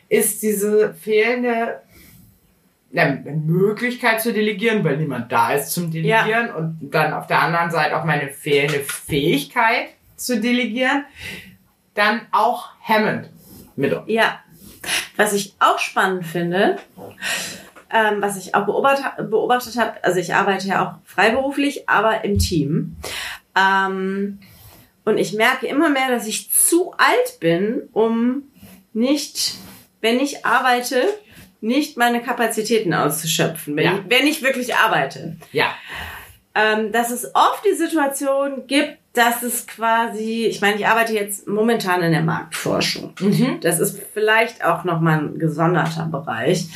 ist 0.09 0.41
diese 0.41 0.93
fehlende 0.93 1.81
ja, 2.91 3.05
Möglichkeit 3.05 4.21
zu 4.21 4.31
delegieren, 4.33 4.83
weil 4.83 4.97
niemand 4.97 5.31
da 5.31 5.51
ist 5.51 5.71
zum 5.73 5.91
Delegieren. 5.91 6.49
Und 6.53 6.79
dann 6.81 7.13
auf 7.13 7.27
der 7.27 7.41
anderen 7.41 7.69
Seite 7.69 7.97
auch 7.97 8.05
meine 8.05 8.29
fehlende 8.29 8.79
Fähigkeit 8.79 9.89
zu 10.15 10.39
delegieren, 10.39 11.05
dann 11.93 12.21
auch 12.31 12.69
hemmend 12.81 13.29
mit 13.75 13.93
uns. 13.93 14.05
Ja. 14.07 14.39
Was 15.17 15.33
ich 15.33 15.55
auch 15.59 15.79
spannend 15.79 16.25
finde, 16.25 16.77
ähm, 17.91 18.21
was 18.21 18.37
ich 18.37 18.55
auch 18.55 18.65
beobachtet, 18.65 19.29
beobachtet 19.29 19.77
habe, 19.77 20.03
also 20.03 20.19
ich 20.19 20.33
arbeite 20.33 20.67
ja 20.67 20.85
auch 20.85 20.93
freiberuflich, 21.05 21.87
aber 21.89 22.23
im 22.23 22.37
Team. 22.39 22.95
Ähm, 23.55 24.39
und 25.05 25.17
ich 25.17 25.33
merke 25.33 25.67
immer 25.67 25.89
mehr, 25.89 26.09
dass 26.09 26.27
ich 26.27 26.51
zu 26.51 26.91
alt 26.93 27.39
bin, 27.39 27.83
um 27.93 28.43
nicht, 28.93 29.55
wenn 30.01 30.19
ich 30.19 30.45
arbeite, 30.45 31.01
nicht 31.61 31.97
meine 31.97 32.21
Kapazitäten 32.21 32.93
auszuschöpfen, 32.93 33.75
wenn, 33.75 33.85
Ja. 33.85 33.93
ich, 33.93 34.09
wenn 34.09 34.27
ich 34.27 34.41
wirklich 34.43 34.75
arbeite. 34.75 35.37
Ja. 35.51 35.67
Ähm, 36.53 36.91
dass 36.91 37.11
es 37.11 37.33
oft 37.35 37.63
die 37.69 37.75
Situation 37.75 38.67
gibt, 38.67 38.97
dass 39.13 39.41
es 39.43 39.65
quasi, 39.65 40.45
ich 40.45 40.61
meine, 40.61 40.75
ich 40.77 40.87
arbeite 40.87 41.13
jetzt 41.13 41.47
momentan 41.47 42.01
in 42.03 42.11
der 42.11 42.21
Marktforschung. 42.21 43.13
Mhm. 43.19 43.59
Das 43.61 43.79
ist 43.79 43.99
vielleicht 44.13 44.63
auch 44.63 44.83
nochmal 44.83 45.19
ein 45.19 45.39
gesonderter 45.39 46.05
Bereich. 46.05 46.67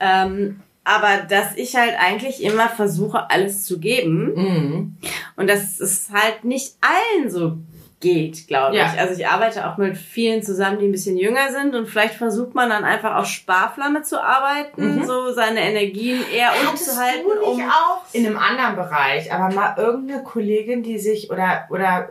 Ähm, 0.00 0.60
aber 0.84 1.18
dass 1.28 1.54
ich 1.56 1.76
halt 1.76 1.94
eigentlich 2.00 2.42
immer 2.42 2.68
versuche, 2.68 3.30
alles 3.30 3.64
zu 3.64 3.78
geben 3.78 4.32
Mhm. 4.34 4.96
und 5.36 5.48
dass 5.50 5.80
es 5.80 6.08
halt 6.12 6.44
nicht 6.44 6.76
allen 6.80 7.28
so 7.30 7.58
geht, 8.00 8.46
glaube 8.46 8.76
Ja. 8.76 8.86
ich. 8.86 8.98
Also 9.00 9.20
ich 9.20 9.26
arbeite 9.26 9.68
auch 9.68 9.76
mit 9.76 9.96
vielen 9.98 10.42
zusammen, 10.42 10.78
die 10.78 10.86
ein 10.86 10.92
bisschen 10.92 11.18
jünger 11.18 11.50
sind 11.52 11.74
und 11.74 11.88
vielleicht 11.88 12.14
versucht 12.14 12.54
man 12.54 12.70
dann 12.70 12.84
einfach 12.84 13.16
auf 13.16 13.26
Sparflamme 13.26 14.02
zu 14.02 14.22
arbeiten, 14.22 15.00
Mhm. 15.00 15.04
so 15.04 15.32
seine 15.32 15.60
Energien 15.60 16.22
eher 16.32 16.52
unten 16.52 16.68
Hattest 16.68 16.94
zu 16.94 16.96
halten, 16.96 17.26
du 17.26 17.44
um 17.44 17.56
nicht 17.58 17.66
auch 17.68 18.02
in 18.14 18.24
einem 18.24 18.38
anderen 18.38 18.76
Bereich, 18.76 19.32
aber 19.32 19.52
mal 19.52 19.74
irgendeine 19.76 20.22
Kollegin, 20.22 20.82
die 20.84 20.98
sich 20.98 21.30
oder 21.30 21.66
oder 21.70 22.10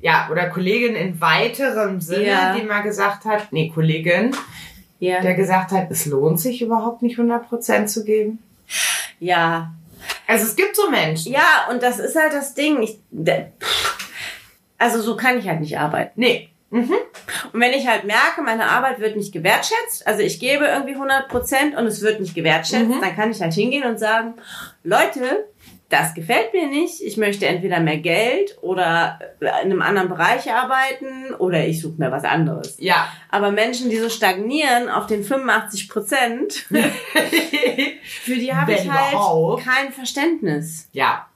ja 0.00 0.28
oder 0.30 0.48
Kollegin 0.50 0.96
in 0.96 1.20
weiterem 1.20 2.00
Sinne, 2.00 2.26
Ja. 2.26 2.54
die 2.54 2.62
mal 2.66 2.82
gesagt 2.82 3.24
hat, 3.24 3.52
nee 3.52 3.70
Kollegin, 3.72 4.32
ja, 4.98 5.20
der 5.20 5.34
gesagt 5.34 5.70
hat, 5.72 5.90
es 5.90 6.06
lohnt 6.06 6.40
sich 6.40 6.62
überhaupt 6.62 7.02
nicht 7.02 7.18
100% 7.18 7.86
zu 7.86 8.04
geben. 8.04 8.38
ja, 9.20 9.72
Also 10.26 10.44
es 10.46 10.56
gibt 10.56 10.76
so 10.76 10.90
Menschen. 10.90 11.32
ja, 11.32 11.66
und 11.70 11.82
das 11.82 11.98
ist 11.98 12.16
halt 12.16 12.32
das 12.32 12.54
Ding. 12.54 12.82
Ich, 12.82 12.98
also 14.78 15.00
so 15.00 15.16
kann 15.16 15.38
ich 15.38 15.48
halt 15.48 15.60
nicht 15.60 15.78
arbeiten. 15.78 16.12
Nee. 16.20 16.48
Mhm. 16.70 16.92
Und 17.52 17.60
wenn 17.60 17.72
ich 17.72 17.86
halt 17.86 18.04
merke, 18.04 18.42
meine 18.42 18.68
Arbeit 18.68 18.98
wird 18.98 19.16
nicht 19.16 19.32
gewertschätzt, 19.32 20.04
also 20.06 20.20
ich 20.20 20.40
gebe 20.40 20.64
irgendwie 20.66 20.94
100 20.94 21.28
Prozent 21.28 21.76
und 21.76 21.86
es 21.86 22.02
wird 22.02 22.20
nicht 22.20 22.34
gewertschätzt, 22.34 22.88
Mhm. 22.88 23.00
dann 23.00 23.14
kann 23.14 23.30
ich 23.30 23.40
halt 23.40 23.54
hingehen 23.54 23.84
und 23.84 23.98
sagen, 24.00 24.34
Leute, 24.82 25.46
das 25.88 26.14
gefällt 26.14 26.52
mir 26.52 26.66
nicht. 26.66 27.00
Ich 27.00 27.16
möchte 27.16 27.46
entweder 27.46 27.80
mehr 27.80 27.98
Geld 27.98 28.56
oder 28.60 29.18
in 29.40 29.46
einem 29.48 29.82
anderen 29.82 30.08
Bereich 30.08 30.52
arbeiten 30.52 31.34
oder 31.38 31.66
ich 31.66 31.80
suche 31.80 31.94
mir 31.98 32.10
was 32.10 32.24
anderes. 32.24 32.76
Ja. 32.78 33.08
Aber 33.30 33.52
Menschen, 33.52 33.90
die 33.90 33.98
so 33.98 34.08
stagnieren 34.08 34.88
auf 34.88 35.06
den 35.06 35.22
85 35.22 35.88
Prozent, 35.88 36.52
für 38.04 38.34
die 38.34 38.52
habe 38.52 38.72
ich 38.72 38.90
halt 38.90 39.12
überhaupt. 39.12 39.64
kein 39.64 39.92
Verständnis. 39.92 40.88
ja. 40.92 41.26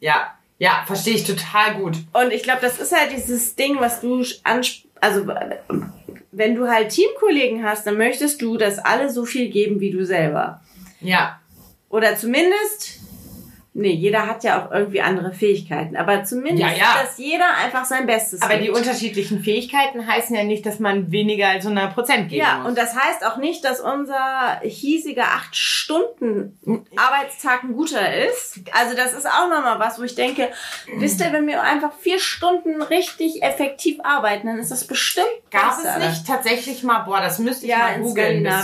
Ja. 0.00 0.34
Ja, 0.60 0.82
verstehe 0.86 1.14
ich 1.14 1.24
total 1.24 1.76
gut. 1.76 1.96
Und 2.12 2.32
ich 2.32 2.42
glaube, 2.42 2.58
das 2.62 2.80
ist 2.80 2.92
halt 2.92 3.12
dieses 3.12 3.54
Ding, 3.54 3.78
was 3.78 4.00
du 4.00 4.24
ansp 4.42 4.86
also 5.00 5.28
wenn 6.32 6.54
du 6.54 6.68
halt 6.68 6.90
Teamkollegen 6.90 7.64
hast, 7.64 7.86
dann 7.86 7.96
möchtest 7.96 8.42
du, 8.42 8.56
dass 8.56 8.78
alle 8.78 9.10
so 9.10 9.24
viel 9.24 9.50
geben 9.50 9.80
wie 9.80 9.90
du 9.90 10.04
selber. 10.04 10.60
Ja. 11.00 11.40
Oder 11.88 12.16
zumindest, 12.16 13.00
nee, 13.78 13.92
jeder 13.92 14.26
hat 14.26 14.44
ja 14.44 14.64
auch 14.66 14.70
irgendwie 14.72 15.00
andere 15.00 15.32
Fähigkeiten, 15.32 15.96
aber 15.96 16.24
zumindest, 16.24 16.60
Ja, 16.60 16.76
ja. 16.76 17.02
dass 17.02 17.16
jeder 17.18 17.56
einfach 17.56 17.84
sein 17.84 18.06
Bestes 18.06 18.42
Aber 18.42 18.54
gibt. 18.54 18.64
die 18.64 18.70
unterschiedlichen 18.70 19.42
Fähigkeiten 19.42 20.06
heißen 20.06 20.34
ja 20.36 20.44
nicht, 20.44 20.66
dass 20.66 20.78
man 20.78 21.10
weniger 21.12 21.48
als 21.48 21.64
100% 21.66 22.28
geben 22.28 22.34
ja, 22.34 22.58
muss. 22.58 22.68
und 22.68 22.78
das 22.78 22.94
heißt 22.96 23.24
auch 23.26 23.36
nicht, 23.38 23.64
dass 23.64 23.80
unser 23.80 24.60
hiesiger 24.62 25.24
acht 25.24 25.56
Stunden 25.56 26.58
Arbeitstag 26.96 27.62
ein 27.64 27.72
guter 27.72 28.14
ist. 28.26 28.60
Also 28.72 28.94
das 28.96 29.12
ist 29.12 29.26
auch 29.26 29.48
nochmal 29.48 29.78
was, 29.78 29.98
wo 29.98 30.02
ich 30.02 30.14
denke, 30.14 30.48
wisst 30.98 31.20
ihr, 31.20 31.32
wenn 31.32 31.46
wir 31.46 31.62
einfach 31.62 31.92
vier 32.00 32.18
Stunden 32.18 32.82
richtig 32.82 33.42
effektiv 33.42 33.98
arbeiten, 34.02 34.46
dann 34.46 34.58
ist 34.58 34.70
das 34.70 34.86
bestimmt 34.86 35.26
Gab 35.50 35.76
besser. 35.76 35.96
es 35.98 36.06
nicht 36.08 36.26
tatsächlich 36.26 36.82
mal, 36.82 37.00
boah, 37.00 37.20
das 37.20 37.38
müsste 37.38 37.64
ich 37.66 37.70
Ja, 37.72 37.78
mal 37.78 37.94
in 37.96 38.02
googeln. 38.02 38.44
Ja, 38.44 38.60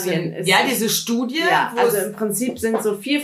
es- 0.65 0.71
diese 0.71 0.89
Studie, 0.89 1.39
Ja, 1.49 1.73
wo 1.75 1.81
also 1.81 1.99
im 1.99 2.12
Prinzip 2.15 2.59
sind 2.59 2.83
so 2.83 2.97
vier, 2.97 3.23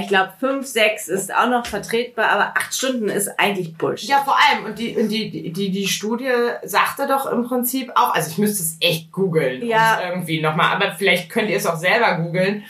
ich 0.00 0.08
glaube 0.08 0.32
fünf, 0.40 0.66
sechs 0.66 1.08
ist 1.08 1.25
auch 1.34 1.48
noch 1.48 1.66
vertretbar, 1.66 2.28
aber 2.30 2.52
acht 2.56 2.74
Stunden 2.74 3.08
ist 3.08 3.28
eigentlich 3.38 3.76
Bullshit. 3.76 4.08
ja, 4.08 4.18
vor 4.24 4.36
allem, 4.36 4.66
und 4.66 4.78
die, 4.78 4.96
und 4.96 5.08
die, 5.08 5.52
die, 5.52 5.70
die 5.70 5.86
Studie 5.88 6.30
sagte 6.64 7.06
doch 7.06 7.26
im 7.26 7.44
Prinzip 7.44 7.90
auch, 7.94 8.14
also 8.14 8.30
ich 8.30 8.38
müsste 8.38 8.62
es 8.62 8.76
echt 8.80 9.12
googeln. 9.12 9.64
Ja. 9.66 10.00
Irgendwie 10.08 10.40
nochmal, 10.40 10.74
aber 10.74 10.92
vielleicht 10.92 11.30
könnt 11.30 11.48
ihr 11.50 11.56
es 11.56 11.66
auch 11.66 11.76
selber 11.76 12.16
googeln, 12.16 12.64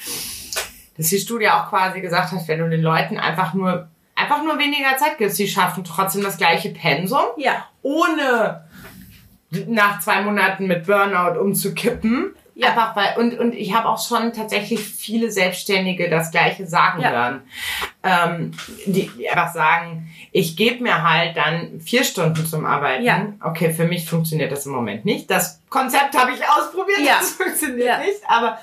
dass 0.97 1.09
die 1.09 1.19
Studie 1.19 1.49
auch 1.49 1.69
quasi 1.69 2.01
gesagt 2.01 2.33
hat, 2.33 2.49
wenn 2.49 2.59
du 2.61 2.69
den 2.71 2.83
Leuten 2.83 3.19
einfach 3.19 3.55
nur, 3.55 3.89
einfach 4.15 4.43
nur 4.43 4.59
weniger 4.59 4.97
Zeit 4.97 5.19
gibst, 5.19 5.39
die 5.39 5.49
schaffen 5.49 5.85
trotzdem 5.85 6.23
das 6.23 6.37
gleiche 6.39 6.71
Pensum. 6.71 7.25
Ja, 7.37 7.67
ohne 7.83 8.65
nach 9.69 10.01
zwei 10.01 10.23
Monaten 10.23 10.67
mit 10.67 10.87
Burnout 10.87 11.39
umzukippen. 11.41 12.35
Ja. 12.55 12.69
Einfach 12.69 12.97
weil, 12.97 13.17
und, 13.19 13.39
und 13.39 13.55
ich 13.55 13.75
habe 13.75 13.87
auch 13.87 14.03
schon 14.03 14.33
tatsächlich 14.33 14.81
viele 14.81 15.31
Selbstständige 15.31 16.09
das 16.09 16.31
Gleiche 16.31 16.67
sagen 16.67 17.03
Ja. 17.03 17.11
hören. 17.11 17.43
Ähm, 18.07 18.53
die, 18.87 19.11
die 19.19 19.29
einfach 19.29 19.53
sagen, 19.53 20.09
ich 20.33 20.57
gebe 20.57 20.83
mir 20.83 21.03
halt 21.03 21.37
dann 21.37 21.81
vier 21.81 22.05
Stunden 22.05 22.47
zum 22.47 22.65
Arbeiten. 22.67 23.05
Ja. 23.05 23.33
Okay, 23.43 23.73
für 23.73 23.85
mich 23.85 24.09
funktioniert 24.09 24.53
das 24.53 24.67
im 24.67 24.73
Moment 24.73 25.05
nicht. 25.05 25.31
Das 25.31 25.61
Konzept 25.71 26.17
habe 26.17 26.31
ich 26.33 26.41
ausprobiert, 26.49 27.01
Ja. 27.01 27.17
das 27.19 27.31
funktioniert 27.33 27.87
Ja. 27.87 27.99
nicht. 27.99 28.21
Aber 28.29 28.59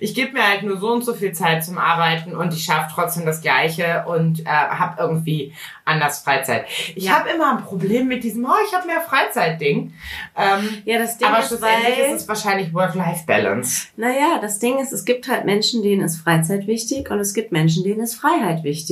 ich 0.00 0.14
gebe 0.14 0.32
mir 0.32 0.46
halt 0.48 0.62
nur 0.62 0.78
so 0.78 0.90
und 0.92 1.04
so 1.04 1.12
viel 1.14 1.32
Zeit 1.32 1.64
zum 1.64 1.78
Arbeiten 1.78 2.34
und 2.34 2.54
ich 2.54 2.64
schaffe 2.64 2.90
trotzdem 2.94 3.26
das 3.26 3.42
Gleiche 3.42 4.04
und 4.08 4.40
äh, 4.40 4.44
habe 4.46 5.00
irgendwie 5.00 5.52
anders 5.84 6.20
Freizeit. 6.20 6.64
Ich 6.94 7.04
Ja. 7.04 7.12
habe 7.18 7.28
immer 7.30 7.56
ein 7.58 7.62
Problem 7.64 8.08
mit 8.08 8.24
diesem, 8.24 8.44
oh, 8.46 8.54
ich 8.66 8.74
habe 8.74 8.86
mehr 8.86 9.00
Freizeit-Ding. 9.02 9.92
Ähm, 10.36 10.82
ja, 10.84 10.98
das 10.98 11.18
Ding 11.18 11.28
aber 11.28 11.40
ist, 11.40 11.48
schlussendlich 11.48 11.98
weil, 11.98 12.14
ist 12.14 12.22
es 12.22 12.28
wahrscheinlich 12.28 12.72
Work-Life-Balance. 12.72 13.88
naja, 13.96 14.38
das 14.40 14.58
Ding 14.58 14.78
ist, 14.78 14.92
es 14.92 15.04
gibt 15.04 15.28
halt 15.28 15.44
Menschen, 15.44 15.82
denen 15.82 16.02
ist 16.02 16.16
Freizeit 16.18 16.66
wichtig 16.66 17.10
und 17.10 17.20
es 17.20 17.34
gibt 17.34 17.52
Menschen, 17.52 17.84
denen 17.84 18.00
ist 18.00 18.14
Freiheit 18.16 18.64
wichtig. 18.64 18.85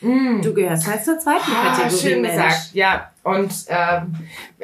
Du 0.00 0.54
gehörst 0.54 0.86
halt 0.86 1.04
zur 1.04 1.18
zweiten 1.18 1.42
Ah, 1.52 1.76
Kategorie 1.76 2.00
schön 2.00 2.22
Mensch. 2.22 2.34
gesagt, 2.34 2.70
ja. 2.72 3.10
Und 3.22 3.52
ähm, 3.68 4.16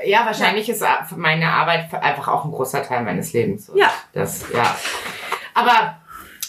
ja, 0.04 0.24
wahrscheinlich 0.24 0.68
ist 0.68 0.82
meine 1.16 1.48
Arbeit 1.50 1.92
einfach 1.92 2.28
auch 2.28 2.44
ein 2.46 2.50
großer 2.52 2.82
Teil 2.82 3.02
meines 3.02 3.32
Lebens. 3.34 3.68
Und 3.68 3.78
Ja. 3.78 3.90
Das, 4.14 4.44
ja. 4.54 4.74
Aber 5.54 5.96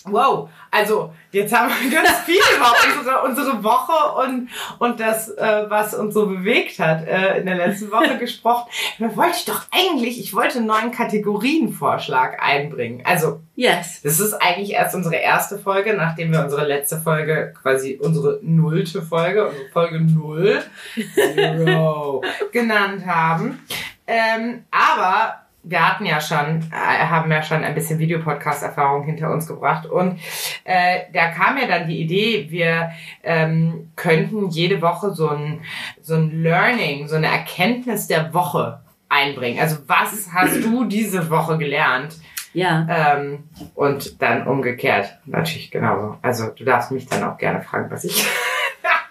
wow, 0.05 0.49
also 0.71 1.13
jetzt 1.31 1.53
haben 1.53 1.71
wir 1.81 1.91
ganz 2.01 2.19
viel 2.19 2.41
über 2.55 2.73
unsere, 2.97 3.21
unsere 3.23 3.63
Woche 3.63 4.21
und, 4.27 4.49
und 4.79 4.99
das, 4.99 5.29
äh, 5.29 5.65
was 5.69 5.93
uns 5.93 6.13
so 6.13 6.27
bewegt 6.27 6.79
hat, 6.79 7.05
äh, 7.07 7.39
in 7.39 7.45
der 7.45 7.55
letzten 7.55 7.91
Woche 7.91 8.17
gesprochen. 8.19 8.69
Da 8.99 9.15
wollte 9.15 9.37
ich 9.37 9.45
doch 9.45 9.63
eigentlich, 9.71 10.19
ich 10.19 10.33
wollte 10.33 10.57
einen 10.59 10.67
neuen 10.67 10.91
Kategorienvorschlag 10.91 12.41
einbringen. 12.41 13.01
Also 13.05 13.41
Yes. 13.55 14.01
das 14.03 14.19
ist 14.19 14.33
eigentlich 14.35 14.73
erst 14.73 14.93
unsere 14.93 15.15
erste 15.15 15.57
Folge, 15.57 15.95
nachdem 15.95 16.31
wir 16.31 16.43
unsere 16.43 16.65
letzte 16.67 16.97
Folge, 16.97 17.53
quasi 17.59 17.99
unsere 18.01 18.39
nullte 18.43 19.01
Folge, 19.01 19.47
unsere 19.47 19.69
Folge 19.69 19.99
null, 20.01 20.61
Zero, 21.15 22.23
genannt 22.51 23.05
haben. 23.05 23.59
Ähm, 24.05 24.63
aber 24.69 25.46
wir 25.69 25.87
hatten 25.87 26.05
ja 26.05 26.21
schon, 26.21 26.63
äh, 26.71 27.05
haben 27.05 27.31
ja 27.31 27.43
schon 27.43 27.63
ein 27.63 27.75
bisschen 27.75 27.99
Videopodcast-Erfahrung 27.99 29.03
hinter 29.03 29.31
uns 29.31 29.47
gebracht 29.47 29.85
und 29.85 30.19
äh, 30.63 31.01
da 31.13 31.29
kam 31.29 31.57
ja 31.57 31.67
dann 31.67 31.87
die 31.87 32.01
Idee, 32.01 32.47
wir 32.49 32.91
ähm, 33.23 33.91
könnten 33.95 34.49
jede 34.49 34.81
Woche 34.81 35.13
so 35.13 35.29
ein, 35.29 35.61
so 36.01 36.15
ein 36.15 36.41
Learning, 36.41 37.07
so 37.07 37.15
eine 37.15 37.27
Erkenntnis 37.27 38.07
der 38.07 38.33
Woche 38.33 38.81
einbringen. 39.09 39.59
Also 39.59 39.77
was 39.87 40.29
hast 40.33 40.63
du 40.63 40.85
diese 40.85 41.29
Woche 41.29 41.57
gelernt? 41.57 42.15
Ja. 42.53 42.87
Ähm, 42.89 43.43
und 43.75 44.21
dann 44.21 44.47
umgekehrt 44.47 45.19
natürlich 45.25 45.69
genauso. 45.69 46.17
Also 46.21 46.47
du 46.47 46.63
darfst 46.63 46.91
mich 46.91 47.05
dann 47.07 47.23
auch 47.23 47.37
gerne 47.37 47.61
fragen, 47.61 47.91
was 47.91 48.03
ich. 48.03 48.25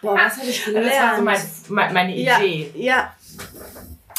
Boah, 0.03 0.17
was 0.17 0.39
habe 0.39 0.49
ich 0.49 0.65
gelernt? 0.65 0.87
Das 0.91 1.01
war 1.01 1.17
so 1.17 1.23
mein, 1.23 1.39
mein, 1.69 1.95
meine 1.95 2.17
ja, 2.17 2.39
Idee. 2.39 2.71
ja. 2.75 3.13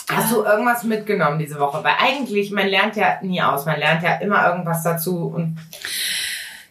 Hast 0.10 0.32
du 0.32 0.44
irgendwas 0.44 0.84
mitgenommen 0.84 1.38
diese 1.38 1.60
Woche? 1.60 1.84
Weil 1.84 1.96
eigentlich, 2.00 2.52
man 2.52 2.68
lernt 2.68 2.96
ja 2.96 3.20
nie 3.22 3.42
aus. 3.42 3.66
Man 3.66 3.80
lernt 3.80 4.04
ja 4.04 4.16
immer 4.16 4.48
irgendwas 4.50 4.84
dazu. 4.84 5.28
Und 5.28 5.58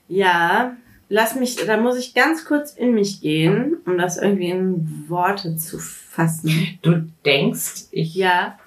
Ja, 0.09 0.73
lass 1.09 1.35
mich, 1.35 1.57
da 1.57 1.77
muss 1.77 1.99
ich 1.99 2.15
ganz 2.15 2.45
kurz 2.47 2.73
in 2.73 2.95
mich 2.95 3.21
gehen, 3.21 3.77
um 3.85 3.99
das 3.99 4.17
irgendwie 4.17 4.51
in 4.51 5.05
Worte 5.09 5.57
zu 5.57 5.79
fassen. 5.79 6.79
du 6.83 7.11
denkst, 7.25 7.85
ich 7.91 8.15
Ja, 8.15 8.59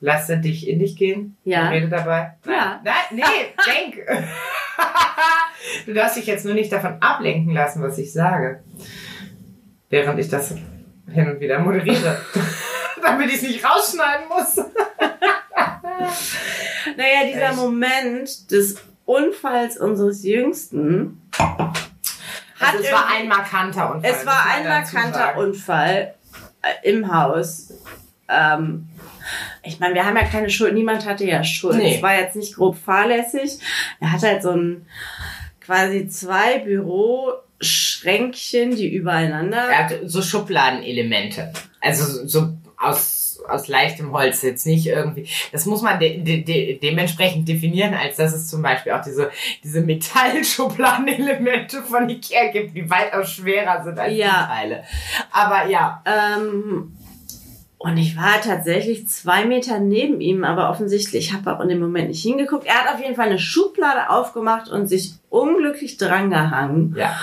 lasse 0.00 0.38
dich 0.38 0.68
in 0.68 0.78
dich 0.78 0.96
gehen? 0.96 1.36
Ja. 1.44 1.68
Rede 1.68 1.88
dabei? 1.88 2.34
Ja. 2.46 2.80
Nein, 2.84 2.94
nee, 3.12 3.22
denk. 3.66 4.06
du 5.86 5.94
darfst 5.94 6.16
dich 6.16 6.26
jetzt 6.26 6.44
nur 6.44 6.54
nicht 6.54 6.70
davon 6.72 7.00
ablenken 7.00 7.52
lassen, 7.52 7.82
was 7.82 7.98
ich 7.98 8.12
sage. 8.12 8.62
Während 9.88 10.18
ich 10.18 10.28
das 10.28 10.54
hin 11.10 11.30
und 11.30 11.40
wieder 11.40 11.58
moderiere. 11.60 12.20
Damit 13.06 13.28
ich 13.28 13.36
es 13.36 13.42
nicht 13.42 13.64
rausschneiden 13.64 14.26
muss. 14.28 14.56
naja, 16.96 17.26
dieser 17.26 17.50
Echt? 17.50 17.56
Moment 17.56 18.50
des 18.50 18.76
Unfalls 19.04 19.78
unseres 19.78 20.24
Jüngsten 20.24 21.22
also 22.58 22.82
es 22.82 22.90
war 22.92 23.06
ein 23.08 23.28
markanter 23.28 23.94
Unfall. 23.94 24.10
Es 24.10 24.26
war 24.26 24.44
ein 24.46 24.66
markanter 24.66 25.36
Unfall 25.36 26.14
äh, 26.62 26.90
im 26.90 27.12
Haus. 27.12 27.74
Ähm, 28.28 28.88
ich 29.62 29.78
meine, 29.80 29.94
wir 29.94 30.06
haben 30.06 30.16
ja 30.16 30.24
keine 30.24 30.50
Schuld, 30.50 30.74
niemand 30.74 31.06
hatte 31.06 31.24
ja 31.24 31.44
Schuld. 31.44 31.76
Nee. 31.76 31.94
Es 31.96 32.02
war 32.02 32.14
jetzt 32.14 32.36
nicht 32.36 32.56
grob 32.56 32.76
fahrlässig. 32.76 33.58
Er 34.00 34.12
hat 34.12 34.22
halt 34.22 34.42
so 34.42 34.52
ein 34.52 34.86
quasi 35.60 36.08
zwei 36.08 36.58
Büroschränkchen, 36.60 38.76
die 38.76 38.94
übereinander. 38.94 39.68
Er 39.68 39.84
hat 39.84 39.92
so 40.04 40.22
Schubladenelemente. 40.22 41.52
Also 41.80 42.26
so 42.26 42.54
aus 42.78 43.26
aus 43.48 43.68
leichtem 43.68 44.12
Holz 44.12 44.42
jetzt 44.42 44.66
nicht 44.66 44.86
irgendwie. 44.86 45.28
Das 45.52 45.66
muss 45.66 45.82
man 45.82 46.00
de 46.00 46.22
de 46.22 46.42
de 46.42 46.78
dementsprechend 46.78 47.48
definieren, 47.48 47.94
als 47.94 48.16
dass 48.16 48.34
es 48.34 48.48
zum 48.48 48.62
Beispiel 48.62 48.92
auch 48.92 49.02
diese 49.02 49.30
diese 49.62 49.80
Metallschubladenelemente 49.80 51.82
von 51.82 52.08
Ikea 52.08 52.50
gibt, 52.50 52.76
die 52.76 52.88
weitaus 52.88 53.32
schwerer 53.32 53.84
sind 53.84 53.98
als 53.98 54.16
ja. 54.16 54.26
die 54.26 54.54
Teile. 54.54 54.84
Aber 55.30 55.68
ja. 55.68 56.02
Ähm, 56.04 56.92
und 57.78 57.98
ich 57.98 58.16
war 58.16 58.40
tatsächlich 58.40 59.06
zwei 59.06 59.44
Meter 59.44 59.78
neben 59.78 60.20
ihm, 60.20 60.44
aber 60.44 60.70
offensichtlich, 60.70 61.28
ich 61.28 61.34
habe 61.34 61.54
auch 61.54 61.60
in 61.60 61.68
dem 61.68 61.78
Moment 61.78 62.08
nicht 62.08 62.22
hingeguckt. 62.22 62.66
Er 62.66 62.84
hat 62.84 62.94
auf 62.94 63.00
jeden 63.00 63.14
Fall 63.14 63.26
eine 63.26 63.38
Schublade 63.38 64.08
aufgemacht 64.08 64.70
und 64.70 64.86
sich 64.86 65.12
unglücklich 65.28 65.98
drangehangen. 65.98 66.94
Ja. 66.96 67.14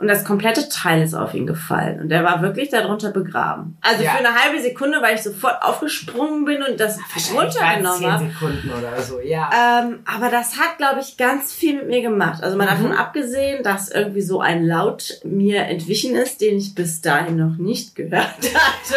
Und 0.00 0.08
das 0.08 0.24
komplette 0.24 0.66
Teil 0.70 1.02
ist 1.02 1.12
auf 1.12 1.34
ihn 1.34 1.46
gefallen. 1.46 2.00
Und 2.00 2.10
er 2.10 2.24
war 2.24 2.40
wirklich 2.40 2.70
darunter 2.70 3.10
begraben. 3.10 3.76
Also 3.82 4.02
ja. 4.02 4.12
für 4.12 4.26
eine 4.26 4.34
halbe 4.34 4.58
Sekunde, 4.58 5.02
weil 5.02 5.16
ich 5.16 5.22
sofort 5.22 5.62
aufgesprungen 5.62 6.46
bin 6.46 6.62
und 6.62 6.80
das 6.80 6.98
runtergenommen 7.34 8.10
habe. 8.10 8.24
Sekunden 8.24 8.70
oder 8.70 9.02
so, 9.02 9.20
ja. 9.20 9.50
Ähm, 9.52 9.98
aber 10.06 10.30
das 10.30 10.58
hat, 10.58 10.78
glaube 10.78 11.00
ich, 11.00 11.18
ganz 11.18 11.52
viel 11.52 11.76
mit 11.76 11.88
mir 11.88 12.00
gemacht. 12.00 12.42
Also 12.42 12.56
mal 12.56 12.64
mhm. 12.64 12.70
davon 12.70 12.92
abgesehen, 12.92 13.62
dass 13.62 13.90
irgendwie 13.90 14.22
so 14.22 14.40
ein 14.40 14.64
Laut 14.64 15.20
mir 15.22 15.64
entwichen 15.64 16.14
ist, 16.14 16.40
den 16.40 16.56
ich 16.56 16.74
bis 16.74 17.02
dahin 17.02 17.36
noch 17.36 17.58
nicht 17.58 17.94
gehört 17.94 18.24
hatte. 18.38 18.96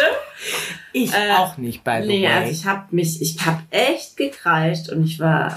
Ich 0.94 1.12
äh, 1.12 1.32
auch 1.32 1.58
nicht, 1.58 1.84
by 1.84 1.98
the 2.00 2.08
nee, 2.08 2.26
way. 2.26 2.32
Also 2.32 2.50
ich 2.50 2.64
habe 2.64 2.84
mich, 2.92 3.20
ich 3.20 3.44
habe 3.44 3.60
echt 3.70 4.16
gekreischt 4.16 4.88
und 4.88 5.04
ich 5.04 5.20
war 5.20 5.54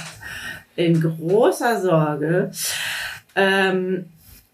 in 0.76 1.00
großer 1.00 1.80
Sorge. 1.80 2.52
Ähm, 3.34 4.08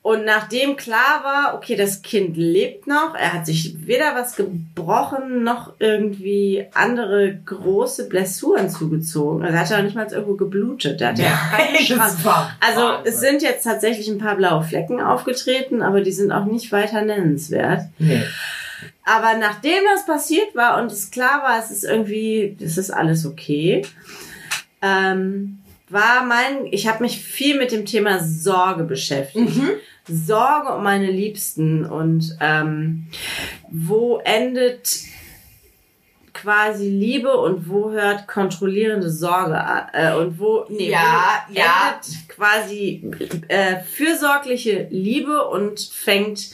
und 0.04 0.26
nachdem 0.26 0.76
klar 0.76 1.24
war, 1.24 1.56
okay, 1.56 1.78
das 1.78 2.02
Kind 2.02 2.36
lebt 2.36 2.88
noch, 2.88 3.16
er 3.16 3.32
hat 3.32 3.46
sich 3.46 3.88
weder 3.88 4.14
was 4.16 4.36
gebrochen 4.36 5.46
noch 5.46 5.76
irgendwie 5.80 6.68
andere 6.74 7.40
große 7.46 8.10
Blessuren 8.10 8.70
zugezogen. 8.70 9.44
Also 9.44 9.56
er 9.56 9.62
hat 9.62 9.70
ja 9.70 9.78
auch 9.78 9.82
nicht 9.82 9.96
mal 9.96 10.12
irgendwo 10.12 10.36
geblutet. 10.36 11.00
Er 11.00 11.08
hat 11.08 11.20
ja, 11.20 11.26
ja 11.26 12.46
Also 12.60 12.90
es 13.06 13.22
sind 13.22 13.42
jetzt 13.42 13.64
tatsächlich 13.64 14.10
ein 14.10 14.18
paar 14.18 14.36
blaue 14.36 14.64
Flecken 14.64 15.00
aufgetreten, 15.00 15.82
aber 15.82 16.02
die 16.02 16.12
sind 16.12 16.34
auch 16.34 16.46
nicht 16.46 16.74
weiter 16.74 17.02
nennenswert. 17.02 17.84
Nee. 17.98 18.24
Aber 19.06 19.38
nachdem 19.38 19.84
das 19.94 20.06
passiert 20.06 20.54
war 20.54 20.82
und 20.82 20.92
es 20.92 21.12
klar 21.12 21.44
war, 21.44 21.60
es 21.60 21.72
ist 21.72 21.86
irgendwie, 21.86 22.58
es 22.60 22.78
ist 22.78 22.92
alles 22.92 23.26
okay, 23.26 23.84
ähm, 24.82 25.60
war 25.88 26.26
mein, 26.26 26.66
ich 26.72 26.88
habe 26.90 27.04
mich 27.04 27.24
viel 27.24 27.58
mit 27.58 27.72
dem 27.72 27.86
Thema 27.86 28.22
Sorge 28.22 28.84
beschäftigt. 28.84 29.56
Mhm. 29.56 29.70
Sorge 30.08 30.74
um 30.74 30.84
meine 30.84 31.10
Liebsten 31.10 31.86
und 31.86 32.38
ähm, 32.42 33.08
wo 33.70 34.18
endet 34.24 34.90
quasi 36.34 36.90
Liebe 36.90 37.38
und 37.38 37.70
wo 37.70 37.92
hört 37.92 38.28
kontrollierende 38.28 39.10
Sorge 39.10 39.60
an? 39.60 39.88
Äh, 39.94 40.14
und 40.16 40.40
wo 40.40 40.66
nee, 40.70 40.90
ja, 40.90 41.46
wo 41.48 41.58
ja. 41.58 42.02
quasi 42.28 43.10
äh, 43.48 43.78
fürsorgliche 43.80 44.88
Liebe 44.90 45.48
und 45.48 45.80
fängt 45.80 46.50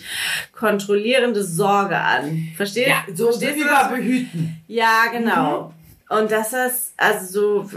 kontrollierende 0.54 1.44
Sorge 1.44 1.98
an. 1.98 2.50
Verstehst? 2.56 2.90
Ja, 2.90 3.04
so 3.14 3.32
Verstehst 3.32 3.58
überbehüten. 3.58 4.62
Ja, 4.68 5.06
genau. 5.12 5.70
Mhm. 5.70 5.79
Und 6.10 6.32
das 6.32 6.54
ist, 6.54 6.94
also 6.98 7.64
so, 7.64 7.70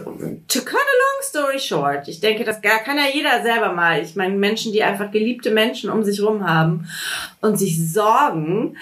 to 0.48 0.60
cut 0.60 0.74
a 0.74 0.98
long 1.02 1.22
story 1.22 1.58
short, 1.58 2.08
ich 2.08 2.18
denke, 2.18 2.44
das 2.44 2.62
kann 2.62 2.96
ja 2.96 3.04
jeder 3.12 3.42
selber 3.42 3.74
mal. 3.74 4.02
Ich 4.02 4.16
meine, 4.16 4.34
Menschen, 4.34 4.72
die 4.72 4.82
einfach 4.82 5.10
geliebte 5.10 5.50
Menschen 5.50 5.90
um 5.90 6.02
sich 6.02 6.22
rum 6.22 6.48
haben 6.48 6.88
und 7.42 7.58
sich 7.58 7.92
sorgen, 7.92 8.78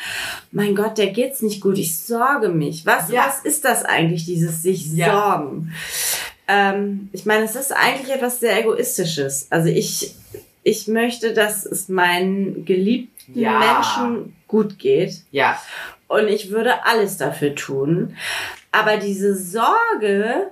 mein 0.52 0.76
Gott, 0.76 0.98
der 0.98 1.08
geht's 1.08 1.42
nicht 1.42 1.60
gut, 1.60 1.78
ich 1.78 1.98
sorge 1.98 2.48
mich. 2.48 2.86
Was, 2.86 3.10
ja. 3.10 3.26
was 3.26 3.44
ist 3.44 3.64
das 3.64 3.84
eigentlich, 3.84 4.24
dieses 4.24 4.62
sich 4.62 4.92
ja. 4.92 5.10
sorgen? 5.10 5.72
Ähm, 6.46 7.08
ich 7.12 7.26
meine, 7.26 7.44
es 7.44 7.56
ist 7.56 7.72
eigentlich 7.72 8.14
etwas 8.14 8.38
sehr 8.38 8.56
Egoistisches. 8.60 9.48
Also 9.50 9.68
ich, 9.68 10.14
ich 10.62 10.86
möchte, 10.86 11.34
dass 11.34 11.66
es 11.66 11.88
meinen 11.88 12.64
geliebten 12.64 13.36
ja. 13.36 13.58
Menschen 13.58 14.36
gut 14.46 14.78
geht. 14.78 15.22
Ja. 15.32 15.60
Und 16.10 16.26
ich 16.26 16.50
würde 16.50 16.84
alles 16.86 17.18
dafür 17.18 17.54
tun. 17.54 18.16
Aber 18.72 18.96
diese 18.96 19.36
Sorge, 19.36 20.50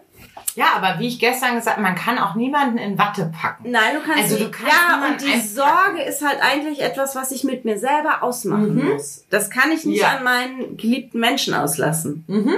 ja, 0.54 0.66
aber 0.76 1.00
wie 1.00 1.08
ich 1.08 1.18
gestern 1.18 1.56
gesagt, 1.56 1.78
habe, 1.78 1.82
man 1.82 1.96
kann 1.96 2.16
auch 2.16 2.36
niemanden 2.36 2.78
in 2.78 2.96
Watte 2.96 3.32
packen. 3.36 3.72
Nein, 3.72 3.96
du 3.96 4.00
kannst 4.00 4.22
also 4.22 4.44
du 4.44 4.50
kannst 4.52 4.72
ja 4.72 5.04
und 5.08 5.20
die 5.20 5.40
Sorge 5.40 6.02
ist 6.02 6.24
halt 6.24 6.38
eigentlich 6.40 6.80
etwas, 6.80 7.16
was 7.16 7.32
ich 7.32 7.42
mit 7.42 7.64
mir 7.64 7.76
selber 7.76 8.22
ausmachen 8.22 8.76
mhm. 8.76 8.92
muss. 8.92 9.24
Das 9.30 9.50
kann 9.50 9.72
ich 9.72 9.84
nicht 9.84 10.02
ja. 10.02 10.16
an 10.16 10.22
meinen 10.22 10.76
geliebten 10.76 11.18
Menschen 11.18 11.54
auslassen. 11.54 12.24
Mhm. 12.28 12.54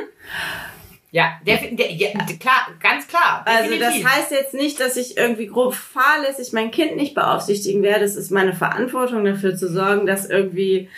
Ja, 1.13 1.33
der, 1.45 1.57
der, 1.73 1.91
ja, 1.93 2.11
klar, 2.39 2.69
ganz 2.81 3.09
klar. 3.09 3.45
Definitiv. 3.45 3.85
Also 3.85 4.03
das 4.03 4.13
heißt 4.13 4.31
jetzt 4.31 4.55
nicht, 4.55 4.79
dass 4.79 4.97
ich 4.97 5.17
irgendwie 5.17 5.49
grob 5.49 5.75
fahrlässig 5.75 6.53
mein 6.53 6.71
Kind 6.71 6.97
nicht 6.97 7.15
beaufsichtigen 7.15 7.83
werde. 7.83 8.05
Es 8.05 8.15
ist 8.15 8.31
meine 8.31 8.53
Verantwortung 8.53 9.25
dafür 9.25 9.57
zu 9.57 9.69
sorgen, 9.69 10.07
dass 10.07 10.31
irgendwie 10.31 10.89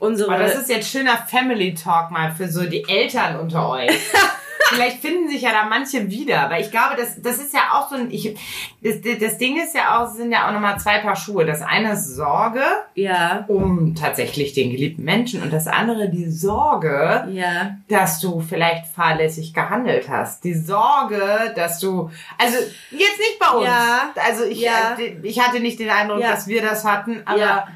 unsere. 0.00 0.32
Aber 0.32 0.42
das 0.42 0.56
ist 0.56 0.68
jetzt 0.68 0.90
schöner 0.90 1.16
Family 1.16 1.74
Talk 1.74 2.10
mal 2.10 2.32
für 2.32 2.48
so 2.48 2.64
die 2.64 2.84
Eltern 2.88 3.38
unter 3.38 3.68
euch. 3.68 3.90
vielleicht 4.68 4.98
finden 5.00 5.28
sich 5.28 5.42
ja 5.42 5.52
da 5.52 5.64
manche 5.68 6.10
wieder, 6.10 6.40
aber 6.40 6.58
ich 6.58 6.70
glaube, 6.70 6.96
das, 6.96 7.20
das 7.20 7.38
ist 7.38 7.54
ja 7.54 7.72
auch 7.72 7.88
so 7.88 7.96
ein, 7.96 8.10
ich, 8.10 8.36
das, 8.82 8.96
das 9.20 9.38
Ding 9.38 9.56
ist 9.62 9.74
ja 9.74 9.98
auch, 9.98 10.10
sind 10.10 10.32
ja 10.32 10.48
auch 10.48 10.52
nochmal 10.52 10.78
zwei 10.78 10.98
Paar 10.98 11.16
Schuhe. 11.16 11.44
Das 11.44 11.62
eine 11.62 11.92
ist 11.92 12.16
Sorge 12.16 12.62
ja. 12.94 13.44
um 13.48 13.94
tatsächlich 13.94 14.52
den 14.52 14.70
geliebten 14.70 15.04
Menschen 15.04 15.42
und 15.42 15.52
das 15.52 15.66
andere 15.66 16.08
die 16.08 16.30
Sorge, 16.30 17.28
ja. 17.32 17.76
dass 17.88 18.20
du 18.20 18.40
vielleicht 18.40 18.86
fahrlässig 18.86 19.54
gehandelt 19.54 20.08
hast. 20.08 20.44
Die 20.44 20.54
Sorge, 20.54 21.52
dass 21.54 21.78
du, 21.78 22.10
also 22.38 22.56
jetzt 22.90 23.18
nicht 23.18 23.38
bei 23.38 23.56
uns. 23.56 23.66
Ja. 23.66 24.10
Also 24.26 24.44
ich, 24.44 24.60
ja. 24.60 24.96
ich 25.22 25.40
hatte 25.40 25.60
nicht 25.60 25.78
den 25.78 25.90
Eindruck, 25.90 26.20
dass 26.20 26.46
wir 26.46 26.62
das 26.62 26.84
hatten, 26.84 27.22
aber 27.24 27.38
ja. 27.38 27.68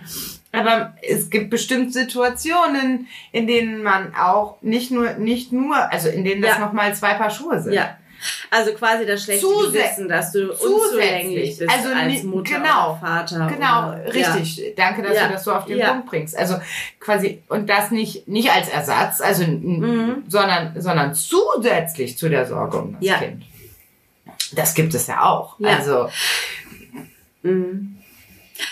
Aber 0.57 0.95
es 1.03 1.31
gibt 1.31 1.51
bestimmt 1.51 1.93
Situationen, 1.93 3.09
in 3.33 3.47
denen 3.47 3.83
man 3.83 4.15
auch 4.15 4.57
nicht 4.63 4.91
nur, 4.91 5.15
nicht 5.15 5.53
nur, 5.53 5.77
also 5.93 6.09
in 6.09 6.25
denen 6.25 6.43
das 6.43 6.53
ja. 6.53 6.59
nochmal 6.59 6.95
zwei 6.95 7.15
Paar 7.15 7.31
Schuhe 7.31 7.61
sind. 7.61 7.75
Ja. 7.75 7.97
Also 8.51 8.73
quasi 8.73 9.07
das 9.07 9.25
schlechte 9.25 9.47
Zusä 9.47 9.73
Gewissen, 9.73 10.09
dass 10.09 10.33
du 10.33 10.51
unzulänglich 10.51 11.59
bist 11.59 11.71
also, 11.71 11.91
als 11.91 12.23
Mutter 12.23 12.59
genau, 12.59 12.91
oder 12.93 12.99
Vater. 12.99 13.47
Genau, 13.53 13.89
oder, 13.89 14.15
richtig. 14.15 14.57
Ja. 14.57 14.65
Danke, 14.77 15.03
dass 15.03 15.17
ja. 15.17 15.27
du 15.27 15.33
das 15.35 15.45
so 15.45 15.53
auf 15.53 15.67
den 15.67 15.79
ja. 15.79 15.93
Punkt 15.93 16.07
bringst. 16.07 16.37
Also 16.37 16.57
quasi, 16.99 17.43
und 17.49 17.69
das 17.69 17.91
nicht, 17.91 18.27
nicht 18.27 18.51
als 18.51 18.69
Ersatz, 18.69 19.21
also, 19.21 19.45
mhm. 19.47 20.25
sondern, 20.29 20.81
sondern 20.81 21.15
zusätzlich 21.15 22.17
zu 22.17 22.29
der 22.29 22.47
Sorge 22.47 22.79
um 22.79 22.97
das 23.01 23.19
Kind. 23.19 23.45
Das 24.55 24.75
gibt 24.75 24.95
es 24.95 25.07
ja 25.07 25.25
auch. 25.25 25.57
Also, 25.61 26.09
mhm. 27.43 27.96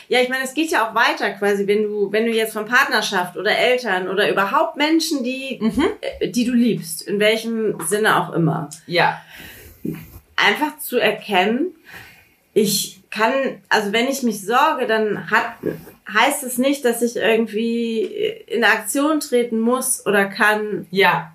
Ja, 0.09 0.20
ich 0.20 0.28
meine, 0.28 0.45
es 0.45 0.55
geht 0.55 0.70
ja 0.70 0.89
auch 0.89 0.95
weiter 0.95 1.30
quasi, 1.30 1.66
wenn 1.66 1.82
du, 1.82 2.12
wenn 2.12 2.26
du 2.26 2.32
jetzt 2.32 2.53
von 2.53 2.66
Partnerschaft 2.66 3.37
oder 3.37 3.57
Eltern 3.57 4.09
oder 4.09 4.30
überhaupt 4.30 4.76
Menschen, 4.76 5.24
die, 5.24 5.59
mhm. 5.61 5.85
Äh, 6.01 6.28
die 6.28 6.45
du 6.45 6.53
liebst, 6.53 7.03
in 7.03 7.20
welchem 7.20 7.78
Sinne 7.87 8.20
auch 8.20 8.32
immer. 8.32 8.70
Ja. 8.87 9.20
Einfach 10.37 10.78
zu 10.78 10.99
erkennen, 10.99 11.74
ich 12.53 13.03
kann, 13.11 13.32
also 13.68 13.93
wenn 13.93 14.09
ich 14.09 14.22
mich 14.22 14.45
sorge, 14.45 14.87
dann 14.87 15.30
hat, 15.30 15.57
heißt 16.12 16.43
es 16.45 16.59
nicht, 16.59 16.85
dass 16.85 17.03
ich 17.03 17.16
irgendwie 17.16 18.03
in 18.47 18.64
Aktion 18.64 19.20
treten 19.20 19.61
muss 19.61 20.05
oder 20.07 20.26
kann. 20.26 20.87
Ja. 20.91 21.32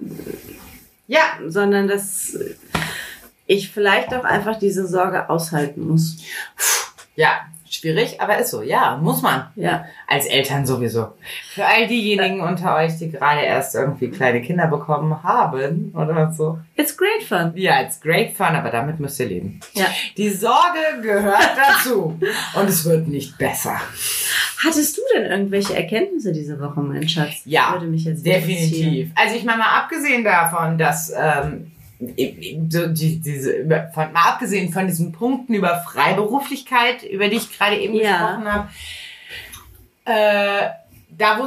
Ja. 1.08 1.22
Sondern 1.47 1.88
dass 1.88 2.38
ich 3.47 3.72
vielleicht 3.72 4.14
auch 4.14 4.26
einfach 4.26 4.60
diese 4.60 4.88
Sorge 4.88 5.30
aushalten 5.30 5.88
muss. 5.88 6.18
Ja, 7.16 7.49
Schwierig, 7.70 8.20
aber 8.20 8.40
ist 8.40 8.50
so. 8.50 8.64
Ja, 8.64 8.98
muss 8.98 9.22
man. 9.22 9.48
Ja. 9.56 9.86
Als 10.08 10.26
Eltern 10.26 10.66
sowieso. 10.66 11.10
Für 11.54 11.66
all 11.66 11.88
diejenigen 11.88 12.42
unter 12.42 12.76
euch, 12.76 12.98
die 12.98 13.12
gerade 13.12 13.42
erst 13.42 13.76
irgendwie 13.76 14.10
kleine 14.10 14.42
Kinder 14.42 14.66
bekommen 14.66 15.22
haben 15.22 15.94
oder 15.96 16.32
so. 16.32 16.58
It's 16.76 16.98
great 16.98 17.22
fun. 17.28 17.52
Ja, 17.56 17.80
it's 17.82 18.02
great 18.02 18.36
fun, 18.36 18.56
aber 18.56 18.72
damit 18.72 19.00
müsst 19.00 19.20
ihr 19.20 19.28
leben. 19.28 19.60
Ja. 19.74 19.86
Die 20.18 20.30
Sorge 20.30 21.02
gehört 21.04 21.52
dazu. 21.56 22.20
Und 22.56 22.70
es 22.70 22.86
wird 22.86 23.08
nicht 23.08 23.38
besser. 23.38 23.80
Hattest 24.66 24.98
du 24.98 25.02
denn 25.16 25.30
irgendwelche 25.30 25.76
Erkenntnisse 25.76 26.34
diese 26.34 26.60
Woche, 26.60 26.82
mein 26.82 27.08
Schatz? 27.08 27.42
Ja. 27.46 27.74
Würde 27.74 27.86
mich 27.86 28.06
jetzt 28.06 28.26
definitiv. 28.26 29.12
Also 29.16 29.36
ich 29.36 29.44
meine 29.44 29.60
mal 29.60 29.78
abgesehen 29.78 30.24
davon, 30.24 30.78
dass 30.80 31.14
ähm, 31.16 31.72
so 32.00 32.88
die, 32.88 33.20
diese, 33.20 33.66
von, 33.93 34.14
mal 34.14 34.30
abgesehen 34.30 34.72
von 34.72 34.88
diesen 34.88 35.12
Punkten 35.12 35.54
über 35.54 35.80
Freiberuflichkeit, 35.80 37.04
über 37.04 37.28
die 37.28 37.36
ich 37.38 37.58
gerade 37.58 37.78
eben 37.78 37.93
Ja. 37.95 38.36
gesprochen 38.38 38.54
habe, 38.54 38.70
äh, 40.06 40.70
da, 41.18 41.38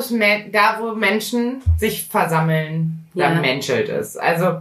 da, 0.52 0.78
wo 0.80 0.94
Menschen 0.94 1.62
sich 1.78 2.04
versammeln, 2.04 3.06
da 3.14 3.32
Ja. 3.32 3.40
menschelt 3.40 3.88
es. 3.88 4.16
Also, 4.16 4.58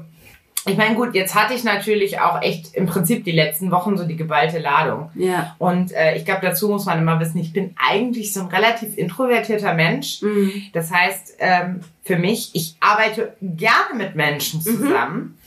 ich 0.65 0.77
meine, 0.77 0.95
gut, 0.95 1.15
jetzt 1.15 1.33
hatte 1.35 1.55
ich 1.55 1.63
natürlich 1.63 2.19
auch 2.19 2.41
echt 2.41 2.75
im 2.75 2.85
Prinzip 2.85 3.25
die 3.25 3.31
letzten 3.31 3.71
Wochen 3.71 3.97
so 3.97 4.05
die 4.05 4.15
geballte 4.15 4.59
Ladung. 4.59 5.09
Ja. 5.15 5.55
Und 5.57 5.91
äh, 5.91 6.15
ich 6.15 6.23
glaube, 6.23 6.41
dazu 6.43 6.69
muss 6.69 6.85
man 6.85 6.99
immer 6.99 7.19
wissen, 7.19 7.39
ich 7.39 7.51
bin 7.51 7.75
eigentlich 7.83 8.31
so 8.31 8.41
ein 8.41 8.47
relativ 8.47 8.95
introvertierter 8.95 9.73
Mensch. 9.73 10.21
Mhm. 10.21 10.51
Das 10.71 10.91
heißt, 10.91 11.35
ähm, 11.39 11.81
für 12.03 12.15
mich, 12.17 12.51
ich 12.53 12.75
arbeite 12.79 13.33
gerne 13.41 13.95
mit 13.97 14.15
Menschen 14.15 14.61
zusammen, 14.61 15.37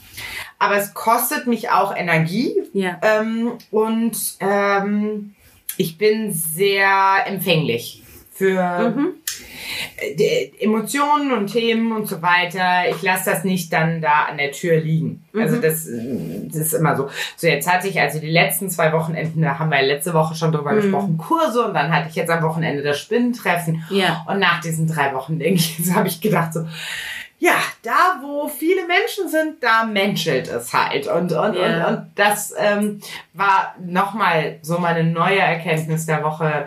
aber 0.65 0.77
es 0.77 0.95
kostet 0.95 1.47
mich 1.47 1.71
auch 1.71 1.95
Energie 1.97 2.55
Ja. 2.73 2.99
ähm, 3.03 3.53
und 3.71 4.17
ähm, 4.41 5.35
ich 5.77 5.99
bin 5.99 6.33
sehr 6.33 7.25
empfänglich 7.27 8.03
für 8.33 8.93
Mhm. 8.97 9.09
äh, 9.97 10.51
Emotionen 10.61 11.33
und 11.33 11.47
Themen 11.53 11.93
und 11.93 12.07
so 12.09 12.21
weiter. 12.21 12.89
Ich 12.91 13.01
lasse 13.03 13.31
das 13.31 13.45
nicht 13.45 13.73
dann 13.73 14.01
da 14.01 14.25
an 14.29 14.39
der 14.39 14.51
Tür 14.53 14.77
liegen. 14.81 15.25
Also 15.37 15.57
Mhm. 15.57 15.61
das, 15.63 15.87
äh, 15.87 16.01
das 16.49 16.57
ist 16.57 16.75
immer 16.75 16.97
so. 16.97 17.09
So 17.37 17.47
jetzt 17.47 17.71
hatte 17.73 17.87
ich 17.89 18.01
also 18.01 18.19
die 18.19 18.31
letzten 18.31 18.71
zwei 18.71 18.93
Wochenenden, 18.93 19.43
da 19.43 19.59
haben 19.59 19.71
wir 19.71 19.81
letzte 19.83 20.15
Woche 20.15 20.35
schon 20.35 20.51
drüber 20.53 20.73
Mhm. 20.73 20.77
gesprochen, 20.81 21.19
Kurse 21.19 21.65
und 21.67 21.75
dann 21.75 21.93
hatte 21.93 22.09
ich 22.09 22.17
jetzt 22.17 22.31
am 22.31 22.43
Wochenende 22.43 22.83
das 22.83 22.99
Spinnentreffen. 22.99 23.85
Ja. 23.91 24.25
Und 24.29 24.41
nach 24.41 24.61
diesen 24.61 24.87
drei 24.89 25.15
Wochen, 25.15 25.39
denke 25.39 25.61
ich, 25.61 25.79
so 25.85 25.95
habe 25.95 26.09
ich 26.09 26.21
gedacht 26.21 26.53
so, 26.53 26.67
ja, 27.45 27.61
da 27.83 28.21
wo 28.23 28.49
viele 28.49 28.87
Menschen 28.87 29.29
sind, 29.29 29.63
da 29.63 29.85
menschelt 29.85 30.49
es 30.49 30.73
halt. 30.73 31.07
Und, 31.07 31.31
und, 31.31 31.55
Ja. 31.55 31.89
und, 31.89 31.95
und 31.95 32.07
das 32.15 32.55
ähm, 32.59 33.01
war 33.35 33.75
nochmal 33.85 34.61
so 34.63 34.79
meine 34.79 35.05
neue 35.05 35.41
Erkenntnis 35.41 36.07
der 36.07 36.25
Woche, 36.25 36.67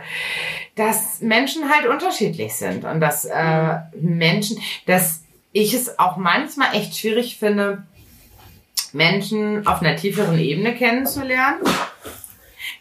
dass 0.75 1.19
Menschen 1.21 1.63
halt 1.67 1.87
unterschiedlich 1.87 2.53
sind 2.53 2.85
und 2.85 3.01
dass 3.01 3.25
äh, 3.25 3.77
Menschen, 3.99 4.61
dass 4.85 5.23
ich 5.51 5.73
es 5.73 5.97
auch 5.97 6.17
manchmal 6.17 6.75
echt 6.75 6.95
schwierig 6.95 7.39
finde, 7.39 7.81
Menschen 8.93 9.65
auf 9.65 9.81
einer 9.81 9.95
tieferen 9.95 10.37
Ebene 10.37 10.75
kennenzulernen. 10.75 11.57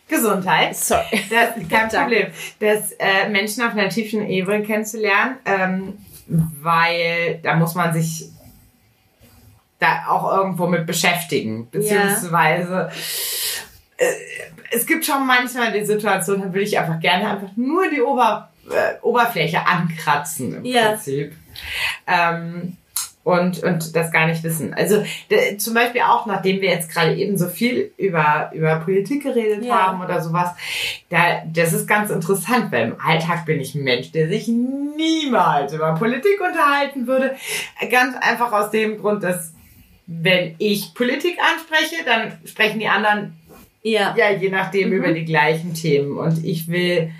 Gesundheit. 0.09 0.77
Sorry. 0.77 1.03
Das, 1.31 1.69
kein. 1.71 1.89
Problem. 2.03 2.27
Das 2.61 2.93
äh, 2.99 3.31
Menschen 3.31 3.65
auf 3.65 3.73
einer 3.73 3.89
tiefen 3.89 4.29
Ebene 4.29 4.63
kennenzulernen, 4.65 5.37
ähm, 5.47 5.99
weil 6.27 7.41
da 7.43 7.55
muss 7.57 7.75
man 7.75 7.93
sich 7.95 8.31
da 9.79 10.07
auch 10.09 10.37
irgendwo 10.37 10.67
mit 10.67 10.87
beschäftigen. 10.87 11.69
Beziehungsweise 11.71 12.91
äh, 13.99 14.13
es 14.73 14.87
gibt 14.87 15.05
schon 15.05 15.27
manchmal 15.27 15.73
die 15.73 15.85
Situation, 15.85 16.41
da 16.41 16.47
würde 16.47 16.63
ich 16.63 16.79
einfach 16.79 17.01
gerne 17.01 17.31
einfach 17.31 17.57
nur 17.57 17.89
die 17.91 18.01
Ober, 18.01 18.51
äh, 18.71 19.01
Oberfläche 19.03 19.65
ankratzen 19.67 20.57
im 20.57 20.65
Ja. 20.65 20.91
Prinzip. 20.91 21.35
Ähm, 22.07 22.77
und, 23.27 23.65
und 23.65 23.97
das 23.97 24.13
gar 24.13 24.29
nicht 24.29 24.45
wissen. 24.45 24.73
Also 24.73 25.03
d- 25.33 25.57
zum 25.57 25.75
Beispiel 25.75 26.03
auch, 26.03 26.27
nachdem 26.27 26.61
wir 26.61 26.71
jetzt 26.71 26.93
gerade 26.93 27.17
eben 27.17 27.37
so 27.37 27.49
viel 27.49 27.91
über, 27.97 28.53
über 28.55 28.77
Politik 28.77 29.25
geredet 29.25 29.65
Ja. 29.65 29.89
haben 29.89 30.01
oder 30.01 30.23
sowas, 30.23 30.51
da, 31.09 31.43
das 31.53 31.73
ist 31.73 31.89
ganz 31.89 32.11
interessant, 32.11 32.71
weil 32.71 32.87
im 32.91 33.01
Alltag 33.05 33.45
bin 33.45 33.59
ich 33.61 33.75
ein 33.75 33.83
Mensch, 33.83 34.13
der 34.13 34.29
sich 34.29 34.47
niemals 34.47 35.73
über 35.73 35.95
Politik 35.95 36.41
unterhalten 36.41 37.09
würde. 37.09 37.35
Ganz 37.91 38.17
einfach 38.21 38.53
aus 38.53 38.71
dem 38.71 38.99
Grund, 39.01 39.25
dass 39.25 39.53
wenn 40.07 40.55
ich 40.59 40.95
Politik 40.95 41.37
anspreche, 41.41 42.05
dann 42.05 42.39
sprechen 42.45 42.79
die 42.79 42.87
anderen 42.87 43.33
Ja. 43.83 44.15
ja, 44.17 44.31
je 44.31 44.51
nachdem 44.51 44.91
Mhm. 44.91 44.95
über 44.99 45.13
die 45.13 45.25
gleichen 45.25 45.75
Themen. 45.75 46.17
Und 46.17 46.45
ich 46.45 46.69
will, 46.69 47.11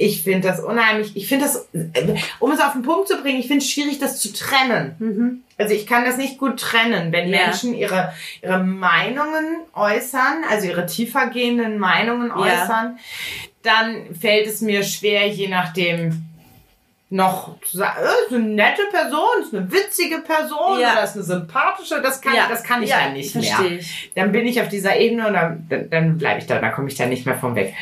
ich 0.00 0.22
finde 0.22 0.46
das 0.46 0.60
unheimlich, 0.60 1.16
ich 1.16 1.26
finde 1.26 1.46
das, 1.46 1.68
äh, 1.72 2.14
um 2.38 2.52
es 2.52 2.60
auf 2.60 2.72
den 2.72 2.82
Punkt 2.82 3.08
zu 3.08 3.16
bringen, 3.20 3.40
ich 3.40 3.48
finde 3.48 3.64
es 3.64 3.70
schwierig, 3.70 3.98
das 3.98 4.20
zu 4.20 4.32
trennen. 4.32 4.94
Mhm. 5.00 5.42
Also 5.58 5.74
ich 5.74 5.88
kann 5.88 6.04
das 6.04 6.16
nicht 6.16 6.38
gut 6.38 6.60
trennen, 6.60 7.10
wenn 7.12 7.28
Ja. 7.28 7.46
Menschen 7.46 7.74
ihre, 7.74 8.12
ihre 8.40 8.62
Meinungen 8.62 9.56
äußern, 9.74 10.44
also 10.48 10.68
ihre 10.68 10.86
tiefergehenden 10.86 11.78
Meinungen 11.80 12.28
Ja. 12.28 12.36
äußern, 12.36 12.98
dann 13.64 14.14
fällt 14.14 14.46
es 14.46 14.60
mir 14.60 14.84
schwer, 14.84 15.26
je 15.26 15.48
nachdem 15.48 16.27
noch 17.10 17.58
zu 17.62 17.78
sagen, 17.78 17.96
äh, 18.02 18.26
ist 18.26 18.34
eine 18.36 18.44
nette 18.44 18.82
Person, 18.90 19.20
ist 19.42 19.54
eine 19.54 19.72
witzige 19.72 20.18
Person 20.18 20.78
Ja. 20.78 20.92
oder 20.92 21.04
ist 21.04 21.14
eine 21.14 21.24
sympathische, 21.24 22.02
das 22.02 22.20
kann, 22.20 22.34
das 22.50 22.62
kann 22.62 22.82
ich 22.82 22.90
ja, 22.90 23.00
dann 23.04 23.14
nicht 23.14 23.34
mehr 23.34 23.60
Ich. 23.78 24.12
dann 24.14 24.30
bin 24.30 24.46
ich 24.46 24.60
auf 24.60 24.68
dieser 24.68 24.94
Ebene 24.96 25.26
und 25.26 25.32
dann, 25.32 25.66
dann, 25.70 25.88
dann 25.90 26.18
bleibe 26.18 26.40
ich 26.40 26.46
da, 26.46 26.58
dann 26.60 26.70
komme 26.72 26.88
ich 26.88 26.96
da 26.96 27.06
nicht 27.06 27.24
mehr 27.24 27.36
von 27.36 27.54
weg. 27.54 27.74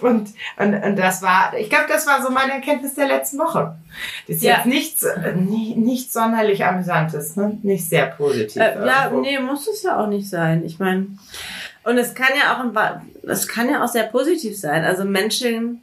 Und, 0.00 0.28
und, 0.58 0.74
und 0.74 0.96
das 0.96 1.22
war, 1.22 1.54
ich 1.58 1.68
glaube, 1.70 1.86
das 1.88 2.06
war 2.06 2.22
so 2.22 2.30
meine 2.30 2.52
Erkenntnis 2.52 2.94
der 2.94 3.08
letzten 3.08 3.38
Woche. 3.38 3.74
Das 4.28 4.36
ist 4.36 4.42
Ja. 4.44 4.58
jetzt 4.58 4.66
nichts, 4.66 5.02
äh, 5.02 5.32
nie- 5.34 5.74
nichts 5.74 6.12
sonderlich 6.12 6.64
Amüsantes, 6.64 7.34
ne? 7.34 7.58
nicht 7.64 7.88
sehr 7.88 8.06
positiv. 8.06 8.62
Äh, 8.62 8.76
ja, 8.86 9.04
irgendwo. 9.06 9.22
nee, 9.22 9.40
muss 9.40 9.66
es 9.66 9.82
ja 9.82 10.00
auch 10.00 10.06
nicht 10.06 10.28
sein. 10.30 10.64
Ich 10.64 10.78
meine, 10.78 11.08
und 11.82 11.98
es 11.98 12.14
kann 12.14 12.28
ja 12.40 12.54
auch, 12.62 12.92
es 13.28 13.48
kann 13.48 13.68
ja 13.68 13.82
auch 13.82 13.88
sehr 13.88 14.04
positiv 14.04 14.56
sein. 14.56 14.84
Also 14.84 15.04
Menschen, 15.04 15.82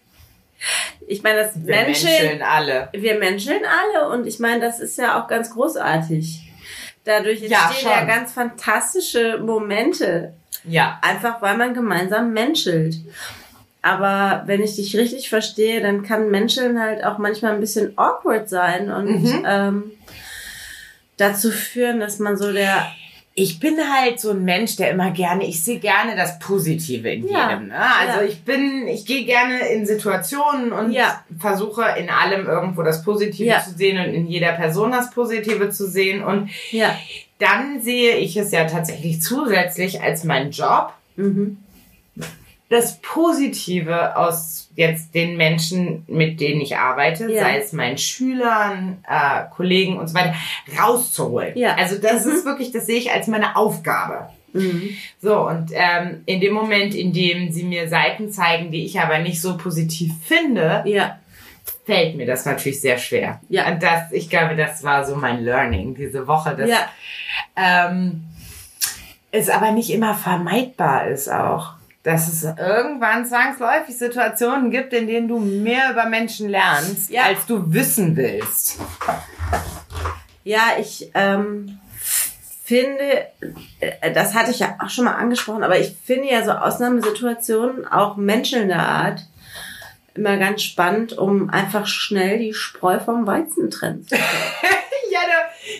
ich 1.08 1.22
meine, 1.24 1.40
das 1.44 1.56
Wir 1.56 1.76
Menschen, 1.76 2.10
menscheln 2.10 2.42
alle. 2.42 2.90
wir 2.94 3.20
menscheln 3.20 3.62
alle 3.66 4.10
und 4.10 4.26
ich 4.28 4.40
meine, 4.40 4.62
das 4.62 4.80
ist 4.80 4.98
ja 4.98 5.22
auch 5.22 5.28
ganz 5.28 5.52
großartig. 5.52 6.42
Dadurch 7.04 7.42
Ja, 7.42 7.68
entstehen 7.68 7.90
ja, 7.92 7.98
schon. 8.00 8.08
ganz 8.08 8.32
fantastische 8.34 9.38
Momente, 9.40 10.34
Ja. 10.64 11.00
einfach 11.02 11.42
weil 11.42 11.58
man 11.58 11.74
gemeinsam 11.74 12.34
menschelt. 12.34 12.96
Aber 13.84 14.42
wenn 14.48 14.64
ich 14.64 14.76
dich 14.78 14.96
richtig 14.98 15.30
verstehe, 15.30 15.80
dann 15.82 16.02
kann 16.02 16.32
Menscheln 16.32 16.82
halt 16.82 17.04
auch 17.04 17.20
manchmal 17.20 17.54
ein 17.54 17.60
bisschen 17.60 17.96
awkward 17.98 18.50
sein 18.50 18.90
und 18.92 19.22
Mhm. 19.22 19.46
ähm, 19.48 19.84
dazu 21.18 21.52
führen, 21.52 22.00
dass 22.00 22.18
man 22.20 22.38
so 22.38 22.52
der 22.52 22.88
Ich 23.38 23.60
bin 23.60 23.76
halt 23.94 24.18
so 24.22 24.32
ein 24.32 24.46
Mensch, 24.46 24.78
der 24.78 24.92
immer 24.92 25.12
gerne, 25.12 25.46
ich 25.46 25.62
sehe 25.62 25.80
gerne 25.80 26.16
das 26.16 26.40
Positive 26.40 27.10
in 27.12 27.28
Ja. 27.28 27.50
jedem. 27.50 27.68
Ne? 27.68 27.76
Also 27.78 28.22
Ja. 28.22 28.26
ich 28.26 28.42
bin, 28.46 28.88
ich 28.88 29.06
gehe 29.06 29.26
gerne 29.26 29.60
in 29.68 29.86
Situationen 29.86 30.72
und 30.72 30.94
Ja. 30.94 31.22
versuche 31.38 31.84
in 32.00 32.10
allem 32.10 32.48
irgendwo 32.48 32.82
das 32.82 33.04
Positive 33.04 33.54
zu 33.66 33.72
sehen 33.72 33.98
und 33.98 34.14
in 34.14 34.28
jeder 34.28 34.54
Person 34.54 34.92
das 34.92 35.12
Positive 35.12 35.70
zu 35.70 35.86
sehen. 35.90 36.24
Und 36.24 36.50
dann 37.40 37.82
sehe 37.82 38.16
ich 38.16 38.38
es 38.38 38.52
ja 38.52 38.64
tatsächlich 38.66 39.22
zusätzlich 39.22 40.02
als 40.02 40.24
meinen 40.24 40.52
Job, 40.52 40.94
Mhm. 41.18 41.58
das 42.70 43.00
Positive 43.02 44.16
aus 44.16 44.65
jetzt 44.76 45.14
den 45.16 45.38
Menschen, 45.38 46.04
mit 46.08 46.40
denen 46.40 46.62
ich 46.62 46.78
arbeite, 46.78 47.32
Ja. 47.32 47.44
sei 47.44 47.58
es 47.60 47.74
meinen 47.74 47.98
Schülern, 47.98 49.04
äh, 49.08 49.44
Kollegen 49.56 49.98
und 49.98 50.08
so 50.08 50.14
weiter, 50.16 50.34
rauszuholen. 50.80 51.58
Ja. 51.58 51.76
Also 51.76 51.98
das 51.98 52.26
Mhm. 52.26 52.32
ist 52.32 52.46
wirklich, 52.46 52.72
das 52.72 52.86
sehe 52.86 52.98
ich 52.98 53.12
als 53.12 53.28
meine 53.28 53.56
Aufgabe. 53.56 54.30
Mhm. 54.54 54.90
So, 55.22 55.48
und 55.48 55.72
ähm, 55.74 56.22
in 56.26 56.40
dem 56.40 56.54
Moment, 56.54 56.96
in 56.96 57.12
dem 57.12 57.52
sie 57.52 57.64
mir 57.64 57.90
Seiten 57.90 58.32
zeigen, 58.32 58.72
die 58.72 58.86
ich 58.86 59.00
aber 59.00 59.20
nicht 59.20 59.42
so 59.42 59.58
positiv 59.58 60.14
finde, 60.24 60.82
Ja. 60.86 61.18
fällt 61.86 62.16
mir 62.16 62.26
das 62.26 62.46
natürlich 62.46 62.80
sehr 62.82 62.98
schwer. 62.98 63.42
Ja. 63.50 63.68
Und 63.72 63.84
das, 63.84 64.12
ich 64.12 64.30
glaube, 64.30 64.56
das 64.56 64.84
war 64.84 65.06
so 65.06 65.16
mein 65.16 65.44
Learning 65.44 65.94
diese 65.96 66.26
Woche, 66.28 66.56
dass 66.56 66.70
Ja. 66.70 66.88
ähm, 67.56 68.24
es 69.32 69.50
aber 69.50 69.72
nicht 69.72 69.90
immer 69.90 70.14
vermeidbar 70.16 71.08
ist 71.08 71.28
auch. 71.30 71.74
Dass 72.06 72.28
es 72.32 72.44
irgendwann 72.44 73.26
zwangsläufig 73.26 73.98
Situationen 73.98 74.70
gibt, 74.70 74.94
in 74.94 75.08
denen 75.08 75.28
du 75.28 75.40
mehr 75.40 75.90
über 75.92 76.06
Menschen 76.06 76.48
lernst, 76.50 77.10
Ja. 77.10 77.24
als 77.24 77.48
du 77.48 77.74
wissen 77.74 78.16
willst. 78.16 78.80
Ja, 80.44 80.62
ich 80.80 81.10
ähm, 81.16 81.80
finde, 82.64 83.26
äh, 83.80 84.12
das 84.14 84.36
hatte 84.36 84.52
ich 84.52 84.60
ja 84.60 84.78
auch 84.84 84.90
schon 84.90 85.06
mal 85.06 85.16
angesprochen, 85.16 85.64
aber 85.64 85.80
ich 85.80 85.96
finde 86.06 86.30
ja 86.32 86.46
so 86.46 86.52
Ausnahmesituationen, 86.52 87.88
auch 87.88 88.18
menschelnder 88.18 88.88
Art, 88.88 89.22
immer 90.14 90.38
ganz 90.38 90.62
spannend, 90.62 91.18
um 91.18 91.50
einfach 91.50 91.88
schnell 91.88 92.38
die 92.38 92.54
Spreu 92.54 93.00
vom 93.00 93.26
Weizen 93.26 93.72
trennen 93.72 94.04
zu 94.08 94.16
können. 94.16 94.26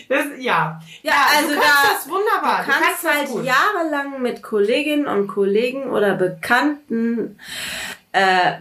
das, 0.08 0.26
ja. 0.38 0.80
Ja, 1.02 1.12
also 1.36 1.48
du 1.54 1.60
kannst 1.60 1.84
da- 1.84 1.92
das 1.94 2.08
wunderbar. 2.08 2.64
Du 2.64 2.70
kannst 2.70 3.04
das 3.04 3.12
halt 3.14 3.28
gut. 3.28 3.44
jahrelang 3.44 4.20
mit 4.22 4.42
Kolleginnen 4.42 5.06
und 5.06 5.26
Kollegen 5.28 5.90
oder 5.90 6.14
Bekannten 6.14 7.38
äh, 8.12 8.52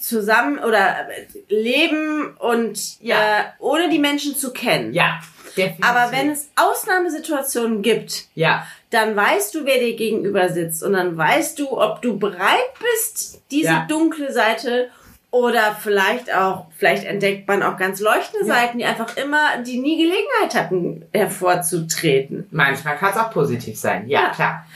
zusammen 0.00 0.58
oder 0.58 1.06
leben 1.48 2.34
und 2.38 3.00
Ja. 3.00 3.16
äh, 3.16 3.42
ohne 3.58 3.88
die 3.90 3.98
Menschen 3.98 4.36
zu 4.36 4.52
kennen. 4.52 4.92
Ja, 4.94 5.20
definitiv. 5.56 5.84
Aber 5.84 6.12
wenn 6.12 6.30
es 6.30 6.48
Ausnahmesituationen 6.56 7.82
gibt, 7.82 8.24
Ja, 8.34 8.66
dann 8.90 9.16
weißt 9.16 9.54
du, 9.54 9.64
wer 9.66 9.78
dir 9.78 9.96
gegenüber 9.96 10.48
sitzt 10.48 10.82
und 10.82 10.92
dann 10.94 11.16
weißt 11.16 11.58
du, 11.58 11.78
ob 11.78 12.00
du 12.02 12.18
bereit 12.18 12.72
bist, 12.80 13.42
diese 13.50 13.66
Ja. 13.70 13.86
dunkle 13.88 14.32
Seite 14.32 14.90
Oder 15.36 15.76
vielleicht 15.78 16.34
auch, 16.34 16.66
vielleicht 16.78 17.04
entdeckt 17.04 17.46
man 17.46 17.62
auch 17.62 17.76
ganz 17.76 18.00
leuchtende 18.00 18.46
Ja. 18.46 18.54
Seiten, 18.54 18.78
die 18.78 18.84
einfach 18.86 19.16
immer, 19.18 19.58
die 19.66 19.78
nie 19.78 19.96
Gelegenheit 19.98 20.54
hatten, 20.54 21.04
hervorzutreten. 21.12 22.46
Manchmal 22.50 22.96
kann 22.96 23.10
es 23.10 23.16
auch 23.18 23.30
positiv 23.30 23.78
sein. 23.78 24.08
Ja, 24.08 24.20
Ja. 24.22 24.30
klar. 24.30 24.66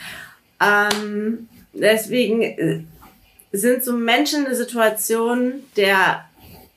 Ähm, 0.93 1.49
deswegen 1.73 2.43
äh, 2.43 2.81
sind 3.51 3.83
so 3.83 3.93
Menschen 3.93 4.45
in 4.45 4.53
Situationen 4.55 5.63
der 5.75 6.25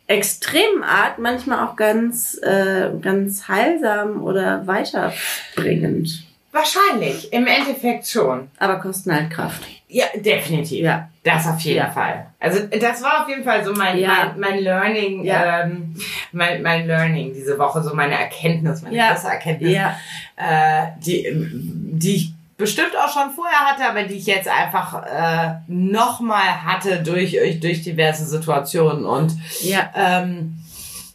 extremen 0.07 0.83
Art 0.83 1.19
manchmal 1.19 1.67
auch 1.67 1.77
ganz, 1.77 2.39
äh, 2.43 2.91
ganz 3.01 3.49
heilsam 3.49 4.23
oder 4.23 4.67
weiterbringend. 4.67 6.25
Wahrscheinlich. 6.53 7.33
Im 7.33 7.47
Endeffekt 7.47 8.07
schon. 8.07 8.49
Aber 8.59 8.77
kosten 8.77 9.13
halt 9.15 9.31
Kraft. 9.31 9.63
Ja, 9.95 10.07
definitiv. 10.17 10.81
Ja. 10.85 11.09
Das 11.23 11.47
auf 11.47 11.61
jeden 11.61 11.79
Ja. 11.79 11.91
Fall. 11.91 12.27
Also 12.41 12.67
das 12.67 13.01
war 13.03 13.23
auf 13.23 13.29
jeden 13.29 13.45
Fall 13.45 13.65
so 13.65 13.73
mein, 13.73 13.97
Ja. 13.97 14.33
mein, 14.35 14.41
mein 14.41 14.59
Learning, 14.65 15.25
Ja. 15.25 15.61
ähm, 15.63 15.95
mein, 16.33 16.63
mein 16.63 16.87
Learning 16.89 17.33
diese 17.33 17.57
Woche, 17.61 17.81
so 17.81 17.95
meine 17.95 18.15
Erkenntnis, 18.19 18.83
meine 18.83 18.97
Ja. 18.97 19.13
große 19.13 19.29
Erkenntnis, 19.29 19.71
Ja. 19.73 19.97
äh, 20.37 20.87
die, 20.99 21.27
die 21.33 22.17
ich 22.17 22.33
bestimmt 22.57 22.97
auch 22.99 23.13
schon 23.13 23.31
vorher 23.31 23.61
hatte, 23.61 23.89
aber 23.89 24.03
die 24.03 24.15
ich 24.15 24.27
jetzt 24.27 24.49
einfach 24.49 25.05
äh, 25.07 25.55
nochmal 25.69 26.65
hatte 26.65 27.03
durch, 27.05 27.39
durch 27.61 27.83
diverse 27.83 28.25
Situationen 28.27 29.05
und 29.07 29.33
Ja. 29.63 29.91
ähm, 29.95 30.57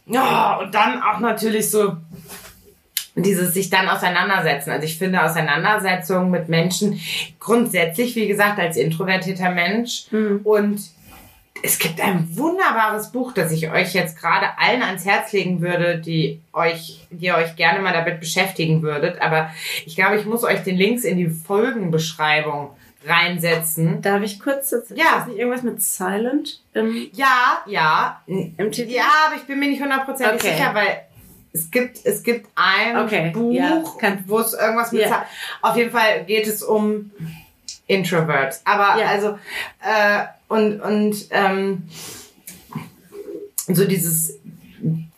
ja, 0.06 0.56
und 0.56 0.74
dann 0.74 1.02
auch 1.02 1.20
natürlich 1.20 1.70
so 1.70 1.96
dieses 3.16 3.54
sich 3.54 3.70
dann 3.70 3.88
auseinandersetzen. 3.88 4.70
Also 4.70 4.84
ich 4.84 4.96
finde 4.98 5.22
Auseinandersetzungen 5.22 6.30
mit 6.30 6.48
Menschen 6.48 7.00
grundsätzlich, 7.40 8.14
wie 8.16 8.28
gesagt, 8.28 8.58
als 8.58 8.76
introvertierter 8.76 9.50
Mensch 9.50 10.04
Mhm. 10.10 10.40
und 10.44 10.80
es 11.62 11.78
gibt 11.78 12.00
ein 12.00 12.26
wunderbares 12.38 13.12
Buch, 13.12 13.32
das 13.32 13.52
ich 13.52 13.70
euch 13.70 13.92
jetzt 13.92 14.18
gerade 14.18 14.46
allen 14.58 14.82
ans 14.82 15.04
Herz 15.04 15.30
legen 15.32 15.60
würde, 15.60 15.98
die 15.98 16.40
euch, 16.54 17.06
die 17.10 17.26
ihr 17.26 17.34
euch 17.34 17.54
gerne 17.56 17.80
mal 17.80 17.92
damit 17.92 18.18
beschäftigen 18.20 18.80
würdet. 18.80 19.20
Aber 19.20 19.50
ich 19.84 19.94
glaube, 19.94 20.16
ich 20.16 20.24
muss 20.24 20.42
euch 20.42 20.62
den 20.62 20.76
Links 20.76 21.04
in 21.04 21.18
die 21.18 21.28
Folgenbeschreibung 21.28 22.70
reinsetzen. 23.06 24.00
Darf 24.02 24.22
ich 24.22 24.40
kurz, 24.40 24.72
ist 24.72 24.90
Ja. 24.90 25.04
das 25.18 25.26
nicht 25.26 25.38
irgendwas 25.38 25.62
mit 25.62 25.82
Silent 25.82 26.60
im, 26.74 27.08
Ja, 27.12 27.62
ja, 27.66 28.22
im 28.26 28.72
Titel? 28.72 28.90
Ja, 28.92 29.08
aber 29.26 29.36
ich 29.36 29.42
bin 29.42 29.58
mir 29.58 29.68
nicht 29.68 29.82
hundertprozentig 29.82 30.40
Okay. 30.40 30.56
sicher, 30.56 30.74
weil 30.74 31.02
es 31.52 31.70
gibt, 31.70 32.04
es 32.04 32.22
gibt 32.22 32.48
ein 32.54 32.96
Okay, 32.98 33.30
Buch, 33.30 33.52
ja, 33.52 33.82
wo 34.26 34.38
es 34.38 34.52
irgendwas 34.54 34.92
mit... 34.92 35.08
Za- 35.08 35.26
Auf 35.62 35.76
jeden 35.76 35.90
Fall 35.90 36.24
geht 36.24 36.46
es 36.46 36.62
um 36.62 37.10
Introverts. 37.86 38.62
Aber 38.64 39.00
Ja. 39.00 39.06
also, 39.08 39.38
äh, 39.82 40.24
und, 40.48 40.80
und 40.80 41.26
ähm, 41.30 41.82
so 43.66 43.84
dieses 43.84 44.38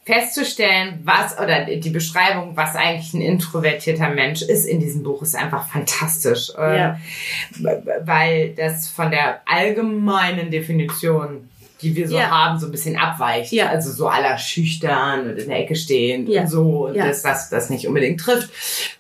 festzustellen, 0.05 1.01
was, 1.05 1.39
oder 1.39 1.65
die 1.65 1.91
Beschreibung, 1.91 2.57
was 2.57 2.75
eigentlich 2.75 3.15
ein 3.15 3.21
introvertierter 3.21 4.09
Mensch 4.09 4.43
ist 4.43 4.65
in 4.67 4.81
diesem 4.81 5.03
Buch, 5.05 5.23
ist 5.23 5.37
einfach 5.37 5.69
fantastisch. 5.71 6.51
Ähm, 6.59 6.75
Ja. 6.77 6.99
weil 8.05 8.51
das 8.55 8.89
von 8.89 9.11
der 9.11 9.41
allgemeinen 9.47 10.51
Definition, 10.51 11.49
die 11.83 11.95
wir 11.97 12.09
so 12.09 12.17
Ja. 12.17 12.31
haben, 12.31 12.59
so 12.59 12.67
ein 12.67 12.73
bisschen 12.73 12.97
abweicht. 12.97 13.53
Ja. 13.53 13.69
Also 13.69 13.91
so 13.91 14.09
aller 14.09 14.39
schüchtern 14.39 15.31
und 15.31 15.37
in 15.39 15.49
der 15.49 15.59
Ecke 15.61 15.75
stehen 15.77 16.27
Ja. 16.27 16.43
und 16.43 16.47
so 16.49 16.87
und 16.87 16.95
Ja. 16.95 17.07
dass 17.07 17.23
das 17.23 17.51
das 17.51 17.71
nicht 17.71 17.87
unbedingt 17.87 18.21
trifft. 18.21 18.51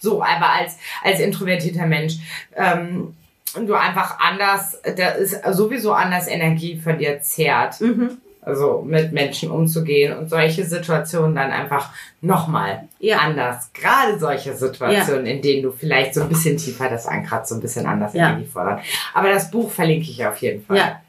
So, 0.00 0.22
aber 0.22 0.50
als 0.50 0.76
als 1.02 1.20
introvertierter 1.20 1.86
Mensch 1.86 2.14
ähm, 2.56 3.14
du 3.54 3.74
einfach 3.74 4.18
anders, 4.18 4.78
da 4.96 5.08
ist 5.10 5.36
sowieso 5.52 5.92
anders 5.92 6.26
Energie 6.26 6.78
von 6.82 6.98
dir 6.98 7.20
zehrt. 7.20 7.80
Mhm. 7.80 8.18
Also 8.44 8.82
mit 8.84 9.12
Menschen 9.12 9.52
umzugehen 9.52 10.18
und 10.18 10.28
solche 10.28 10.64
Situationen 10.64 11.36
dann 11.36 11.52
einfach 11.52 11.90
nochmal 12.22 12.88
Ja. 12.98 13.18
anders. 13.18 13.70
Gerade 13.72 14.18
solche 14.18 14.56
Situationen, 14.56 15.26
in 15.26 15.42
denen 15.42 15.62
du 15.62 15.70
vielleicht 15.70 16.14
so 16.14 16.22
ein 16.22 16.28
bisschen 16.28 16.56
tiefer 16.56 16.88
das 16.88 17.06
ankratzt, 17.06 17.50
so 17.50 17.54
ein 17.54 17.60
bisschen 17.60 17.86
anders 17.86 18.14
Ja. 18.14 18.30
Energie 18.30 18.48
fordern. 18.52 18.80
Aber 19.14 19.28
das 19.28 19.48
Buch 19.48 19.70
verlinke 19.70 20.10
ich 20.10 20.26
auf 20.26 20.38
jeden 20.38 20.64
Fall. 20.64 20.76
Ja. 20.76 21.00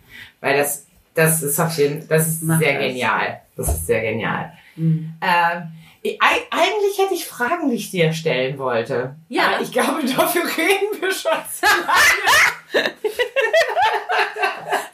Weil 0.41 0.57
das, 0.57 0.85
das 1.15 1.41
ist 1.43 1.59
auf 1.59 1.77
jeden 1.77 2.07
das 2.07 2.27
ist 2.27 2.43
Mach 2.43 2.59
sehr 2.59 2.73
das. 2.73 2.81
genial. 2.87 3.41
Das 3.55 3.67
ist 3.69 3.85
sehr 3.87 4.01
genial. 4.01 4.51
Mhm. 4.75 5.13
Ähm, 5.21 5.71
ich- 6.01 6.21
ei- 6.21 6.47
eigentlich 6.51 6.97
hätte 6.97 7.13
ich 7.13 7.25
Fragen, 7.25 7.69
die 7.69 7.75
ich 7.75 7.91
dir 7.91 8.11
stellen 8.13 8.57
wollte. 8.57 9.15
Ja. 9.29 9.53
Aber 9.53 9.61
ich 9.61 9.71
glaube, 9.71 10.01
dafür 10.03 10.43
reden 10.43 10.99
wir 11.01 11.11
schon 11.11 11.31
zu 11.51 11.65
lange. 11.65 12.89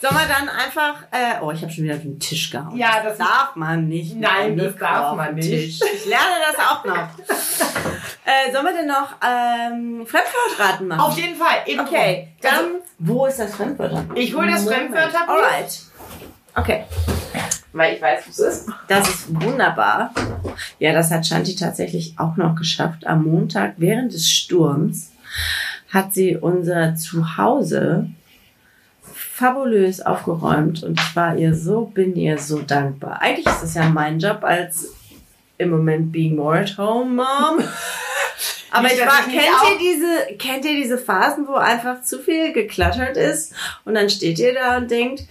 Sollen 0.01 0.15
wir 0.15 0.27
dann 0.33 0.47
einfach, 0.47 1.01
äh, 1.11 1.41
oh, 1.41 1.51
ich 1.51 1.61
habe 1.61 1.71
schon 1.73 1.83
wieder 1.83 1.95
auf 1.95 2.01
den 2.01 2.19
Tisch 2.19 2.51
gehauen. 2.51 2.77
Ja, 2.77 3.03
das 3.03 3.17
darf 3.17 3.55
man 3.55 3.89
nicht. 3.89 4.15
Nein, 4.15 4.55
das 4.57 4.75
darf 4.77 5.13
man 5.15 5.35
nicht. 5.35 5.49
Tisch. 5.49 5.79
Ich 5.93 6.05
lerne 6.05 6.35
das 6.47 6.65
auch 6.65 6.85
noch. 6.85 6.95
äh, 8.25 8.51
sollen 8.53 8.65
wir 8.65 8.73
denn 8.73 8.87
noch 8.87 9.15
ähm, 9.21 10.05
Fremdwortraten 10.07 10.87
machen? 10.87 11.01
Auf 11.01 11.17
jeden 11.17 11.35
Fall. 11.35 11.63
Intro. 11.65 11.83
Okay, 11.85 12.29
dann, 12.41 12.53
Also, 12.53 12.67
wo 12.99 13.25
ist 13.25 13.39
das 13.39 13.53
Fremdwörter? 13.55 14.05
Ich 14.15 14.33
hol 14.33 14.47
das. 14.49 14.63
Fremdwörterbuch. 14.65 15.27
Alright. 15.33 15.79
Okay, 16.55 16.83
weil 17.73 17.95
ich 17.95 18.01
weiß, 18.01 18.27
was 18.27 18.39
es 18.39 18.57
ist. 18.57 18.69
das 18.87 19.09
ist 19.09 19.41
wunderbar. 19.41 20.13
Ja, 20.79 20.93
das 20.93 21.11
hat 21.11 21.25
Shanti 21.25 21.55
tatsächlich 21.55 22.15
auch 22.17 22.35
noch 22.35 22.55
geschafft. 22.55 23.05
Am 23.05 23.23
Montag 23.23 23.75
während 23.77 24.13
des 24.13 24.29
Sturms 24.29 25.11
hat 25.89 26.13
sie 26.13 26.35
unser 26.35 26.95
Zuhause 26.95 28.09
fabulös 29.01 30.01
aufgeräumt 30.01 30.83
und 30.83 30.99
ich 30.99 31.15
war 31.15 31.37
ihr 31.37 31.55
so, 31.55 31.85
bin 31.85 32.15
ihr 32.15 32.37
so 32.37 32.59
dankbar. 32.59 33.21
Eigentlich 33.21 33.45
ist 33.45 33.63
es 33.63 33.73
ja 33.75 33.87
mein 33.87 34.19
Job 34.19 34.43
als 34.43 34.93
im 35.57 35.69
Moment 35.69 36.11
being 36.11 36.35
more 36.35 36.59
at 36.59 36.77
home 36.77 37.15
Mom. 37.15 37.63
Aber 38.71 38.87
ich 38.87 38.99
war, 38.99 39.21
ich 39.21 39.33
nicht 39.33 39.39
kennt 39.39 39.71
ihr 39.71 39.77
diese, 39.79 40.37
kennt 40.37 40.65
ihr 40.65 40.75
diese 40.75 40.97
Phasen, 40.97 41.47
wo 41.47 41.53
einfach 41.53 42.03
zu 42.03 42.19
viel 42.19 42.53
geklattert 42.53 43.17
ist 43.17 43.53
und 43.85 43.95
dann 43.95 44.09
steht 44.09 44.37
ihr 44.39 44.53
da 44.53 44.77
und 44.77 44.91
denkt, 44.91 45.23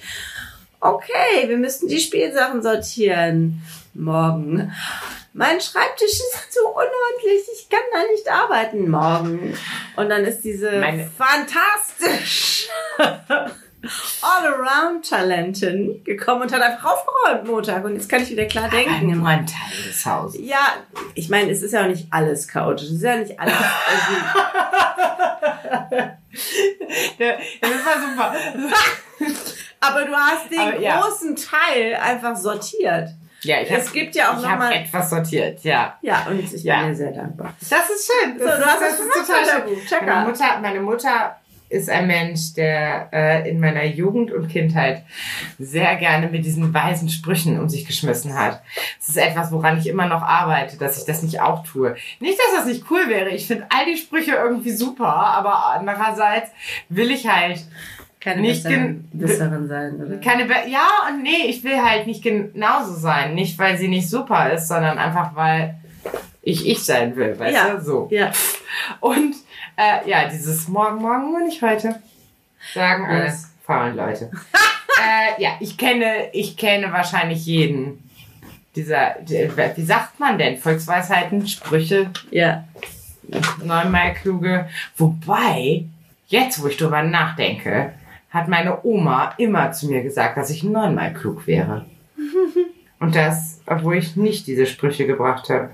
okay, 0.81 1.47
wir 1.49 1.57
müssten 1.57 1.89
die 1.89 2.01
Spielsachen 2.01 2.63
sortieren 2.63 3.63
morgen. 3.95 4.73
Mein 5.33 5.61
Schreibtisch 5.61 6.13
ist 6.13 6.53
zu 6.53 6.61
unordentlich, 6.67 7.43
ich 7.55 7.69
kann 7.69 7.81
da 7.93 7.99
nicht 8.13 8.29
arbeiten 8.31 8.91
morgen. 8.91 9.57
Und 9.97 10.09
dann 10.09 10.25
ist 10.25 10.41
diese 10.43 10.73
Meine- 10.73 11.09
fantastisch 11.17 12.69
All-Around-Talentin 14.23 16.03
gekommen 16.05 16.43
und 16.43 16.53
hat 16.53 16.61
einfach 16.61 16.93
aufgeräumt 16.97 17.47
Montag. 17.47 17.85
Und 17.85 17.95
jetzt 17.95 18.09
kann 18.09 18.23
ich 18.23 18.31
wieder 18.31 18.47
klar 18.47 18.69
denken. 18.69 19.17
Nur 19.19 19.27
ein 19.29 19.47
Teil 19.47 19.85
des 19.89 20.05
Hauses. 20.05 20.41
Ja, 20.43 20.75
ich 21.15 21.29
meine, 21.29 21.51
es 21.53 21.63
ist 21.63 21.73
ja 21.73 21.83
auch 21.83 21.87
nicht 21.89 22.09
alles 22.11 22.49
chaotisch. 22.49 22.89
Es 22.89 22.95
ist 22.95 23.03
ja 23.03 23.17
nicht 23.17 23.39
alles. 23.39 23.55
Das 27.61 27.71
war 27.85 28.01
super. 28.01 28.35
aber 29.81 30.05
du 30.05 30.13
hast 30.15 30.51
den 30.51 30.59
Aber 30.61 30.79
ja. 30.81 31.01
großen 31.01 31.37
Teil 31.37 31.95
einfach 31.95 32.37
sortiert. 32.37 33.11
Ja, 33.43 33.61
ich 33.61 33.71
Es 33.71 33.87
hab- 33.87 33.93
gibt 33.93 34.15
ja 34.17 34.33
auch 34.33 34.37
ich 34.39 34.43
noch 34.43 34.51
hab 34.51 34.59
mal- 34.59 34.73
etwas 34.73 35.11
sortiert, 35.11 35.63
ja. 35.63 35.97
Ja, 36.03 36.27
und 36.29 36.41
ich 36.41 36.63
Ja. 36.65 36.81
bin 36.81 36.89
dir 36.89 36.95
sehr 36.97 37.13
dankbar. 37.13 37.55
Das 37.61 37.89
ist 37.89 38.11
schön. 38.11 38.37
So, 38.39 38.45
du 38.45 38.65
hast 38.67 38.81
das 38.83 38.99
ist 38.99 39.13
total 39.13 39.45
schön. 39.45 39.87
Checker. 39.87 40.07
Meine 40.07 40.29
Mutter, 40.29 40.59
meine 40.61 40.81
Mutter 40.81 41.37
ist 41.71 41.91
ein 41.91 42.07
Mensch, 42.07 42.55
der 42.55 43.11
äh, 43.13 43.49
in 43.51 43.61
meiner 43.61 43.85
Jugend 43.85 44.33
und 44.33 44.49
Kindheit 44.49 45.05
sehr 45.59 45.97
gerne 45.97 46.29
mit 46.29 46.45
diesen 46.47 46.73
weisen 46.73 47.11
Sprüchen 47.11 47.61
um 47.61 47.69
sich 47.69 47.87
geschmissen 47.87 48.35
hat. 48.37 48.63
Das 48.99 49.11
ist 49.11 49.17
etwas, 49.19 49.53
woran 49.53 49.79
ich 49.79 49.87
immer 49.87 50.07
noch 50.07 50.23
arbeite, 50.23 50.79
dass 50.79 50.99
ich 50.99 51.05
das 51.05 51.23
nicht 51.23 51.41
auch 51.41 51.63
tue. 51.65 51.95
Nicht, 52.21 52.39
dass 52.39 52.57
das 52.57 52.65
nicht 52.67 52.85
cool 52.91 53.07
wäre. 53.09 53.29
Ich 53.31 53.47
finde 53.47 53.67
all 53.69 53.85
die 53.85 53.99
Sprüche 53.99 54.33
irgendwie 54.33 54.73
super, 54.73 55.07
aber 55.15 55.67
andererseits 55.67 56.51
will 56.89 57.11
ich 57.11 57.29
halt 57.29 57.61
Keine 58.21 58.41
Nicht 58.41 58.65
besseren 59.13 59.69
sein, 59.69 59.95
oder? 60.05 60.17
keine, 60.19 60.45
Be 60.47 60.55
ja 60.69 60.87
und 61.09 61.23
nee, 61.23 61.47
ich 61.49 61.63
will 61.63 61.81
halt 61.81 62.07
nicht 62.07 62.23
genauso 62.23 62.95
sein. 62.95 63.35
Nicht, 63.35 63.59
weil 63.59 63.77
sie 63.79 63.87
nicht 63.89 64.11
super 64.11 64.51
ist, 64.53 64.67
sondern 64.69 64.99
einfach, 64.99 65.37
weil 65.37 65.77
ich 66.43 66.67
ich 66.69 66.83
sein 66.85 67.15
will, 67.15 67.39
weißt 67.39 67.55
Ja. 67.55 67.75
du? 67.75 67.81
So. 67.81 68.09
Ja. 68.11 68.33
Und 69.01 69.35
äh, 69.77 70.09
ja, 70.09 70.29
dieses 70.29 70.67
Morgen, 70.69 71.01
morgen 71.01 71.31
nur 71.31 71.41
nicht 71.41 71.63
heute. 71.63 72.01
Sagen 72.75 73.07
alle 73.07 73.25
Yes. 73.27 73.51
faulen 73.65 73.97
Leute. 73.97 74.31
äh, 75.39 75.41
ja, 75.41 75.51
ich 75.61 75.77
kenne, 75.79 76.31
ich 76.33 76.57
kenne 76.57 76.93
wahrscheinlich 76.93 77.47
jeden 77.47 78.03
dieser, 78.75 79.17
die- 79.21 79.49
wie 79.77 79.85
sagt 79.85 80.19
man 80.19 80.39
denn? 80.39 80.57
Volksweisheiten, 80.59 81.47
Sprüche, 81.47 82.11
Ja. 82.31 82.65
neunmal 83.65 84.15
kluge. 84.15 84.69
Wobei, 84.97 85.85
jetzt 86.29 86.63
wo 86.63 86.67
ich 86.69 86.77
drüber 86.77 87.03
nachdenke, 87.03 87.93
hat 88.31 88.49
meine 88.49 88.85
Oma 88.85 89.35
immer 89.39 89.73
zu 89.73 89.87
mir 89.89 90.03
gesagt, 90.03 90.37
dass 90.37 90.51
ich 90.51 90.63
neunmal 90.63 91.13
klug 91.15 91.47
wäre. 91.47 91.87
Und 93.01 93.15
das, 93.15 93.61
obwohl 93.67 93.97
ich 93.97 94.17
nicht 94.17 94.47
diese 94.47 94.67
Sprüche 94.67 95.07
gebracht 95.07 95.49
habe. 95.51 95.71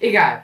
Egal. 0.00 0.42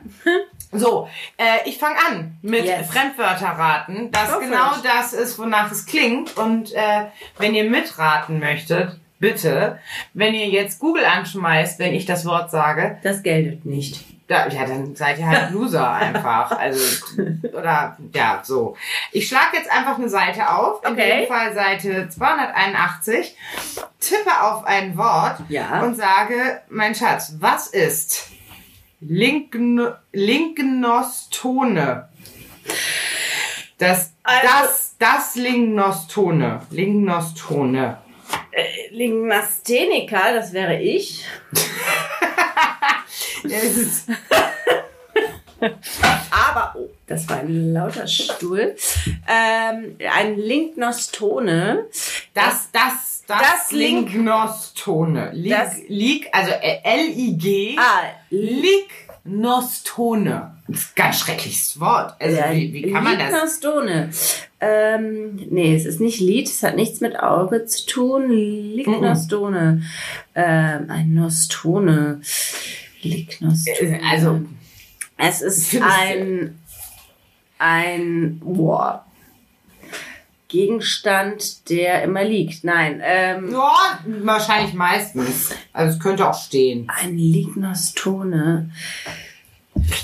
So, 0.71 1.09
äh, 1.39 1.67
ich 1.69 1.79
fange 1.79 1.97
an 2.09 2.37
mit 2.43 2.65
Yes. 2.67 2.89
Fremdwörterraten, 2.91 4.13
das 4.13 4.31
for 4.31 4.41
genau 4.41 4.73
it. 4.77 4.85
das 4.85 5.13
ist, 5.15 5.39
wonach 5.39 5.73
es 5.73 5.87
klingt. 5.87 6.37
Und 6.37 6.73
äh, 6.75 7.07
wenn 7.39 7.55
ihr 7.55 7.69
mitraten 7.69 8.39
möchtet, 8.39 9.01
bitte, 9.19 9.79
wenn 10.13 10.35
ihr 10.35 10.49
jetzt 10.49 10.79
Google 10.79 11.05
anschmeißt, 11.07 11.79
wenn 11.79 11.95
ich 11.95 12.05
das 12.07 12.27
Wort 12.27 12.51
sage, 12.51 12.99
Das 13.03 13.23
geltet 13.23 13.65
nicht. 13.65 14.05
Da, 14.29 14.47
ja, 14.49 14.65
dann 14.67 14.95
seid 14.95 15.19
ihr 15.19 15.27
halt 15.27 15.51
Loser 15.53 15.91
einfach. 15.91 16.51
Also, 16.53 17.07
oder, 17.53 17.97
ja, 18.15 18.41
so. 18.45 18.77
Ich 19.11 19.27
schlage 19.27 19.57
jetzt 19.57 19.71
einfach 19.71 19.97
eine 19.99 20.09
Seite 20.09 20.49
auf. 20.51 20.85
In 20.85 20.93
Okay. 20.93 21.21
dem 21.21 21.27
Fall 21.29 21.53
Seite 21.55 22.09
281. 22.09 23.35
Tippe 24.01 24.41
auf 24.43 24.65
ein 24.65 24.97
Wort 24.97 25.41
Ja. 25.49 25.81
und 25.83 25.97
sage, 25.97 26.61
mein 26.69 26.95
Schatz, 26.95 27.35
was 27.41 27.67
ist 27.69 28.29
Linkno 29.01 29.93
Linknostone? 30.13 32.09
Das, 33.79 34.13
Also- 34.23 34.47
das, 34.47 34.95
das 34.99 35.35
Linknostone. 35.37 36.61
Linknostone. 36.71 37.99
Lignastenica, 38.91 40.33
das 40.35 40.53
wäre 40.53 40.81
ich. 40.81 41.25
Ja, 43.45 43.59
Aber, 46.31 46.75
oh, 46.79 46.89
das 47.09 47.29
war 47.29 47.39
ein 47.41 47.73
lauter 47.73 48.07
Stuhl. 48.07 48.77
Ähm, 49.29 49.97
ein 50.13 50.39
Lignostone. 50.39 51.87
das, 52.33 52.69
das, 52.73 53.25
das, 53.27 53.41
Das 53.41 53.73
Link- 53.73 54.13
Linknostone. 54.13 55.31
Lig, 55.33 55.51
Das- 55.53 55.79
Lig, 55.89 56.29
also 56.33 56.53
L-I-G. 56.53 57.77
Ah, 57.77 58.05
Lignostone. 59.25 60.53
Das 60.69 60.79
ist 60.81 60.89
ein 60.91 60.93
ganz 60.95 61.19
schreckliches 61.19 61.81
Wort. 61.81 62.15
Also, 62.21 62.37
wie, 62.53 62.73
wie 62.73 62.93
kann 62.93 63.03
man 63.03 63.19
das? 63.19 63.33
Lignostone. 63.33 64.11
Ähm, 64.61 65.37
nee, 65.51 65.75
es 65.75 65.87
ist 65.87 66.01
nicht 66.01 66.21
Lied, 66.21 66.47
es 66.49 66.63
hat 66.63 66.77
nichts 66.77 67.01
mit 67.01 67.19
Auge 67.19 67.67
zu 67.67 67.85
tun. 67.87 68.31
Lignostone. 68.31 69.83
Ähm, 70.37 70.87
ein 70.89 71.15
Nostone. 71.15 72.21
Lignostone. 73.03 74.01
Also, 74.11 74.43
es 75.17 75.43
ist 75.43 75.77
ein, 75.81 76.59
ein, 77.59 78.41
boah, 78.41 79.05
Gegenstand, 80.49 81.69
der 81.69 82.03
immer 82.03 82.25
liegt. 82.25 82.65
Nein, 82.65 83.03
ähm, 83.05 83.53
ja, 83.53 84.01
wahrscheinlich 84.23 84.73
meistens. 84.73 85.55
Also, 85.73 85.97
es 85.97 86.03
könnte 86.03 86.29
auch 86.29 86.41
stehen. 86.41 86.89
ein 86.89 87.19
Lignostone. 87.19 88.71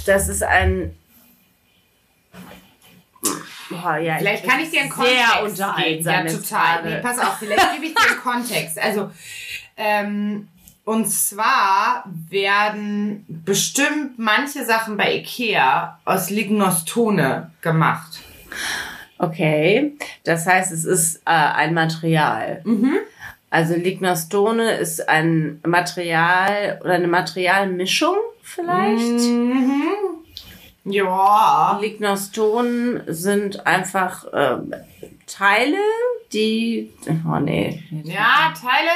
Das 0.07 0.28
ist 0.28 0.42
ein, 0.42 0.95
boah, 3.70 3.97
ja. 3.97 4.18
Vielleicht 4.18 4.47
kann 4.47 4.61
ich 4.61 4.70
dir 4.70 4.82
einen 4.82 4.90
Kontext 4.90 5.57
sehr 5.57 5.74
geben. 5.76 6.05
Ja, 6.05 6.24
total. 6.24 6.84
Nee, 6.84 7.01
pass 7.01 7.18
auf, 7.18 7.38
vielleicht 7.38 7.74
gebe 7.74 7.86
ich 7.86 7.95
dir 7.95 8.11
einen 8.11 8.20
Kontext. 8.20 8.78
Also, 8.78 9.11
ähm, 9.76 10.49
und 10.85 11.09
zwar 11.09 12.05
werden 12.28 13.24
bestimmt 13.28 14.18
manche 14.18 14.64
Sachen 14.64 14.97
bei 14.97 15.16
Ikea 15.16 15.99
aus 16.05 16.30
Lignostone 16.30 17.51
gemacht. 17.62 18.20
Okay, 19.18 19.97
das 20.24 20.47
heißt, 20.47 20.72
es 20.72 20.85
ist 20.85 21.16
äh, 21.24 21.30
ein 21.30 21.72
Material. 21.74 22.61
Mhm. 22.64 22.97
Also 23.49 23.74
Lignostone 23.74 24.72
ist 24.72 25.09
ein 25.09 25.61
Material 25.64 26.80
oder 26.82 26.95
eine 26.95 27.07
Materialmischung 27.07 28.16
vielleicht. 28.43 29.20
Mhm. 29.30 29.85
Ja. 30.85 31.78
Lignostonen 31.80 33.03
sind 33.07 33.66
einfach 33.66 34.26
ähm, 34.35 34.74
Teile, 35.37 35.78
die. 36.32 36.93
Oh 37.28 37.39
nee. 37.41 37.82
Ja, 38.05 38.53
Teile. 38.59 38.91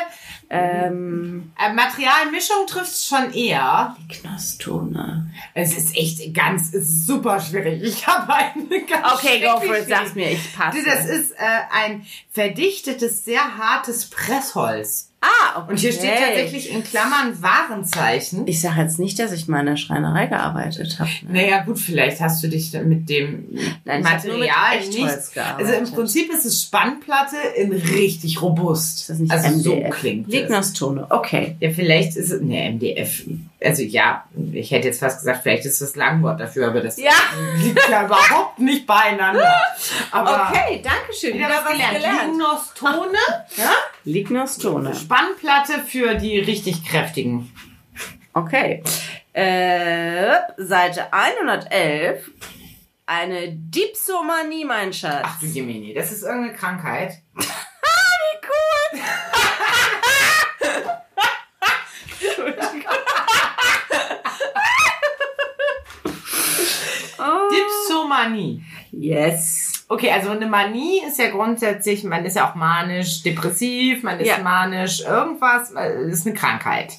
Ähm, 0.51 1.53
Äh, 1.59 1.73
Materialmischung 1.73 2.67
trifft 2.67 3.05
schon 3.05 3.33
eher. 3.35 3.97
Lignostone. 4.09 5.31
Es 5.55 5.77
ist 5.77 5.97
echt 5.97 6.33
ganz, 6.35 6.69
es 6.69 6.89
ist 6.89 7.07
super 7.07 7.41
schwierig. 7.41 7.83
Ich 7.83 8.07
habe 8.07 8.33
eine 8.33 8.85
ganz 8.85 9.15
Okay, 9.15 9.41
go 9.41 9.61
for 9.61 9.77
it, 9.77 9.89
sag's 9.89 10.15
mir, 10.15 10.31
ich 10.31 10.55
passe. 10.55 10.79
Das 10.85 11.05
ist 11.07 11.33
äh, 11.33 11.37
ein 11.71 12.07
verdichtetes, 12.31 13.25
sehr 13.25 13.59
hartes 13.59 14.09
Pressholz. 14.09 15.08
Ah, 15.21 15.59
okay. 15.61 15.71
Und 15.73 15.79
hier 15.79 15.93
steht 15.93 16.17
tatsächlich 16.19 16.71
in 16.73 16.85
Klammern 16.85 17.41
Warenzeichen. 17.43 18.47
Ich 18.47 18.61
sage 18.61 18.81
jetzt 18.83 18.99
nicht, 18.99 19.19
dass 19.19 19.33
ich 19.33 19.49
mal 19.49 19.61
in 19.61 19.67
der 19.67 19.77
Schreinerei 19.77 20.27
gearbeitet 20.27 20.99
habe. 20.99 21.11
Ne? 21.23 21.43
Naja, 21.43 21.63
gut, 21.65 21.79
vielleicht 21.79 22.21
hast 22.21 22.43
du 22.43 22.49
dich 22.49 22.73
mit 22.85 23.09
dem 23.09 23.49
Nein, 23.85 24.01
ich 24.03 24.07
hab 24.07 24.25
nur 24.25 24.39
mit 24.39 24.49
Material 24.49 24.79
Echtholz 24.79 25.17
nicht. 25.17 25.35
gearbeitet. 25.35 25.67
Also 25.75 25.85
im 25.87 25.95
Prinzip 25.95 26.33
ist 26.33 26.45
es 26.45 26.63
Spannplatte 26.63 27.37
in 27.57 27.73
richtig 27.73 28.41
robust. 28.43 29.01
Ist 29.01 29.11
das 29.11 29.19
nicht 29.19 29.31
also 29.33 29.59
so 29.59 29.75
MDF? 29.75 29.95
klingt 29.97 30.29
es. 30.29 30.35
Lignostone, 30.35 31.07
okay. 31.11 31.57
Ja, 31.61 31.71
vielleicht 31.71 32.17
ist 32.17 32.31
es, 32.31 32.41
ne, 32.41 32.71
MDF. 32.73 33.23
Also 33.65 33.83
ja, 33.83 34.25
ich 34.53 34.71
hätte 34.71 34.87
jetzt 34.87 35.01
fast 35.01 35.19
gesagt, 35.19 35.41
vielleicht 35.43 35.65
ist 35.65 35.81
das 35.83 35.97
Langwort 35.97 36.39
dafür, 36.39 36.69
aber 36.69 36.81
das 36.81 36.97
Ja. 36.97 37.11
liegt 37.61 37.89
ja 37.91 38.05
überhaupt 38.07 38.61
nicht 38.61 38.87
beieinander. 38.87 39.53
Aber 40.13 40.49
Okay, 40.53 40.81
danke 40.83 41.13
schön. 41.19 41.35
wieder 41.35 41.49
was 41.49 41.73
gelernt. 41.73 41.99
Lignostone, 42.29 43.19
ja? 43.57 43.71
Lignostone. 44.09 44.95
Spannplatte 44.95 45.81
für 45.81 46.15
die 46.15 46.39
richtig 46.39 46.83
kräftigen. 46.85 47.53
Okay. 48.33 48.83
Äh, 49.35 50.39
Seite 50.57 51.13
111. 51.13 52.31
Eine 53.05 53.53
Dipsomanie, 53.53 54.65
mein 54.65 54.95
Schatz. 54.95 55.25
Ach 55.25 55.39
du 55.41 55.47
Jemini, 55.47 55.93
das 55.93 56.11
ist 56.11 56.23
irgendeine 56.23 56.55
Krankheit. 56.57 57.23
wie 57.35 57.45
cool. 58.49 59.01
oh. 67.19 67.51
Dipsomanie. 67.51 68.65
Yes. 68.91 69.78
Okay, 69.91 70.11
also 70.11 70.31
eine 70.31 70.47
Manie 70.47 71.01
ist 71.07 71.19
ja 71.19 71.31
grundsätzlich, 71.31 72.05
man 72.05 72.25
ist 72.27 72.37
ja 72.37 72.51
auch 72.51 72.55
manisch, 72.55 73.23
depressiv, 73.23 74.03
man 74.03 74.21
ist 74.21 74.29
Ja. 74.29 74.39
manisch, 74.39 75.01
irgendwas, 75.01 75.71
ist 75.71 76.27
eine 76.27 76.35
Krankheit. 76.35 76.93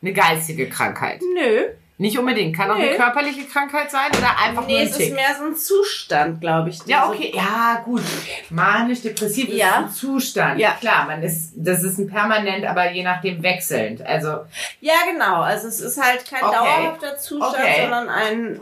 Eine 0.00 0.12
geistige 0.12 0.68
Krankheit. 0.68 1.20
Nö. 1.34 1.64
Nicht 1.98 2.18
unbedingt. 2.18 2.54
Kann 2.54 2.70
auch 2.70 2.76
Nee. 2.76 2.88
eine 2.90 2.96
körperliche 2.98 3.44
Krankheit 3.46 3.90
sein 3.90 4.10
oder 4.10 4.38
einfach 4.38 4.66
Nee, 4.66 4.72
nur 4.74 4.80
ein 4.82 4.86
es 4.88 4.98
ist 4.98 5.14
mehr 5.14 5.34
so 5.38 5.44
ein 5.46 5.56
Zustand, 5.56 6.42
glaube 6.42 6.68
ich. 6.68 6.78
Ja, 6.84 7.08
okay, 7.08 7.32
ja, 7.34 7.80
gut. 7.86 8.02
Manisch, 8.50 9.00
depressiv 9.00 9.48
ist 9.48 9.56
Ja. 9.56 9.76
ein 9.78 9.88
Zustand. 9.90 10.60
Ja. 10.60 10.72
Klar, 10.78 11.06
man 11.06 11.22
ist, 11.22 11.52
das 11.56 11.82
ist 11.82 11.96
ein 11.98 12.06
permanent, 12.06 12.66
aber 12.66 12.90
je 12.92 13.02
nachdem 13.02 13.42
wechselnd. 13.42 14.02
Also 14.04 14.40
Ja, 14.80 14.92
genau. 15.10 15.40
Also 15.40 15.68
es 15.68 15.80
ist 15.80 15.98
halt 16.02 16.28
kein 16.28 16.42
Okay. 16.42 16.54
dauerhafter 16.54 17.16
Zustand, 17.16 17.54
Okay. 17.54 17.80
sondern 17.80 18.08
ein 18.10 18.60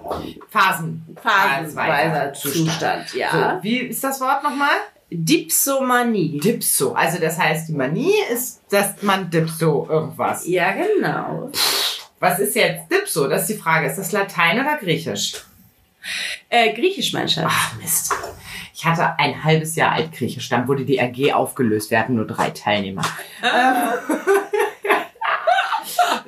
Phasen. 0.51 1.17
phasenweiser 1.21 2.33
Zustand. 2.35 3.09
Zustand. 3.09 3.15
Ja. 3.15 3.31
So, 3.59 3.63
wie 3.65 3.79
ist 3.79 4.05
das 4.05 4.21
Wort 4.21 4.45
nochmal? 4.45 4.77
Dipsomanie. 5.11 6.39
Dipso. 6.41 6.93
Also 6.95 7.19
das 7.19 7.39
heißt, 7.39 7.69
die 7.69 7.73
Manie 7.73 8.15
ist, 8.33 8.63
dass 8.71 9.03
man 9.03 9.29
Dipso 9.31 9.87
irgendwas. 9.91 10.47
Ja, 10.47 10.73
genau. 10.73 11.51
Was 12.25 12.39
ist 12.39 12.57
jetzt 12.57 12.91
Dipso? 12.91 13.29
Das 13.29 13.43
ist 13.43 13.51
die 13.51 13.63
Frage. 13.63 13.87
Ist 13.87 13.97
das 13.99 14.13
Latein 14.13 14.59
oder 14.61 14.77
Griechisch? 14.79 15.35
Äh, 16.49 16.73
Griechisch, 16.75 17.13
mein 17.13 17.29
Schatz. 17.29 17.45
Ach 17.49 17.75
Mist. 17.81 18.13
Ich 18.75 18.85
hatte 18.85 19.19
ein 19.19 19.43
halbes 19.45 19.77
Jahr 19.77 19.93
Altgriechisch. 19.93 20.49
Dann 20.49 20.67
wurde 20.69 20.85
die 20.85 21.01
AG 21.01 21.33
aufgelöst. 21.35 21.91
Wir 21.91 21.99
hatten 22.01 22.15
nur 22.17 22.27
drei 22.27 22.51
Teilnehmer. 22.51 23.03
Ähm, 23.43 24.17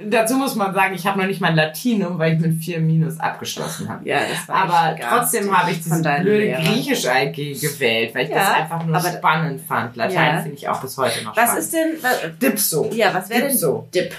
Dazu 0.11 0.35
muss 0.35 0.55
man 0.55 0.75
sagen, 0.75 0.95
ich 0.95 1.07
habe 1.07 1.19
noch 1.19 1.27
nicht 1.27 1.41
mein 1.41 1.57
Latinum, 1.57 2.19
weil 2.19 2.35
ich 2.35 2.41
mit 2.41 2.63
4 2.63 2.81
Minus 2.81 3.19
abgeschlossen 3.19 3.89
habe. 3.89 4.07
Ja, 4.09 4.19
das 4.21 4.47
war 4.47 4.57
Aber 4.71 4.97
trotzdem 5.01 5.57
habe 5.57 5.71
ich 5.71 5.79
von 5.79 5.85
diese 5.93 6.03
deinem 6.03 6.25
blöde 6.25 6.45
Lehrer. 6.45 6.63
Griechisch-AG 6.63 7.33
gewählt, 7.61 8.15
weil 8.15 8.25
ich 8.25 8.31
Ja, 8.31 8.37
das 8.37 8.49
einfach 8.51 8.85
nur 8.85 9.01
spannend 9.01 9.63
fand. 9.67 9.97
Latein 9.97 10.37
Ja. 10.37 10.43
finde 10.43 10.57
ich 10.57 10.69
auch 10.69 10.81
bis 10.81 10.97
heute 10.99 11.25
noch 11.25 11.35
Was 11.37 11.45
spannend. 11.45 11.59
ist 11.65 11.73
denn, 11.73 11.97
was, 12.03 12.21
Dipso? 12.41 12.91
ja, 12.93 13.13
was 13.15 13.29
wäre 13.31 13.49
denn. 13.49 13.59
Dip? 13.95 14.15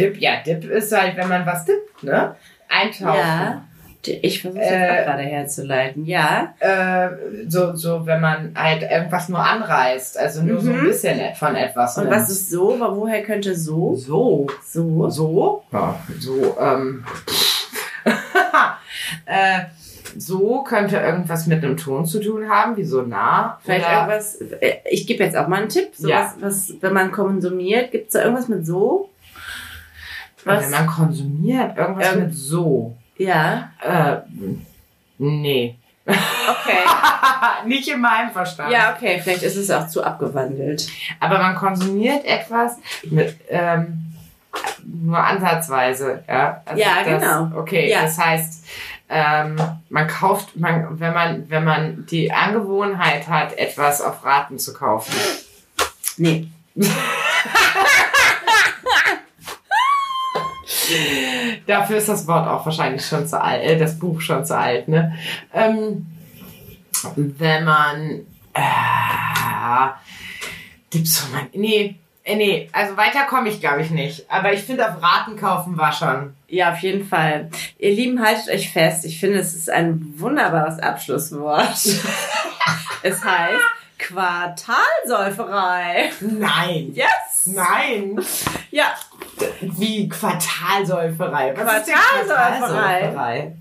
Dip, 0.00 0.18
ja, 0.20 0.32
Dip 0.44 0.64
ist 0.64 0.92
halt, 0.96 1.16
wenn 1.16 1.28
man 1.28 1.44
was 1.46 1.64
dippt, 1.64 2.02
ne? 2.02 2.34
Eintauchen. 2.68 3.18
Ja. 3.18 3.64
Ich 4.22 4.40
versuche 4.40 4.62
es 4.62 4.70
Äh, 4.70 5.04
gerade 5.04 5.22
herzuleiten. 5.24 6.06
Ja. 6.06 6.54
Äh, 6.58 7.10
so, 7.48 7.74
so, 7.76 8.06
wenn 8.06 8.20
man 8.22 8.54
halt 8.56 8.82
irgendwas 8.82 9.28
nur 9.28 9.40
anreißt, 9.44 10.16
also 10.18 10.42
nur 10.42 10.58
so 10.60 10.70
ein 10.70 10.80
Mhm. 10.80 10.86
bisschen 10.86 11.34
von 11.34 11.54
etwas. 11.54 11.98
Und 11.98 12.04
nimmt. 12.04 12.16
was 12.16 12.30
ist 12.30 12.48
so? 12.50 12.76
Woher 12.80 13.22
könnte 13.22 13.54
so? 13.54 13.94
so? 13.96 14.46
So. 14.64 15.10
So? 15.10 15.64
Ja, 15.70 15.96
so, 16.18 16.56
ähm. 16.58 17.04
äh, 19.26 19.60
so 20.16 20.62
könnte 20.62 20.96
irgendwas 20.96 21.46
mit 21.46 21.62
einem 21.62 21.76
Ton 21.76 22.04
zu 22.06 22.20
tun 22.20 22.48
haben, 22.48 22.76
wie 22.76 22.84
so 22.84 23.02
nah. 23.02 23.58
Vielleicht 23.62 23.84
oder- 23.86 23.94
irgendwas, 23.96 24.36
äh, 24.60 24.76
ich 24.90 25.06
gebe 25.06 25.22
jetzt 25.24 25.36
auch 25.36 25.46
mal 25.46 25.60
einen 25.60 25.68
Tipp. 25.68 25.90
So 25.94 26.08
Ja. 26.08 26.32
was, 26.40 26.70
was, 26.70 26.72
wenn 26.80 26.92
man 26.94 27.12
konsumiert, 27.12 27.92
gibt 27.92 28.06
es 28.08 28.12
da 28.14 28.22
irgendwas 28.22 28.48
mit 28.48 28.66
so? 28.66 29.10
Wenn 30.44 30.70
man 30.70 30.86
konsumiert, 30.86 31.76
irgendwas 31.76 32.12
Ähm, 32.12 32.20
mit 32.24 32.34
so. 32.34 32.96
Ja. 33.16 33.70
Äh, 33.82 34.16
nee. 35.18 35.76
Okay. 36.06 36.78
Nicht 37.66 37.88
in 37.88 38.00
meinem 38.00 38.30
Verstand. 38.30 38.72
Ja, 38.72 38.94
okay, 38.96 39.20
vielleicht 39.22 39.42
ist 39.42 39.56
es 39.56 39.70
auch 39.70 39.86
zu 39.86 40.02
abgewandelt. 40.02 40.88
Aber 41.20 41.38
man 41.38 41.54
konsumiert 41.54 42.24
etwas 42.24 42.76
mit, 43.10 43.36
ähm, 43.48 44.06
nur 44.84 45.18
ansatzweise, 45.18 46.24
ja. 46.26 46.62
Also 46.64 46.82
Ja, 46.82 47.04
das, 47.04 47.22
genau. 47.22 47.60
Okay, 47.60 47.90
Ja. 47.90 48.02
das 48.02 48.18
heißt, 48.18 48.64
ähm, 49.10 49.56
man 49.88 50.06
kauft, 50.08 50.56
man, 50.56 50.98
wenn 50.98 51.12
man, 51.12 51.50
wenn 51.50 51.64
man 51.64 52.06
die 52.06 52.32
Angewohnheit 52.32 53.28
hat, 53.28 53.56
etwas 53.58 54.00
auf 54.00 54.24
Raten 54.24 54.58
zu 54.58 54.72
kaufen. 54.72 55.14
Nee. 56.16 56.48
Dafür 61.66 61.98
ist 61.98 62.08
das 62.08 62.26
Wort 62.26 62.48
auch 62.48 62.64
wahrscheinlich 62.64 63.04
schon 63.04 63.26
zu 63.26 63.40
alt, 63.40 63.62
äh, 63.62 63.78
das 63.78 63.98
Buch 63.98 64.20
schon 64.20 64.44
zu 64.44 64.56
alt, 64.56 64.88
ne? 64.88 65.16
Ähm, 65.52 66.06
wenn 67.16 67.64
man, 67.64 68.20
äh, 68.54 69.88
Dipsoman, 70.92 71.48
nee, 71.54 71.96
äh, 72.24 72.36
nee, 72.36 72.68
also 72.72 72.96
weiter 72.96 73.24
komme 73.24 73.48
ich 73.48 73.60
glaube 73.60 73.82
ich 73.82 73.90
nicht. 73.90 74.30
Aber 74.30 74.52
ich 74.52 74.60
finde, 74.60 74.88
auf 74.88 75.02
Raten 75.02 75.36
kaufen 75.36 75.76
war 75.78 75.92
schon. 75.92 76.34
Ja, 76.48 76.72
auf 76.72 76.78
jeden 76.80 77.06
Fall. 77.06 77.50
Ihr 77.78 77.92
Lieben, 77.92 78.24
haltet 78.24 78.48
euch 78.48 78.70
fest. 78.70 79.04
Ich 79.04 79.20
finde, 79.20 79.38
es 79.38 79.54
ist 79.54 79.70
ein 79.70 80.14
wunderbares 80.16 80.78
Abschlusswort. 80.78 81.62
es 83.02 83.24
heißt 83.24 83.62
Quartalsäuferei. 83.98 86.10
Nein. 86.20 86.92
Yes! 86.94 87.29
Nein. 87.46 88.20
Ja, 88.72 88.94
Wie 89.60 90.08
Quartalsäuferei. 90.08 91.52
Was 91.56 91.64
Quartalsäuferei? 91.86 92.58
Quartalsäuferei? 92.58 93.56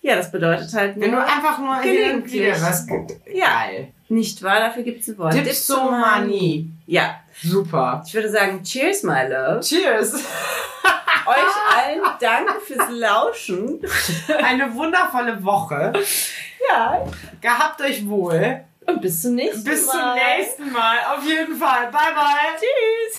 ja, 0.00 0.16
das 0.16 0.32
bedeutet 0.32 0.72
halt 0.74 0.96
Wenn 0.96 1.10
du 1.12 1.16
nur, 1.16 1.24
einfach 1.24 1.58
nur 1.58 1.80
Gelegentlich. 1.80 2.34
irgendwie 2.40 2.62
was. 2.62 2.86
Ja. 3.32 3.46
Geil. 3.46 3.92
nicht 4.08 4.42
wahr? 4.42 4.58
Dafür 4.58 4.82
gibt 4.82 5.02
es 5.02 5.08
ein 5.08 5.18
Wort. 5.18 5.34
Dipsomanie. 5.34 6.72
Ja, 6.86 7.20
Super. 7.40 8.02
ich 8.04 8.14
würde 8.14 8.30
sagen, 8.30 8.64
cheers, 8.64 9.04
my 9.04 9.28
love. 9.28 9.60
Cheers. 9.60 10.14
Euch 11.26 11.76
allen 11.76 12.00
danke 12.20 12.54
fürs 12.60 12.88
Lauschen. 12.90 13.80
Eine 14.42 14.74
wundervolle 14.74 15.44
Woche. 15.44 15.92
Ja, 16.68 17.04
Gehabt 17.40 17.80
euch 17.82 18.08
wohl. 18.08 18.64
Und 18.88 19.00
bis 19.00 19.22
zum 19.22 19.34
nächsten 19.34 19.64
Bis 19.64 19.86
Mal. 19.86 19.92
zum 19.92 20.14
nächsten 20.14 20.72
Mal. 20.72 20.96
Auf 21.14 21.24
jeden 21.24 21.56
Fall. 21.56 21.90
Bye, 21.90 22.14
bye. 22.14 22.56
Tschüss. 22.58 23.18